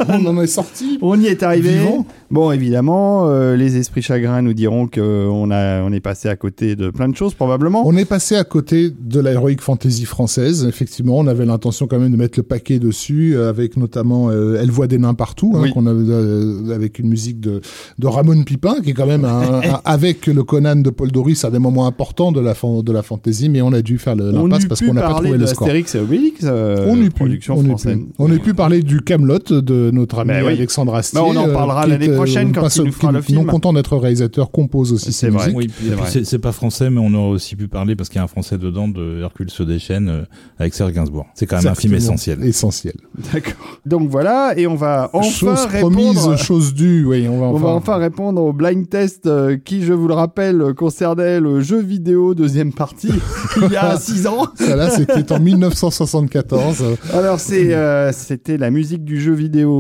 [0.09, 0.99] on en est sorti.
[1.03, 1.79] On y est arrivé.
[1.79, 2.07] Vivant.
[2.31, 6.75] Bon, évidemment, euh, les esprits chagrins nous diront qu'on a, on est passé à côté
[6.75, 7.83] de plein de choses, probablement.
[7.87, 10.65] On est passé à côté de la heroic fantasy française.
[10.69, 14.59] Effectivement, on avait l'intention quand même de mettre le paquet dessus, euh, avec notamment euh,
[14.61, 15.73] Elle voit des nains partout, hein, Oui.
[15.73, 17.61] qu'on avait, euh, avec une musique de,
[17.99, 21.45] de Ramon Pipin, qui est quand même un- un- avec le Conan de Paul Doris,
[21.45, 24.67] un des moments importants de la, de la fantasy, mais on a dû faire l'impasse
[24.67, 25.67] parce qu'on n'a pas trouvé de le score.
[25.69, 27.97] Astérix et Obélix, on pu, production on française.
[27.99, 28.07] pu.
[28.19, 30.53] On pu parler du Camelot de notre ami oui.
[30.53, 31.21] Alexandre Astier.
[31.21, 33.39] On en euh, parlera l'année euh, prochaine quand pas il nous fera qui, le film.
[33.41, 35.53] Non content d'être réalisateur, compose aussi ses vrai.
[35.53, 35.57] musiques.
[35.57, 36.11] Oui, c'est et puis vrai.
[36.11, 38.29] c'est c'est pas français, mais on aurait aussi pu parler parce qu'il y a un
[38.29, 40.23] français dedans de Hercule se déchaîne euh,
[40.59, 41.27] avec Serge Gainsbourg.
[41.35, 42.43] C'est quand même un film essentiel.
[42.45, 42.95] Essentiel.
[43.33, 43.55] D'accord.
[43.87, 45.93] Donc voilà, et on va enfin chose répondre.
[46.15, 47.05] promise, chose due.
[47.05, 47.65] Oui, on va On enfin.
[47.65, 51.81] va enfin répondre au blind test euh, qui, je vous le rappelle, concernait le jeu
[51.81, 53.11] vidéo deuxième partie
[53.63, 54.47] il y a six ans.
[54.57, 56.83] Ça là, c'était en 1974.
[56.83, 59.74] euh, Alors c'est euh, c'était la musique du jeu vidéo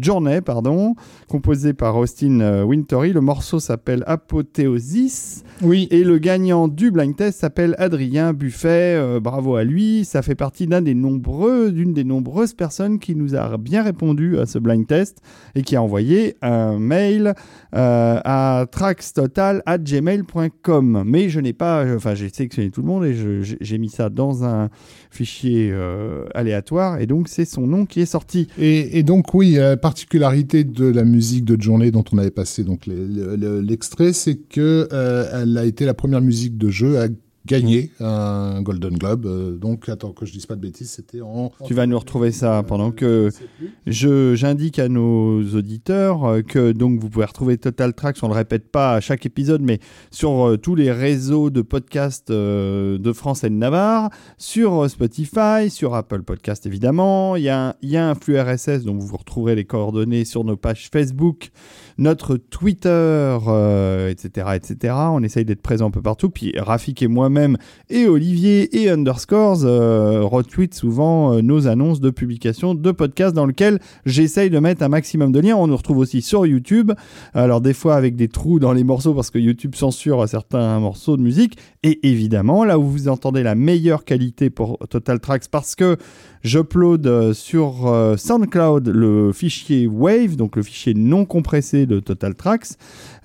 [0.00, 0.94] Journey, pardon,
[1.32, 3.14] composée par Austin euh, Wintory.
[3.14, 5.88] Le morceau s'appelle Apothéosis Oui.
[5.90, 8.96] et le gagnant du blind test s'appelle Adrien Buffet.
[8.98, 10.04] Euh, bravo à lui.
[10.04, 14.38] Ça fait partie d'un des nombreux, d'une des nombreuses personnes qui nous a bien répondu
[14.38, 15.22] à ce blind test
[15.54, 17.32] et qui a envoyé un mail
[17.74, 21.02] euh, à traxtotal@gmail.com.
[21.06, 24.44] Mais je n'ai pas, enfin j'ai sélectionné tout le monde et j'ai mis ça dans
[24.44, 24.68] un
[25.10, 28.48] fichier euh, aléatoire et donc c'est son nom qui est sorti.
[28.58, 32.64] Et, et donc oui, la particularité de la musique de Journée dont on avait passé
[32.64, 37.08] donc l'extrait, c'est que euh, elle a été la première musique de jeu à
[37.46, 39.26] gagner un Golden Globe.
[39.26, 41.50] Euh, donc attends que je dise pas de bêtises, c'était en.
[41.66, 43.30] Tu vas nous retrouver ça pendant que
[43.86, 48.34] je j'indique à nos auditeurs euh, que donc vous pouvez retrouver Total Tracks, on le
[48.34, 53.12] répète pas à chaque épisode, mais sur euh, tous les réseaux de podcasts euh, de
[53.12, 57.36] France et de Navarre, sur Spotify, sur Apple Podcast évidemment.
[57.36, 60.24] Il y, a un- il y a un flux RSS dont vous retrouverez les coordonnées
[60.24, 61.50] sur nos pages Facebook,
[61.98, 64.94] notre Twitter, euh, etc., etc.
[65.12, 66.30] On essaye d'être présent un peu partout.
[66.30, 67.56] Puis Rafik et moi-même
[67.90, 73.46] et Olivier et Underscores euh, retweetent souvent euh, nos annonces de publication de podcasts dans
[73.46, 75.56] lesquels j'essaye de mettre un maximum de liens.
[75.56, 76.92] On nous retrouve aussi sur YouTube.
[77.34, 81.16] Alors des fois avec des trous dans les morceaux parce que YouTube censure certains morceaux
[81.16, 81.58] de musique.
[81.82, 85.96] Et évidemment là où vous entendez la meilleure qualité pour Total Tracks parce que
[86.42, 92.34] j'upload euh, sur euh, SoundCloud le fichier Wave, donc le fichier non compressé de Total
[92.34, 92.68] Tracks,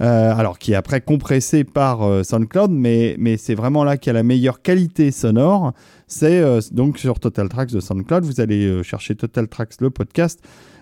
[0.01, 4.11] euh, alors qui est après compressé par SoundCloud, mais, mais c'est vraiment là qu'il y
[4.11, 5.73] a la meilleure qualité sonore.
[6.07, 6.41] C'est
[6.73, 8.23] donc sur Total Tracks de SoundCloud.
[8.23, 10.39] Vous allez chercher Total Tracks le podcast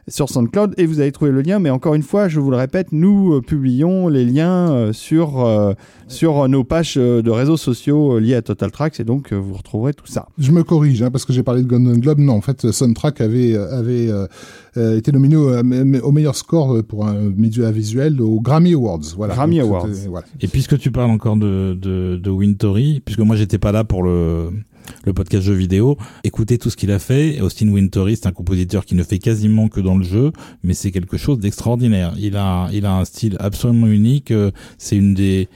[0.07, 1.60] sur SoundCloud et vous allez trouver le lien.
[1.60, 5.45] Mais encore une fois, je vous le répète, nous euh, publions les liens euh, sur,
[5.45, 5.73] euh,
[6.07, 10.07] sur nos pages de réseaux sociaux liés à Total Tracks et donc vous retrouverez tout
[10.07, 10.27] ça.
[10.38, 12.19] Je me corrige hein, parce que j'ai parlé de Golden Globe.
[12.19, 14.10] Non, en fait, Soundtrack avait avait
[14.77, 15.49] euh, euh, été nominé au,
[16.03, 19.02] au meilleur score pour un média visuel aux Grammy Awards.
[19.15, 19.34] Voilà.
[19.34, 19.88] Grammy Donc, Awards.
[20.10, 20.26] voilà.
[20.41, 24.03] Et puisque tu parles encore de, de, de Wintory, puisque moi j'étais pas là pour
[24.03, 24.49] le,
[25.06, 27.39] le podcast jeu vidéo, écoutez tout ce qu'il a fait.
[27.41, 30.31] Austin Wintory, c'est un compositeur qui ne fait quasiment que dans le jeu,
[30.64, 32.14] mais c'est quelque chose d'extraordinaire.
[32.19, 34.31] Il a, il a un style absolument unique.
[34.31, 35.47] euh, C'est une des,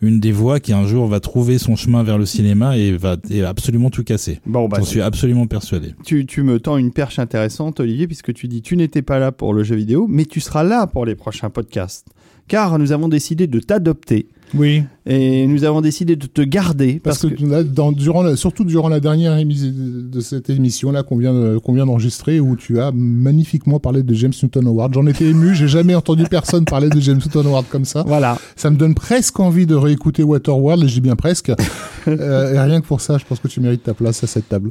[0.00, 3.16] une des voix qui un jour va trouver son chemin vers le cinéma et va
[3.30, 4.40] et va absolument tout casser.
[4.46, 5.94] Bon, bah, J'en suis absolument persuadé.
[6.04, 9.32] tu, tu me tends une perche intéressante, Olivier, puisque tu dis tu n'étais pas là
[9.32, 12.06] pour le jeu vidéo, mais tu seras là pour les prochains podcasts.
[12.46, 14.82] Car nous avons décidé de t'adopter Oui.
[15.06, 18.64] et nous avons décidé de te garder Parce, parce, que, là, dans, durant la- surtout
[18.64, 22.80] durant la dernière émission de cette émission là qu'on vient qu'on vient d'enregistrer où tu
[22.80, 25.54] as magnifiquement parlé de James Newton Howard, j'en étais ému.
[25.54, 28.04] J'ai jamais entendu personne parler de James Newton Howard comme ça.
[28.06, 28.38] voilà.
[28.56, 30.84] Ça me donne presque envie de réécouter Waterworld.
[30.84, 31.52] Et je dis bien presque.
[32.06, 34.48] Euh, et rien que pour ça, je pense que tu mérites ta place à cette
[34.48, 34.70] table.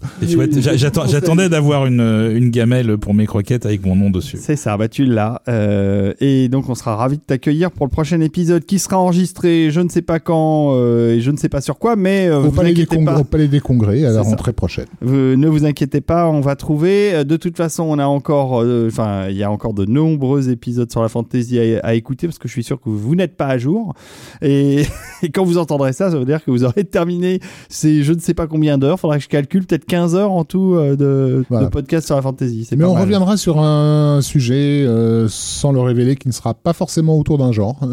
[0.75, 4.37] J'attendais d'avoir une, une gamelle pour mes croquettes avec mon nom dessus.
[4.41, 5.41] C'est ça, bah tu l'as.
[5.47, 9.66] Euh, et donc on sera ravis de t'accueillir pour le prochain épisode qui sera enregistré
[9.71, 12.39] je ne sais pas quand euh, et je ne sais pas sur quoi, mais euh,
[12.39, 13.19] au, vous palais des pas.
[13.19, 14.29] au Palais des Congrès à la ça.
[14.29, 14.85] rentrée prochaine.
[15.05, 17.13] Euh, ne vous inquiétez pas, on va trouver.
[17.13, 20.49] Euh, De toute façon, on a encore, euh, enfin, il y a encore de nombreux
[20.49, 23.35] épisodes sur la fantasy à, à écouter parce que je suis sûr que vous n'êtes
[23.35, 23.93] pas à jour.
[24.41, 24.83] Et,
[25.23, 27.39] et quand vous entendrez ça, ça veut dire que vous aurez terminé
[27.69, 28.99] ces je ne sais pas combien d'heures.
[28.99, 31.65] Faudra que je calcule peut-être 15 heures en tout de, Voilà.
[31.65, 32.67] de podcast sur la fantasy.
[32.75, 33.01] Mais on mal.
[33.03, 34.85] reviendra sur un sujet
[35.29, 37.77] sans le révéler qui ne sera pas forcément autour d'un genre.
[37.81, 37.85] Ah.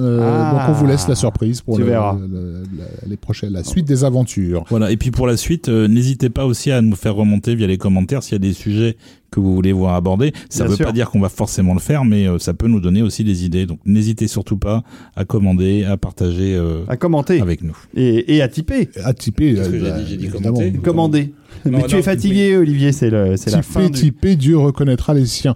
[0.53, 2.63] donc on vous laisse la surprise pour le-
[3.07, 4.65] les prochaines, la suite des aventures.
[4.71, 4.91] Voilà.
[4.91, 7.79] Et puis pour la suite, euh, n'hésitez pas aussi à nous faire remonter via les
[7.79, 8.97] commentaires s'il y a des sujets
[9.31, 10.33] que vous voulez voir abordés.
[10.49, 10.87] Ça ne veut sûr.
[10.87, 13.45] pas dire qu'on va forcément le faire, mais euh, ça peut nous donner aussi des
[13.45, 13.67] idées.
[13.67, 14.83] Donc n'hésitez surtout pas
[15.17, 17.77] à commander, à partager euh, À commenter avec nous.
[17.97, 18.89] et, et à typer.
[19.03, 20.73] À typer, Qu'est-ce que euh, j'ai bah, dit J'ai dit commenter.
[20.73, 21.35] Commander.
[21.67, 22.93] Non, Mais tu non, es fatigué, Olivier.
[22.93, 23.81] C'est le, c'est la fin.
[23.87, 25.55] Typer, du- typer, Dieu reconnaîtra les siens.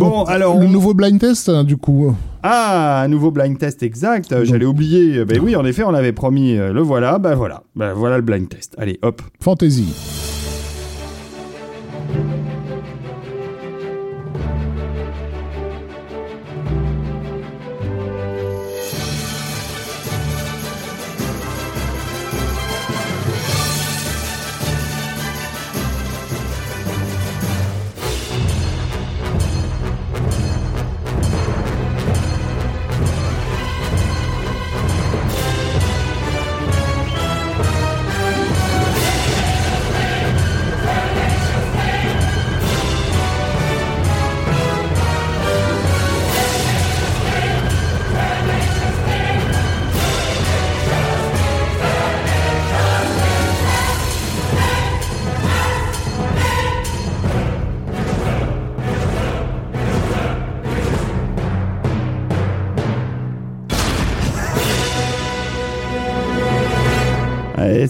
[0.00, 2.14] Bon, alors, le on- nouveau blind test, hein, du coup.
[2.42, 4.34] Ah, un nouveau blind test exact.
[4.44, 5.24] J'allais oublier.
[5.24, 6.56] Ben oui, en effet, on avait promis.
[6.56, 7.18] euh, Le voilà.
[7.18, 7.62] Ben voilà.
[7.76, 8.74] Ben voilà le blind test.
[8.78, 9.20] Allez, hop.
[9.40, 10.39] Fantasy.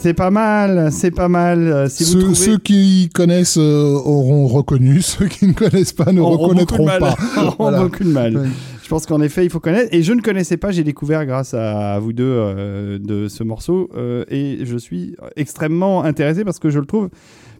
[0.01, 1.68] C'est pas mal, c'est pas mal.
[1.68, 2.35] Euh, Si vous ceux, trouvez...
[2.35, 7.14] ceux qui connaissent euh, auront reconnu, ceux qui ne connaissent pas ne auront reconnaîtront pas.
[7.36, 7.82] Auront Voilà.
[7.82, 8.36] beaucoup de mal.
[8.36, 8.48] Ouais.
[8.82, 9.89] Je pense qu'en effet, il faut connaître.
[9.94, 13.89] Et je ne connaissais pas, j'ai découvert grâce à, vous deux euh, de ce morceau.
[13.97, 17.09] euh, et je suis extrêmement intéressé parce que je le trouve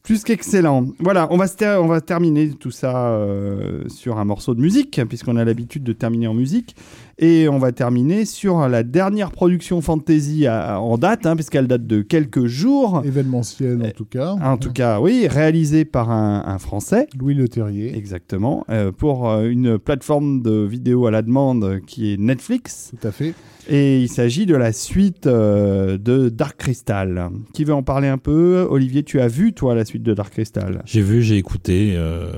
[0.03, 0.87] plus qu'excellent.
[0.99, 1.47] Voilà, on va,
[1.81, 5.93] on va terminer tout ça euh, sur un morceau de musique, puisqu'on a l'habitude de
[5.93, 6.75] terminer en musique.
[7.23, 11.87] Et on va terminer sur la dernière production fantasy à- en date, hein, puisqu'elle date
[11.87, 13.03] de quelques jours.
[13.05, 14.37] Événementiel, en tout cas.
[14.43, 17.09] En tout cas, oui, réalisée par un, un Français.
[17.19, 17.95] Louis Le Terrier.
[17.95, 22.93] Exactement, euh, pour euh, une plateforme de vidéo à la demande euh, qui est Netflix.
[22.99, 23.35] Tout à fait.
[23.69, 27.29] Et il s'agit de la suite euh, de Dark Crystal.
[27.53, 28.67] Qui veut en parler un peu?
[28.71, 30.81] Olivier, tu as vu, toi, la suite de Dark Crystal?
[30.87, 31.93] J'ai vu, j'ai écouté.
[31.97, 32.33] euh,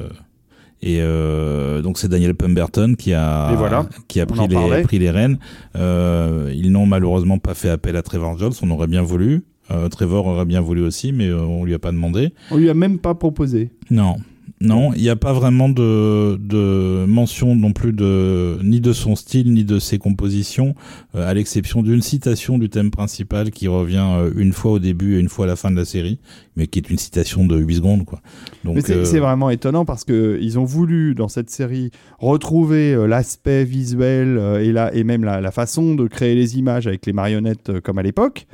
[0.83, 5.11] et euh, donc c'est Daniel Pemberton qui a voilà, qui a pris les pris les
[5.11, 5.39] rênes.
[5.77, 8.53] Euh, ils n'ont malheureusement pas fait appel à Trevor Jones.
[8.63, 9.45] On aurait bien voulu.
[9.71, 12.33] Euh, Trevor aurait bien voulu aussi, mais euh, on lui a pas demandé.
[12.51, 13.71] On lui a même pas proposé.
[13.91, 14.17] Non.
[14.63, 19.17] Non, il n'y a pas vraiment de, de mention non plus de ni de son
[19.17, 20.77] style ni de ses compositions,
[21.17, 25.17] euh, à l'exception d'une citation du thème principal qui revient euh, une fois au début
[25.17, 26.21] et une fois à la fin de la série,
[26.55, 28.21] mais qui est une citation de 8 secondes quoi.
[28.63, 31.91] Donc Mais c'est euh, c'est vraiment étonnant parce que ils ont voulu dans cette série
[32.21, 37.05] retrouver l'aspect visuel et, la, et même la, la façon de créer les images avec
[37.05, 38.47] les marionnettes comme à l'époque.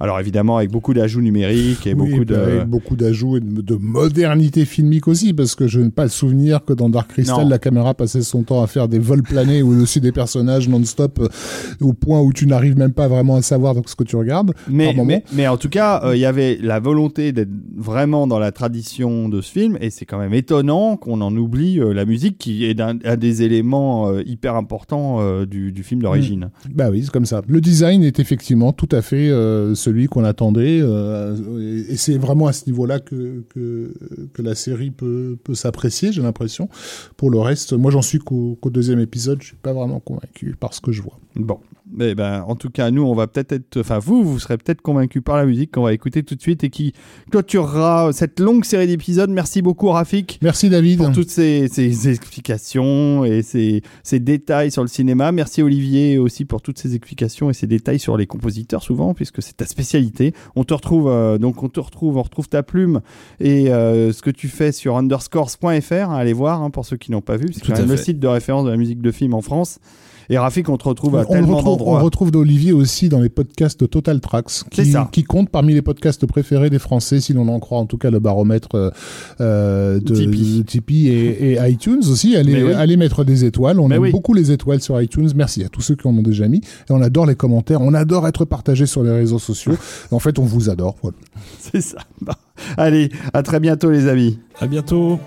[0.00, 2.34] Alors évidemment avec beaucoup d'ajouts numériques et Oui, beaucoup puis de...
[2.34, 6.10] avec beaucoup d'ajouts et de, de modernité filmique aussi, parce que je n'ai pas le
[6.10, 7.48] souvenir que dans Dark Crystal, Non.
[7.48, 11.28] la caméra passait son temps à faire des vols planés au-dessus des personnages non-stop, euh,
[11.80, 14.52] au point où tu n'arrives même pas vraiment à savoir donc, ce que tu regardes.
[14.68, 18.38] Mais, mais, mais en tout cas, euh, il y avait la volonté d'être vraiment dans
[18.38, 22.04] la tradition de ce film, et c'est quand même étonnant qu'on en oublie euh, la
[22.04, 26.50] musique, qui est un, des éléments euh, hyper importants du, du film d'origine.
[26.74, 27.42] Bah oui, c'est comme ça.
[27.46, 29.30] Le design est effectivement tout à fait
[29.86, 35.38] celui qu'on attendait, euh, et c'est vraiment à ce niveau-là que, que, la série peut,
[35.44, 36.68] peut s'apprécier, j'ai l'impression.
[37.16, 40.56] Pour le reste, moi j'en suis qu'au qu'au deuxième épisode, je suis pas vraiment convaincu
[40.58, 41.18] par ce que je vois.
[41.36, 41.58] Bon,
[41.92, 44.82] mais ben, en tout cas, nous, on va peut-être être, enfin, vous, vous serez peut-être
[44.82, 46.92] convaincus par la musique qu'on va écouter tout de suite et qui
[47.30, 49.30] clôturera cette longue série d'épisodes.
[49.30, 50.38] Merci beaucoup, Rafik.
[50.42, 50.98] Merci David.
[50.98, 55.30] Pour toutes ces, ces explications et ces, ces détails sur le cinéma.
[55.32, 59.40] Merci Olivier aussi pour toutes ces explications et ces détails sur les compositeurs souvent, puisque
[59.40, 60.34] c'est ta spécialité.
[60.56, 63.00] On te retrouve, euh, donc on te retrouve, on retrouve ta plume
[63.38, 65.92] et euh, ce que tu fais sur underscores.fr.
[65.92, 68.18] hein, allez voir hein, pour ceux qui n'ont pas vu, c'est quand même le site
[68.18, 69.78] de référence de la musique de film en France.
[70.28, 73.80] Et Rafik, on te retrouve à on tellement on retrouve d'Olivier aussi dans les podcasts
[73.80, 75.08] de Total Tracks, qui, ça.
[75.12, 78.10] qui comptent parmi les podcasts préférés des Français, si l'on en croit en tout cas
[78.10, 78.90] le baromètre euh,
[79.40, 80.64] euh, de Tipeee.
[80.64, 82.36] Tipeee et, et iTunes aussi.
[82.36, 82.72] Allez, oui.
[82.72, 83.80] allez mettre des étoiles.
[83.80, 84.12] On Mais aime oui.
[84.12, 85.30] beaucoup les étoiles sur iTunes.
[85.34, 86.58] Merci à tous ceux qui en ont déjà mis.
[86.58, 87.80] Et on adore les commentaires.
[87.80, 89.76] On adore être partagé sur les réseaux sociaux.
[90.10, 90.96] en fait, on vous adore.
[91.02, 91.16] Voilà.
[91.58, 91.98] C'est ça.
[92.20, 92.32] Bon.
[92.76, 94.38] Allez, à très bientôt les amis.
[94.60, 95.18] À bientôt.